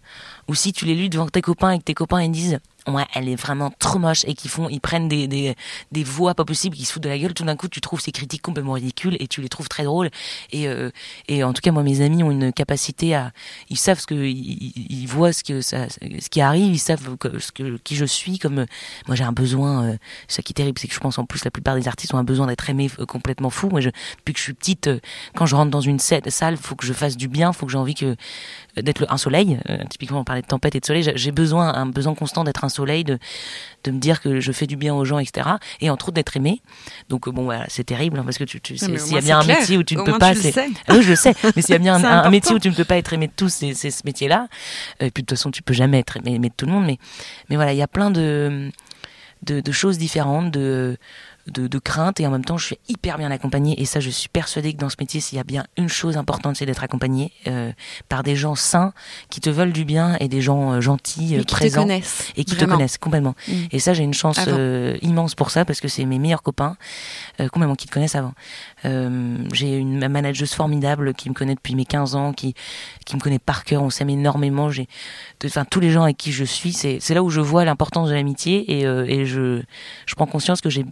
ou 0.48 0.54
si 0.54 0.72
tu 0.72 0.84
les 0.84 0.94
lis 0.94 1.08
devant 1.08 1.28
tes 1.28 1.40
copains 1.42 1.70
et 1.72 1.78
que 1.78 1.84
tes 1.84 1.94
copains 1.94 2.22
ils 2.22 2.30
disent 2.32 2.58
ouais 2.88 3.06
elle 3.14 3.28
est 3.28 3.36
vraiment 3.36 3.70
trop 3.78 3.98
moche 3.98 4.24
et 4.26 4.34
qu'ils 4.34 4.50
font 4.50 4.68
ils 4.68 4.80
prennent 4.80 5.08
des, 5.08 5.26
des, 5.28 5.54
des 5.92 6.04
voix 6.04 6.34
pas 6.34 6.44
possibles 6.44 6.76
qui 6.76 6.84
se 6.84 6.92
foutent 6.92 7.02
de 7.02 7.08
la 7.08 7.18
gueule 7.18 7.34
tout 7.34 7.44
d'un 7.44 7.56
coup 7.56 7.68
tu 7.68 7.80
trouves 7.80 8.00
ces 8.00 8.12
critiques 8.12 8.42
complètement 8.42 8.72
ridicules 8.72 9.16
et 9.20 9.28
tu 9.28 9.40
les 9.40 9.48
trouves 9.48 9.68
très 9.68 9.84
drôles 9.84 10.10
et 10.52 10.68
euh, 10.68 10.90
et 11.28 11.44
en 11.44 11.52
tout 11.52 11.60
cas 11.60 11.72
moi 11.72 11.82
mes 11.82 12.00
amis 12.00 12.22
ont 12.22 12.30
une 12.30 12.52
capacité 12.52 13.14
à 13.14 13.32
ils 13.70 13.78
savent 13.78 14.00
ce 14.00 14.06
que 14.06 14.14
ils, 14.14 15.06
voient 15.06 15.32
ce 15.32 15.44
que 15.44 15.60
ça 15.60 15.88
ce 15.88 16.28
qui 16.28 16.40
arrive 16.40 16.72
ils 16.72 16.78
savent 16.78 17.16
que, 17.16 17.28
qui 17.84 17.96
je 17.96 18.04
suis 18.04 18.38
comme 18.38 18.66
moi 19.06 19.16
j'ai 19.16 19.24
un 19.24 19.32
besoin 19.32 19.84
euh, 19.84 19.96
ce 20.28 20.40
qui 20.40 20.52
est 20.52 20.54
terrible 20.54 20.78
c'est 20.78 20.88
que 20.88 20.94
je 20.94 21.00
pense 21.00 21.18
en 21.18 21.24
plus 21.24 21.44
la 21.44 21.50
plupart 21.50 21.74
des 21.76 21.88
artistes 21.88 22.14
ont 22.14 22.18
un 22.18 22.24
besoin 22.24 22.46
d'être 22.46 22.68
aimés 22.70 22.90
euh, 22.98 23.06
complètement 23.06 23.50
fou 23.50 23.68
moi 23.68 23.80
je 23.80 23.90
depuis 24.18 24.32
que 24.32 24.38
je 24.38 24.44
suis 24.44 24.54
petite 24.54 24.88
euh, 24.88 25.00
quand 25.34 25.46
je 25.46 25.56
rentre 25.56 25.70
dans 25.70 25.80
une 25.80 25.98
sa- 25.98 26.20
salle 26.28 26.56
faut 26.56 26.74
que 26.74 26.86
je 26.86 26.92
fasse 26.92 27.16
du 27.16 27.28
bien 27.28 27.52
faut 27.52 27.66
que 27.66 27.72
j'ai 27.72 27.78
envie 27.78 27.94
que 27.94 28.16
d'être 28.76 29.06
un 29.08 29.16
soleil. 29.16 29.58
Typiquement, 29.90 30.20
on 30.20 30.24
parlait 30.24 30.42
de 30.42 30.46
tempête 30.46 30.74
et 30.74 30.80
de 30.80 30.84
soleil. 30.86 31.10
J'ai 31.14 31.32
besoin, 31.32 31.74
un 31.74 31.86
besoin 31.86 32.14
constant 32.14 32.44
d'être 32.44 32.64
un 32.64 32.68
soleil, 32.68 32.77
de, 32.86 33.18
de 33.84 33.90
me 33.90 33.98
dire 33.98 34.20
que 34.20 34.40
je 34.40 34.52
fais 34.52 34.66
du 34.66 34.76
bien 34.76 34.94
aux 34.94 35.04
gens, 35.04 35.18
etc. 35.18 35.48
Et 35.80 35.90
entre 35.90 36.06
autres 36.08 36.14
d'être 36.14 36.36
aimé. 36.36 36.62
Donc 37.08 37.26
euh, 37.28 37.30
bon, 37.32 37.44
voilà, 37.44 37.64
c'est 37.68 37.84
terrible 37.84 38.18
hein, 38.18 38.22
parce 38.24 38.38
que 38.38 38.44
tu, 38.44 38.60
tu 38.60 38.76
s'il 38.76 38.90
y 39.12 39.16
a 39.16 39.20
bien 39.20 39.38
un 39.40 39.44
clair. 39.44 39.60
métier 39.60 39.76
où 39.76 39.82
tu 39.82 39.96
ne 39.96 40.00
Au 40.00 40.04
peux 40.04 40.18
pas, 40.18 40.34
c'est. 40.34 40.52
sais. 40.52 40.68
Ah 40.86 40.94
oui, 40.94 41.02
je 41.02 41.14
sais. 41.14 41.34
Mais 41.56 41.62
s'il 41.62 41.72
y 41.72 41.76
a 41.76 41.78
bien 41.78 42.02
un, 42.04 42.30
métier 42.30 42.54
où 42.54 42.58
tu 42.58 42.68
ne 42.70 42.74
peux 42.74 42.84
pas 42.84 42.96
être 42.96 43.12
aimé 43.12 43.26
de 43.26 43.32
tous, 43.34 43.48
c'est 43.74 43.90
ce 43.90 44.02
métier-là. 44.04 44.48
Euh, 45.02 45.06
Et 45.06 45.10
puis 45.10 45.22
de 45.22 45.26
toute 45.26 45.36
façon, 45.38 45.50
tu 45.50 45.62
peux 45.62 45.74
jamais 45.74 45.98
être 45.98 46.16
aimé, 46.18 46.34
aimé 46.34 46.48
de 46.48 46.54
tout 46.56 46.66
le 46.66 46.72
monde. 46.72 46.86
Mais 46.86 46.98
mais 47.48 47.56
voilà, 47.56 47.72
il 47.72 47.78
y 47.78 47.82
a 47.82 47.88
plein 47.88 48.10
de 48.10 48.70
de, 49.42 49.60
de 49.60 49.72
choses 49.72 49.98
différentes, 49.98 50.50
de, 50.50 50.96
de, 51.52 51.66
de 51.66 51.78
craintes, 51.78 52.20
et 52.20 52.26
en 52.26 52.30
même 52.30 52.44
temps, 52.44 52.56
je 52.56 52.66
suis 52.66 52.78
hyper 52.88 53.18
bien 53.18 53.30
accompagnée. 53.30 53.80
Et 53.80 53.84
ça, 53.84 54.00
je 54.00 54.10
suis 54.10 54.28
persuadée 54.28 54.72
que 54.72 54.78
dans 54.78 54.88
ce 54.88 54.96
métier, 54.98 55.20
s'il 55.20 55.36
y 55.36 55.40
a 55.40 55.44
bien 55.44 55.64
une 55.76 55.88
chose 55.88 56.16
importante, 56.16 56.56
c'est 56.56 56.66
d'être 56.66 56.84
accompagnée 56.84 57.32
euh, 57.46 57.72
par 58.08 58.22
des 58.22 58.36
gens 58.36 58.54
sains 58.54 58.92
qui 59.30 59.40
te 59.40 59.50
veulent 59.50 59.72
du 59.72 59.84
bien 59.84 60.16
et 60.20 60.28
des 60.28 60.40
gens 60.40 60.72
euh, 60.72 60.80
gentils, 60.80 61.36
euh, 61.36 61.40
qui 61.40 61.46
te 61.46 61.52
présents 61.52 61.82
connaissent. 61.82 62.32
et 62.36 62.44
qui 62.44 62.54
vraiment. 62.54 62.72
te 62.72 62.76
connaissent 62.76 62.98
complètement. 62.98 63.34
Mm. 63.46 63.52
Et 63.72 63.78
ça, 63.78 63.94
j'ai 63.94 64.04
une 64.04 64.14
chance 64.14 64.38
euh, 64.48 64.96
immense 65.02 65.34
pour 65.34 65.50
ça 65.50 65.64
parce 65.64 65.80
que 65.80 65.88
c'est 65.88 66.04
mes 66.04 66.18
meilleurs 66.18 66.42
copains, 66.42 66.76
euh, 67.40 67.48
complètement 67.48 67.74
qui 67.74 67.86
te 67.86 67.92
connaissent 67.92 68.14
avant. 68.14 68.32
Euh, 68.84 69.36
j'ai 69.52 69.76
une 69.76 70.06
manageuse 70.08 70.52
formidable 70.52 71.14
qui 71.14 71.28
me 71.28 71.34
connaît 71.34 71.54
depuis 71.54 71.74
mes 71.74 71.84
15 71.84 72.14
ans, 72.14 72.32
qui 72.32 72.54
qui 73.04 73.16
me 73.16 73.20
connaît 73.20 73.38
par 73.38 73.64
cœur. 73.64 73.82
On 73.82 73.90
s'aime 73.90 74.10
énormément. 74.10 74.70
J'ai, 74.70 74.88
enfin, 75.44 75.64
tous 75.64 75.80
les 75.80 75.90
gens 75.90 76.02
avec 76.02 76.16
qui 76.16 76.32
je 76.32 76.44
suis, 76.44 76.72
c'est 76.72 76.98
c'est 77.00 77.14
là 77.14 77.22
où 77.22 77.30
je 77.30 77.40
vois 77.40 77.64
l'importance 77.64 78.08
de 78.08 78.14
l'amitié 78.14 78.78
et 78.78 78.86
euh, 78.86 79.04
et 79.06 79.26
je 79.26 79.62
je 80.06 80.14
prends 80.14 80.26
conscience 80.26 80.60
que 80.60 80.70
j'ai 80.70 80.84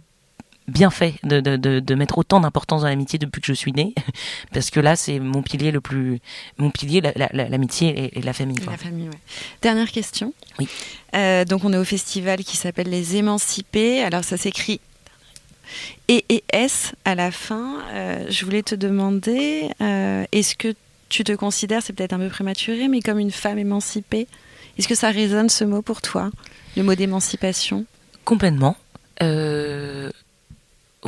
bien 0.67 0.89
fait 0.89 1.15
de, 1.23 1.39
de, 1.39 1.55
de, 1.79 1.95
mettre 1.95 2.17
autant 2.17 2.39
d'importance 2.39 2.81
dans 2.81 2.87
l'amitié 2.87 3.17
depuis 3.19 3.39
que 3.41 3.47
je 3.47 3.53
suis 3.53 3.71
née, 3.71 3.93
parce 4.53 4.69
que 4.69 4.79
là 4.79 4.95
c'est 4.95 5.19
mon 5.19 5.41
pilier 5.41 5.71
le 5.71 5.81
plus, 5.81 6.19
mon 6.57 6.69
pilier, 6.71 7.01
la- 7.01 7.13
la- 7.15 7.29
la- 7.31 7.49
l'amitié 7.49 7.87
et, 8.05 8.19
et 8.19 8.21
la 8.21 8.33
famille. 8.33 8.57
Et 8.59 8.63
quoi. 8.63 8.73
La 8.73 8.77
famille, 8.77 9.07
ouais. 9.09 9.17
Dernière 9.61 9.91
question. 9.91 10.33
Oui. 10.59 10.67
Euh, 11.15 11.45
donc 11.45 11.63
on 11.63 11.71
est 11.73 11.77
au 11.77 11.85
festival 11.85 12.43
qui 12.43 12.57
s'appelle 12.57 12.89
Les 12.89 13.15
Émancipés. 13.15 14.01
Alors 14.03 14.23
ça 14.23 14.35
s'écrit 14.37 14.81
E 16.09 16.21
et 16.29 16.43
S 16.51 16.93
à 17.05 17.15
la 17.15 17.31
fin. 17.31 17.79
Euh, 17.91 18.25
je 18.29 18.45
voulais 18.45 18.63
te 18.63 18.75
demander, 18.75 19.69
euh, 19.81 20.25
est-ce 20.31 20.55
que 20.55 20.73
tu 21.09 21.23
te 21.23 21.31
considères, 21.31 21.81
c'est 21.81 21.93
peut-être 21.93 22.13
un 22.13 22.19
peu 22.19 22.27
prématuré, 22.29 22.87
mais 22.89 23.01
comme 23.01 23.19
une 23.19 23.31
femme 23.31 23.57
émancipée? 23.57 24.27
Est-ce 24.77 24.87
que 24.87 24.95
ça 24.95 25.09
résonne 25.09 25.49
ce 25.49 25.63
mot 25.63 25.81
pour 25.81 26.01
toi, 26.01 26.29
le 26.75 26.83
mot 26.83 26.93
d'émancipation? 26.95 27.85
Complètement. 28.25 28.75
Euh, 29.23 30.11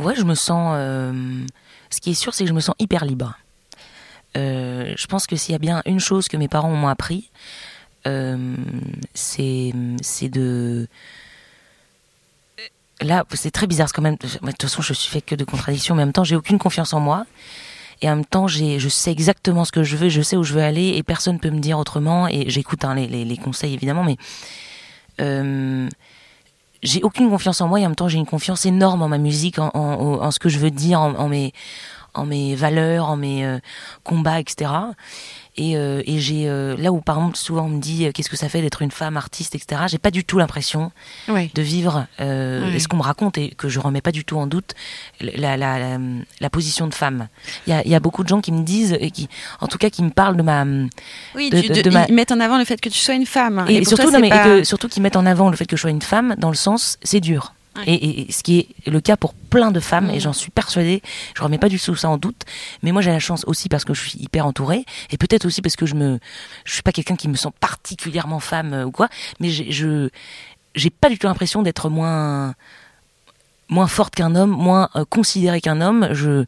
ouais, 0.00 0.14
je 0.16 0.24
me 0.24 0.34
sens. 0.34 0.74
euh, 0.76 1.44
ce 1.90 2.00
qui 2.00 2.10
est 2.10 2.14
sûr, 2.14 2.34
c'est 2.34 2.44
que 2.44 2.48
je 2.48 2.54
me 2.54 2.60
sens 2.60 2.74
hyper 2.78 3.04
libre. 3.04 3.36
Euh, 4.36 4.92
je 4.96 5.06
pense 5.06 5.26
que 5.26 5.36
s'il 5.36 5.52
y 5.52 5.56
a 5.56 5.58
bien 5.58 5.82
une 5.86 5.98
chose 6.00 6.28
que 6.28 6.36
mes 6.36 6.48
parents 6.48 6.70
m'ont 6.70 6.88
appris, 6.88 7.30
euh, 8.06 8.54
c'est 9.14 9.72
de. 10.28 10.86
Là, 13.00 13.24
c'est 13.32 13.50
très 13.50 13.66
bizarre, 13.66 13.92
quand 13.92 14.02
même. 14.02 14.16
De 14.16 14.28
toute 14.28 14.62
façon, 14.62 14.82
je 14.82 14.92
suis 14.92 15.10
fait 15.10 15.22
que 15.22 15.34
de 15.34 15.44
contradictions, 15.44 15.94
mais 15.94 16.02
en 16.02 16.06
même 16.06 16.12
temps, 16.12 16.24
j'ai 16.24 16.36
aucune 16.36 16.58
confiance 16.58 16.92
en 16.92 17.00
moi. 17.00 17.26
Et 18.02 18.08
en 18.10 18.16
même 18.16 18.24
temps, 18.24 18.46
je 18.46 18.88
sais 18.88 19.10
exactement 19.10 19.64
ce 19.64 19.72
que 19.72 19.82
je 19.82 19.96
veux, 19.96 20.08
je 20.08 20.22
sais 20.22 20.36
où 20.36 20.42
je 20.42 20.54
veux 20.54 20.62
aller, 20.62 20.94
et 20.96 21.02
personne 21.02 21.38
peut 21.38 21.50
me 21.50 21.60
dire 21.60 21.78
autrement. 21.78 22.28
Et 22.28 22.48
j'écoute 22.48 22.84
hein, 22.84 22.94
les, 22.94 23.06
les, 23.06 23.24
les 23.24 23.36
conseils 23.36 23.74
évidemment, 23.74 24.04
mais 24.04 24.16
j'ai 26.82 27.02
aucune 27.02 27.28
confiance 27.28 27.60
en 27.60 27.68
moi 27.68 27.80
et 27.80 27.84
en 27.84 27.90
même 27.90 27.96
temps 27.96 28.08
j'ai 28.08 28.18
une 28.18 28.26
confiance 28.26 28.66
énorme 28.66 29.02
en 29.02 29.08
ma 29.08 29.18
musique, 29.18 29.58
en, 29.58 30.30
ce 30.30 30.38
que 30.38 30.48
je 30.48 30.58
veux 30.58 30.70
dire, 30.70 31.00
en 31.00 31.28
mes, 31.28 31.52
en 32.14 32.26
mes 32.26 32.54
valeurs, 32.54 33.06
en 33.08 33.16
mes 33.16 33.44
euh, 33.44 33.58
combats, 34.04 34.40
etc. 34.40 34.70
Et, 35.56 35.76
euh, 35.76 36.00
et 36.06 36.20
j'ai 36.20 36.48
euh, 36.48 36.76
là 36.78 36.92
où 36.92 37.00
par 37.00 37.16
exemple 37.16 37.36
souvent 37.36 37.64
on 37.64 37.68
me 37.68 37.80
dit 37.80 38.08
qu'est-ce 38.14 38.30
que 38.30 38.36
ça 38.36 38.48
fait 38.48 38.62
d'être 38.62 38.82
une 38.82 38.92
femme 38.92 39.16
artiste, 39.16 39.54
etc. 39.56 39.82
J'ai 39.88 39.98
pas 39.98 40.10
du 40.12 40.24
tout 40.24 40.38
l'impression 40.38 40.92
Oui. 41.28 41.50
de 41.54 41.60
vivre 41.62 42.06
Ouais. 42.18 42.72
et 42.74 42.78
ce 42.78 42.88
qu'on 42.88 42.96
me 42.96 43.02
raconte 43.02 43.36
et 43.36 43.50
que 43.50 43.68
je 43.68 43.80
remets 43.80 44.00
pas 44.00 44.12
du 44.12 44.24
tout 44.24 44.38
en 44.38 44.46
doute 44.46 44.74
la, 45.20 45.56
la, 45.56 45.78
la, 45.78 45.98
la 46.40 46.50
position 46.50 46.86
de 46.86 46.94
femme. 46.94 47.28
Il 47.66 47.70
y 47.70 47.72
a, 47.76 47.86
y 47.86 47.94
a 47.94 48.00
beaucoup 48.00 48.22
de 48.22 48.28
gens 48.28 48.40
qui 48.40 48.52
me 48.52 48.62
disent 48.62 48.96
et 49.00 49.10
qui, 49.10 49.28
en 49.60 49.66
tout 49.66 49.76
cas, 49.78 49.90
qui 49.90 50.02
me 50.02 50.10
parlent 50.10 50.36
de 50.36 50.42
ma 50.42 50.64
Oui, 51.34 51.50
De- 51.50 51.60
tu- 51.60 51.68
de- 51.68 51.74
de- 51.74 51.82
de 51.82 51.90
ma- 51.90 52.06
ils 52.06 52.14
mettent 52.14 52.32
en 52.32 52.40
avant 52.40 52.56
le 52.58 52.64
fait 52.64 52.80
que 52.80 52.88
tu 52.88 52.98
sois 52.98 53.14
une 53.14 53.26
femme. 53.26 53.64
et, 53.68 53.84
surtout 53.84 54.04
toi, 54.04 54.12
non 54.12 54.20
mais 54.20 54.28
et 54.28 54.30
pas- 54.30 54.44
que 54.44 54.64
surtout 54.64 54.88
qu'ils 54.88 55.02
mettent 55.02 55.16
en 55.16 55.26
avant 55.26 55.50
le 55.50 55.56
fait 55.56 55.66
que 55.66 55.76
je 55.76 55.80
sois 55.82 55.90
une 55.90 56.00
femme 56.02 56.36
dans 56.38 56.50
le 56.50 56.56
sens 56.56 56.96
c'est 57.02 57.20
dur 57.20 57.52
Ouais. 57.86 57.92
et, 57.94 58.20
et- 58.28 58.32
ce 58.32 58.42
qui 58.42 58.58
est 58.58 58.90
le 58.90 59.00
cas 59.00 59.16
pour 59.16 59.34
plein 59.34 59.70
de 59.70 59.80
femmes 59.80 60.10
et 60.10 60.20
j'en 60.20 60.32
suis 60.32 60.50
persuadée 60.50 61.02
je 61.36 61.42
remets 61.42 61.58
pas 61.58 61.68
du 61.68 61.78
tout 61.80 61.96
ça 61.96 62.08
en 62.08 62.16
doute 62.18 62.42
mais 62.82 62.92
moi 62.92 63.02
j'ai 63.02 63.10
la 63.10 63.18
chance 63.18 63.44
aussi 63.46 63.68
parce 63.68 63.84
que 63.84 63.94
je 63.94 64.00
suis 64.08 64.18
hyper 64.18 64.46
entourée 64.46 64.84
et 65.10 65.16
peut-être 65.16 65.44
aussi 65.46 65.62
parce 65.62 65.76
que 65.76 65.86
je 65.86 65.94
me 65.94 66.18
je 66.64 66.72
suis 66.74 66.82
pas 66.82 66.92
quelqu'un 66.92 67.16
qui 67.16 67.28
me 67.28 67.34
sent 67.36 67.50
particulièrement 67.60 68.40
femme 68.40 68.72
euh, 68.72 68.84
ou 68.84 68.90
quoi 68.90 69.08
mais 69.40 69.50
je 69.50 70.08
j'ai 70.74 70.90
pas 70.90 71.08
du 71.08 71.18
tout 71.18 71.26
l'impression 71.26 71.62
d'être 71.62 71.88
moins 71.90 72.54
moins 73.68 73.86
forte 73.86 74.14
qu'un 74.16 74.34
homme, 74.34 74.50
moins 74.50 74.88
euh, 74.96 75.04
considérée 75.08 75.60
qu'un 75.60 75.80
homme. 75.80 76.08
Je, 76.12 76.44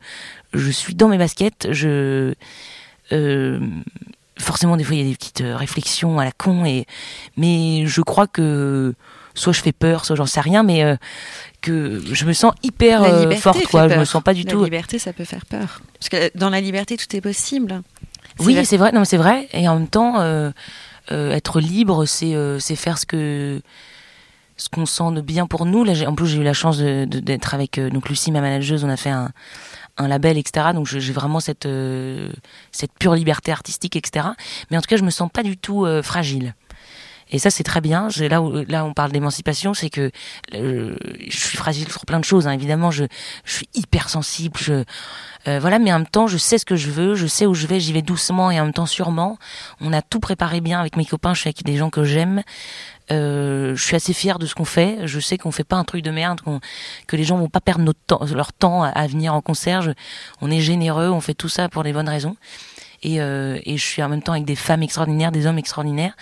je 0.54 0.70
suis 0.72 0.94
dans 0.96 1.06
mes 1.06 1.18
baskets. 1.18 1.68
Je, 1.70 2.34
euh, 3.12 3.60
forcément, 4.38 4.76
des 4.76 4.82
fois, 4.82 4.96
il 4.96 5.02
y 5.02 5.06
a 5.06 5.08
des 5.08 5.14
petites 5.16 5.40
euh, 5.40 5.56
réflexions 5.56 6.18
à 6.18 6.24
la 6.24 6.32
con, 6.32 6.64
et, 6.64 6.84
mais 7.36 7.84
je 7.86 8.00
crois 8.02 8.26
que 8.26 8.94
soit 9.34 9.52
je 9.52 9.60
fais 9.60 9.72
peur, 9.72 10.04
soit 10.04 10.16
j'en 10.16 10.26
sais 10.26 10.40
rien, 10.40 10.62
mais 10.62 10.82
euh, 10.84 10.96
que 11.60 12.00
je 12.12 12.24
me 12.24 12.32
sens 12.32 12.52
hyper 12.62 13.02
La 13.02 13.08
euh, 13.08 13.36
forte, 13.36 13.64
quoi. 13.66 13.88
Je 13.88 13.94
me 13.98 14.04
sens 14.04 14.22
pas 14.22 14.34
du 14.34 14.42
la 14.42 14.50
tout. 14.50 14.64
liberté, 14.64 14.98
ça 14.98 15.12
peut 15.12 15.24
faire 15.24 15.46
peur. 15.46 15.80
Parce 15.98 16.08
que 16.08 16.36
dans 16.36 16.50
la 16.50 16.60
liberté, 16.60 16.96
tout 16.96 17.16
est 17.16 17.20
possible. 17.20 17.82
Oui, 18.38 18.58
c'est 18.64 18.76
vrai. 18.76 18.92
Non, 18.92 19.04
c'est 19.04 19.16
vrai. 19.16 19.48
Et 19.52 19.68
en 19.68 19.78
même 19.78 19.88
temps, 19.88 20.20
euh, 20.20 20.50
euh, 21.10 21.32
être 21.32 21.60
libre, 21.60 22.04
c'est 22.06 22.34
euh, 22.34 22.58
c'est 22.58 22.76
faire 22.76 22.98
ce 22.98 23.06
que 23.06 23.60
ce 24.56 24.68
qu'on 24.68 24.86
sent 24.86 25.12
de 25.12 25.20
bien 25.20 25.46
pour 25.46 25.66
nous. 25.66 25.84
Là, 25.84 25.92
en 26.06 26.14
plus, 26.14 26.26
j'ai 26.28 26.38
eu 26.38 26.42
la 26.44 26.52
chance 26.52 26.78
d'être 26.78 27.54
avec 27.54 27.78
euh, 27.78 27.90
donc 27.90 28.08
Lucie, 28.08 28.32
ma 28.32 28.40
manageuse. 28.40 28.84
On 28.84 28.88
a 28.88 28.96
fait 28.96 29.10
un, 29.10 29.30
un 29.98 30.08
label, 30.08 30.38
etc. 30.38 30.68
Donc, 30.74 30.86
j'ai 30.86 31.12
vraiment 31.12 31.40
cette 31.40 31.66
euh, 31.66 32.30
cette 32.70 32.92
pure 32.98 33.14
liberté 33.14 33.52
artistique, 33.52 33.96
etc. 33.96 34.28
Mais 34.70 34.76
en 34.76 34.80
tout 34.80 34.88
cas, 34.88 34.96
je 34.96 35.04
me 35.04 35.10
sens 35.10 35.30
pas 35.32 35.42
du 35.42 35.56
tout 35.56 35.84
euh, 35.84 36.02
fragile. 36.02 36.54
Et 37.32 37.38
ça, 37.38 37.50
c'est 37.50 37.64
très 37.64 37.80
bien. 37.80 38.08
Là 38.20 38.42
où 38.42 38.64
là 38.68 38.84
on 38.84 38.92
parle 38.92 39.10
d'émancipation, 39.10 39.74
c'est 39.74 39.90
que 39.90 40.10
euh, 40.54 40.94
je 41.28 41.36
suis 41.36 41.56
fragile 41.56 41.90
sur 41.90 42.04
plein 42.06 42.20
de 42.20 42.24
choses. 42.24 42.46
hein. 42.46 42.52
Évidemment, 42.52 42.90
je, 42.90 43.04
suis 43.44 43.68
hyper 43.74 44.08
sensible. 44.08 44.58
Je, 44.60 44.84
euh, 45.48 45.58
voilà, 45.58 45.78
mais 45.78 45.92
en 45.92 45.98
même 45.98 46.06
temps, 46.06 46.26
je 46.26 46.36
sais 46.36 46.58
ce 46.58 46.64
que 46.64 46.76
je 46.76 46.90
veux, 46.90 47.14
je 47.14 47.26
sais 47.26 47.46
où 47.46 47.54
je 47.54 47.66
vais, 47.66 47.80
j'y 47.80 47.92
vais 47.92 48.02
doucement 48.02 48.50
et 48.50 48.60
en 48.60 48.64
même 48.64 48.74
temps 48.74 48.86
sûrement. 48.86 49.38
On 49.80 49.92
a 49.92 50.02
tout 50.02 50.20
préparé 50.20 50.60
bien 50.60 50.78
avec 50.78 50.96
mes 50.96 51.06
copains. 51.06 51.34
Je 51.34 51.40
suis 51.40 51.48
avec 51.48 51.64
des 51.64 51.76
gens 51.76 51.90
que 51.90 52.04
j'aime. 52.04 52.42
Euh, 53.10 53.74
je 53.74 53.82
suis 53.82 53.96
assez 53.96 54.12
fière 54.12 54.38
de 54.38 54.46
ce 54.46 54.54
qu'on 54.54 54.64
fait. 54.64 55.06
Je 55.06 55.18
sais 55.18 55.38
qu'on 55.38 55.50
fait 55.50 55.64
pas 55.64 55.76
un 55.76 55.84
truc 55.84 56.02
de 56.02 56.10
merde, 56.10 56.40
que 57.06 57.16
les 57.16 57.24
gens 57.24 57.36
vont 57.38 57.48
pas 57.48 57.60
perdre 57.60 57.84
notre 57.84 58.00
temps, 58.06 58.20
leur 58.32 58.52
temps 58.52 58.82
à, 58.82 59.06
venir 59.06 59.34
en 59.34 59.40
concert. 59.40 59.82
On 60.40 60.50
est 60.50 60.60
généreux, 60.60 61.08
on 61.08 61.20
fait 61.20 61.34
tout 61.34 61.48
ça 61.48 61.68
pour 61.68 61.82
les 61.82 61.92
bonnes 61.92 62.08
raisons. 62.08 62.36
Et, 63.02 63.20
euh, 63.20 63.58
et 63.64 63.76
je 63.76 63.84
suis 63.84 64.02
en 64.02 64.08
même 64.08 64.22
temps 64.22 64.32
avec 64.32 64.44
des 64.44 64.54
femmes 64.54 64.82
extraordinaires, 64.82 65.32
des 65.32 65.46
hommes 65.46 65.58
extraordinaires. 65.58 66.14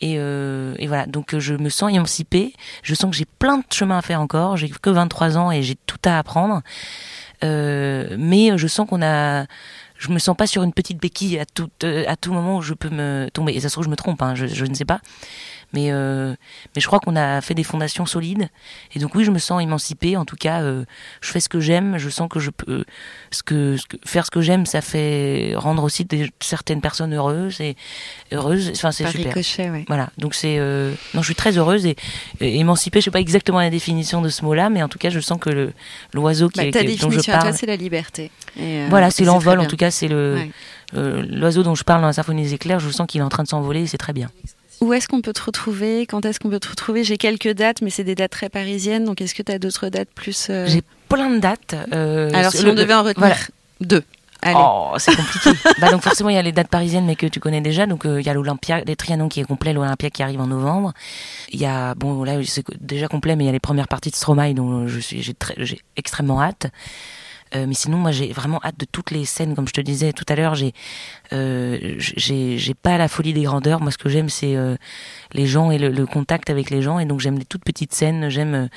Et, 0.00 0.14
euh, 0.16 0.74
et 0.78 0.86
voilà, 0.86 1.06
donc 1.06 1.34
euh, 1.34 1.40
je 1.40 1.54
me 1.54 1.68
sens 1.68 1.92
émancipée. 1.92 2.54
Je 2.82 2.94
sens 2.94 3.10
que 3.10 3.16
j'ai 3.16 3.26
plein 3.38 3.58
de 3.58 3.64
chemin 3.70 3.98
à 3.98 4.02
faire 4.02 4.20
encore. 4.20 4.56
J'ai 4.56 4.68
que 4.68 4.90
23 4.90 5.36
ans 5.36 5.50
et 5.50 5.62
j'ai 5.62 5.76
tout 5.86 6.00
à 6.04 6.18
apprendre. 6.18 6.62
Mais 7.42 8.56
je 8.56 8.66
sens 8.66 8.88
qu'on 8.88 9.02
a 9.02 9.46
je 9.98 10.10
me 10.10 10.18
sens 10.18 10.36
pas 10.36 10.48
sur 10.48 10.64
une 10.64 10.72
petite 10.72 11.00
béquille 11.00 11.38
à 11.38 11.44
tout 11.44 11.70
à 11.84 12.16
tout 12.16 12.32
moment 12.32 12.56
où 12.56 12.62
je 12.62 12.74
peux 12.74 12.88
me 12.88 13.28
tomber 13.32 13.52
et 13.52 13.60
ça 13.60 13.68
se 13.68 13.74
trouve 13.74 13.84
je 13.84 13.90
me 13.90 13.96
trompe 13.96 14.20
hein, 14.22 14.34
je, 14.34 14.46
je 14.46 14.64
ne 14.64 14.74
sais 14.74 14.84
pas 14.84 15.00
mais 15.72 15.90
euh, 15.90 16.34
mais 16.74 16.80
je 16.80 16.86
crois 16.86 17.00
qu'on 17.00 17.16
a 17.16 17.40
fait 17.40 17.54
des 17.54 17.64
fondations 17.64 18.06
solides 18.06 18.48
et 18.94 18.98
donc 18.98 19.14
oui 19.14 19.24
je 19.24 19.30
me 19.30 19.38
sens 19.38 19.62
émancipée 19.62 20.16
en 20.16 20.24
tout 20.24 20.36
cas 20.36 20.62
euh, 20.62 20.84
je 21.20 21.30
fais 21.30 21.40
ce 21.40 21.48
que 21.48 21.60
j'aime 21.60 21.98
je 21.98 22.08
sens 22.08 22.28
que 22.28 22.40
je 22.40 22.50
peux 22.50 22.84
ce 23.30 23.42
que, 23.42 23.76
ce 23.76 23.86
que 23.86 23.96
faire 24.04 24.26
ce 24.26 24.30
que 24.30 24.40
j'aime 24.40 24.66
ça 24.66 24.80
fait 24.80 25.54
rendre 25.56 25.82
aussi 25.84 26.04
des, 26.04 26.30
certaines 26.40 26.80
personnes 26.80 27.14
heureuses 27.14 27.60
et 27.60 27.76
heureuses 28.32 28.70
enfin 28.74 28.92
c'est 28.92 29.06
super 29.06 29.34
ricochet, 29.34 29.70
ouais. 29.70 29.84
voilà, 29.88 30.10
donc 30.18 30.34
c'est 30.34 30.58
euh, 30.58 30.92
non, 31.14 31.22
je 31.22 31.26
suis 31.26 31.34
très 31.34 31.56
heureuse 31.58 31.86
et, 31.86 31.96
et 32.40 32.58
émancipée. 32.58 33.00
Je 33.00 33.06
sais 33.06 33.10
pas 33.10 33.20
exactement 33.20 33.60
la 33.60 33.70
définition 33.70 34.22
de 34.22 34.28
ce 34.28 34.44
mot-là, 34.44 34.70
mais 34.70 34.82
en 34.82 34.88
tout 34.88 34.98
cas, 34.98 35.10
je 35.10 35.20
sens 35.20 35.38
que 35.40 35.50
le 35.50 35.72
l'oiseau 36.12 36.48
qui 36.48 36.60
Bah, 36.60 36.70
ta 36.70 36.80
dont 36.80 36.86
je 36.86 36.92
définition 36.92 37.32
à 37.32 37.36
toi, 37.36 37.44
parle, 37.44 37.54
c'est 37.54 37.66
la 37.66 37.76
liberté. 37.76 38.30
Et, 38.56 38.60
euh, 38.62 38.86
voilà, 38.90 39.10
c'est 39.10 39.24
l'envol. 39.24 39.60
En 39.60 39.66
tout 39.66 39.76
cas, 39.76 39.90
c'est 39.90 40.08
le 40.08 40.34
Ouais. 40.34 40.50
euh, 40.96 41.22
l'oiseau 41.28 41.62
dont 41.62 41.74
je 41.74 41.84
parle 41.84 42.00
dans 42.00 42.06
la 42.06 42.12
symphonie 42.12 42.42
des 42.42 42.54
éclairs. 42.54 42.80
Je 42.80 42.90
sens 42.90 43.06
qu'il 43.06 43.20
est 43.20 43.24
en 43.24 43.28
train 43.28 43.42
de 43.42 43.48
s'envoler. 43.48 43.82
et 43.82 43.86
C'est 43.86 43.98
très 43.98 44.12
bien. 44.12 44.30
Où 44.82 44.92
est-ce 44.92 45.06
qu'on 45.06 45.20
peut 45.20 45.32
te 45.32 45.44
retrouver? 45.44 46.06
Quand 46.06 46.24
est-ce 46.26 46.40
qu'on 46.40 46.50
peut 46.50 46.58
te 46.58 46.68
retrouver? 46.68 47.04
J'ai 47.04 47.16
quelques 47.16 47.52
dates, 47.52 47.82
mais 47.82 47.90
c'est 47.90 48.02
des 48.02 48.16
dates 48.16 48.32
très 48.32 48.48
parisiennes. 48.48 49.04
Donc, 49.04 49.20
est-ce 49.20 49.32
que 49.32 49.42
tu 49.42 49.52
as 49.52 49.60
d'autres 49.60 49.88
dates 49.90 50.08
plus 50.12 50.48
euh, 50.50 50.66
J'ai 50.66 50.82
plein 51.08 51.30
de 51.30 51.38
dates. 51.38 51.76
euh, 51.94 52.28
Alors, 52.34 52.50
si 52.50 52.66
on 52.66 52.74
devait 52.74 52.92
en 52.92 53.04
retenir 53.04 53.28
voilà. 53.28 53.36
deux. 53.80 54.02
Allez. 54.44 54.58
Oh, 54.58 54.94
c'est 54.98 55.14
compliqué. 55.14 55.50
bah 55.80 55.92
donc 55.92 56.02
forcément 56.02 56.28
il 56.28 56.34
y 56.34 56.38
a 56.38 56.42
les 56.42 56.50
dates 56.50 56.66
parisiennes 56.66 57.06
mais 57.06 57.14
que 57.14 57.26
tu 57.28 57.38
connais 57.38 57.60
déjà. 57.60 57.86
Donc 57.86 58.04
euh, 58.04 58.20
il 58.20 58.26
y 58.26 58.28
a 58.28 58.34
l'Olympia, 58.34 58.80
les 58.80 58.96
Trianon 58.96 59.28
qui 59.28 59.38
est 59.38 59.44
complet, 59.44 59.72
l'Olympia 59.72 60.10
qui 60.10 60.20
arrive 60.24 60.40
en 60.40 60.48
novembre. 60.48 60.92
Il 61.52 61.60
y 61.60 61.64
a 61.64 61.94
bon 61.94 62.24
là 62.24 62.42
c'est 62.44 62.64
déjà 62.80 63.06
complet 63.06 63.36
mais 63.36 63.44
il 63.44 63.46
y 63.46 63.50
a 63.50 63.52
les 63.52 63.60
premières 63.60 63.86
parties 63.86 64.10
de 64.10 64.16
Stromae 64.16 64.52
dont 64.52 64.88
je 64.88 64.98
suis 64.98 65.22
j'ai 65.22 65.80
extrêmement 65.96 66.42
hâte. 66.42 66.66
Euh, 67.54 67.66
mais 67.66 67.74
sinon 67.74 67.98
moi 67.98 68.12
j'ai 68.12 68.32
vraiment 68.32 68.60
hâte 68.64 68.78
de 68.78 68.86
toutes 68.90 69.10
les 69.10 69.24
scènes 69.24 69.54
comme 69.54 69.68
je 69.68 69.72
te 69.72 69.80
disais 69.80 70.12
tout 70.12 70.24
à 70.28 70.36
l'heure 70.36 70.54
j'ai 70.54 70.72
euh, 71.32 71.96
j'ai 71.98 72.56
j'ai 72.56 72.74
pas 72.74 72.96
la 72.96 73.08
folie 73.08 73.34
des 73.34 73.42
grandeurs 73.42 73.80
moi 73.80 73.90
ce 73.90 73.98
que 73.98 74.08
j'aime 74.08 74.30
c'est 74.30 74.56
euh, 74.56 74.76
les 75.32 75.46
gens 75.46 75.70
et 75.70 75.78
le, 75.78 76.06
contact 76.06 76.48
avec 76.50 76.70
les 76.70 76.82
gens 76.82 76.98
et 76.98 77.04
donc 77.04 77.20
j'aime 77.20 77.38
les 77.38 77.44
toutes 77.44 77.64
petites 77.64 77.92
scènes 77.92 78.28
j'aime 78.28 78.68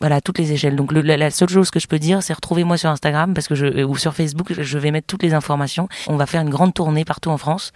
voilà, 0.00 0.20
toutes 0.20 0.38
les 0.38 0.52
échelles. 0.52 0.76
Donc 0.76 0.92
la, 0.92 1.16
la 1.16 1.30
seule 1.30 1.48
chose 1.48 1.72
que 1.72 1.80
je 1.80 1.88
peux 1.88 1.98
dire, 1.98 2.22
c'est 2.22 2.32
retrouvez-moi 2.32 2.76
sur 2.76 2.88
Instagram 2.88 3.34
parce 3.34 3.48
que 3.48 3.56
je 3.56 3.82
ou 3.82 3.96
sur 3.96 4.14
Facebook, 4.14 4.52
je 4.56 4.78
vais 4.78 4.92
mettre 4.92 5.08
toutes 5.08 5.24
les 5.24 5.34
informations. 5.34 5.88
On 6.06 6.16
va 6.16 6.26
faire 6.26 6.40
une 6.40 6.50
grande 6.50 6.72
tournée 6.72 7.04
partout 7.04 7.30
en 7.30 7.36
France. 7.36 7.72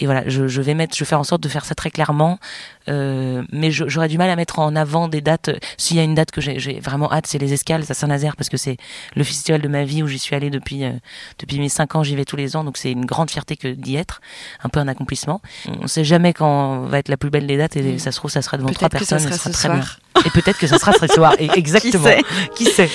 Et 0.00 0.06
voilà, 0.06 0.24
je, 0.26 0.48
je 0.48 0.62
vais 0.62 0.74
mettre, 0.74 0.96
je 0.96 1.04
vais 1.04 1.08
faire 1.08 1.20
en 1.20 1.24
sorte 1.24 1.42
de 1.42 1.48
faire 1.48 1.64
ça 1.64 1.74
très 1.74 1.90
clairement. 1.90 2.38
Euh, 2.88 3.42
mais 3.52 3.70
j'aurais 3.70 4.08
du 4.08 4.18
mal 4.18 4.30
à 4.30 4.36
mettre 4.36 4.58
en 4.58 4.74
avant 4.74 5.08
des 5.08 5.20
dates. 5.20 5.50
S'il 5.76 5.96
y 5.96 6.00
a 6.00 6.02
une 6.02 6.14
date 6.14 6.30
que 6.30 6.40
j'ai 6.40 6.80
vraiment 6.80 7.12
hâte, 7.12 7.26
c'est 7.26 7.38
les 7.38 7.52
escales 7.52 7.84
à 7.88 7.94
Saint-Nazaire 7.94 8.36
parce 8.36 8.48
que 8.48 8.56
c'est 8.56 8.78
le 9.14 9.22
festival 9.24 9.60
de 9.60 9.68
ma 9.68 9.84
vie 9.84 10.02
où 10.02 10.06
j'y 10.06 10.18
suis 10.18 10.34
allée 10.34 10.50
depuis 10.50 10.84
euh, 10.84 10.92
depuis 11.38 11.58
mes 11.58 11.68
cinq 11.68 11.94
ans. 11.94 12.02
J'y 12.02 12.16
vais 12.16 12.24
tous 12.24 12.36
les 12.36 12.56
ans, 12.56 12.64
donc 12.64 12.76
c'est 12.76 12.90
une 12.90 13.04
grande 13.04 13.30
fierté 13.30 13.56
que 13.56 13.68
d'y 13.68 13.96
être, 13.96 14.20
un 14.64 14.68
peu 14.68 14.80
un 14.80 14.88
accomplissement. 14.88 15.40
On 15.82 15.86
sait 15.86 16.04
jamais 16.04 16.32
quand 16.32 16.80
va 16.86 16.98
être 16.98 17.08
la 17.08 17.16
plus 17.16 17.30
belle 17.30 17.46
des 17.46 17.56
dates 17.56 17.76
et 17.76 17.98
ça 17.98 18.10
se 18.12 18.16
trouve 18.16 18.30
ça 18.30 18.42
sera 18.42 18.56
devant 18.56 18.70
trois 18.70 18.86
ça 18.86 18.90
personnes. 18.90 19.18
et 19.18 19.52
sera 19.52 19.74
bien. 19.74 19.84
peut-être 20.34 20.58
que 20.58 20.66
ça 20.66 20.78
sera 20.78 20.92
ce 20.92 21.06
soir. 21.14 21.34
Et 21.38 21.50
exactement. 21.54 22.04
sait 22.04 22.22
Qui 22.54 22.64
sait 22.64 22.90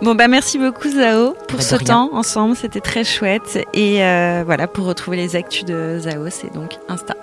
Bon, 0.00 0.14
bah 0.14 0.28
merci 0.28 0.58
beaucoup, 0.58 0.88
Zao, 0.88 1.34
pour 1.48 1.58
Bah, 1.58 1.64
ce 1.64 1.74
temps 1.74 2.10
ensemble. 2.12 2.54
C'était 2.54 2.80
très 2.80 3.02
chouette. 3.02 3.58
Et 3.74 4.04
euh, 4.04 4.44
voilà, 4.46 4.68
pour 4.68 4.86
retrouver 4.86 5.16
les 5.16 5.34
actus 5.34 5.64
de 5.64 5.98
Zao, 5.98 6.28
c'est 6.30 6.47
donc 6.50 6.78
Insta, 6.88 7.14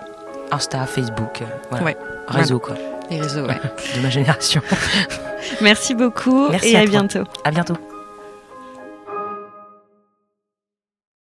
Insta, 0.52 0.86
Facebook, 0.86 1.42
euh, 1.42 1.46
voilà. 1.70 1.86
Ouais. 1.86 1.98
Réseau 2.28 2.60
quoi, 2.60 2.76
les 3.10 3.22
réseaux. 3.22 3.46
Ouais. 3.46 3.60
de 3.96 4.02
ma 4.02 4.10
génération. 4.10 4.62
merci 5.62 5.94
beaucoup 5.94 6.50
Merci 6.50 6.70
et 6.70 6.78
à 6.78 6.86
bientôt. 6.86 7.24
À 7.44 7.52
bientôt. 7.52 7.76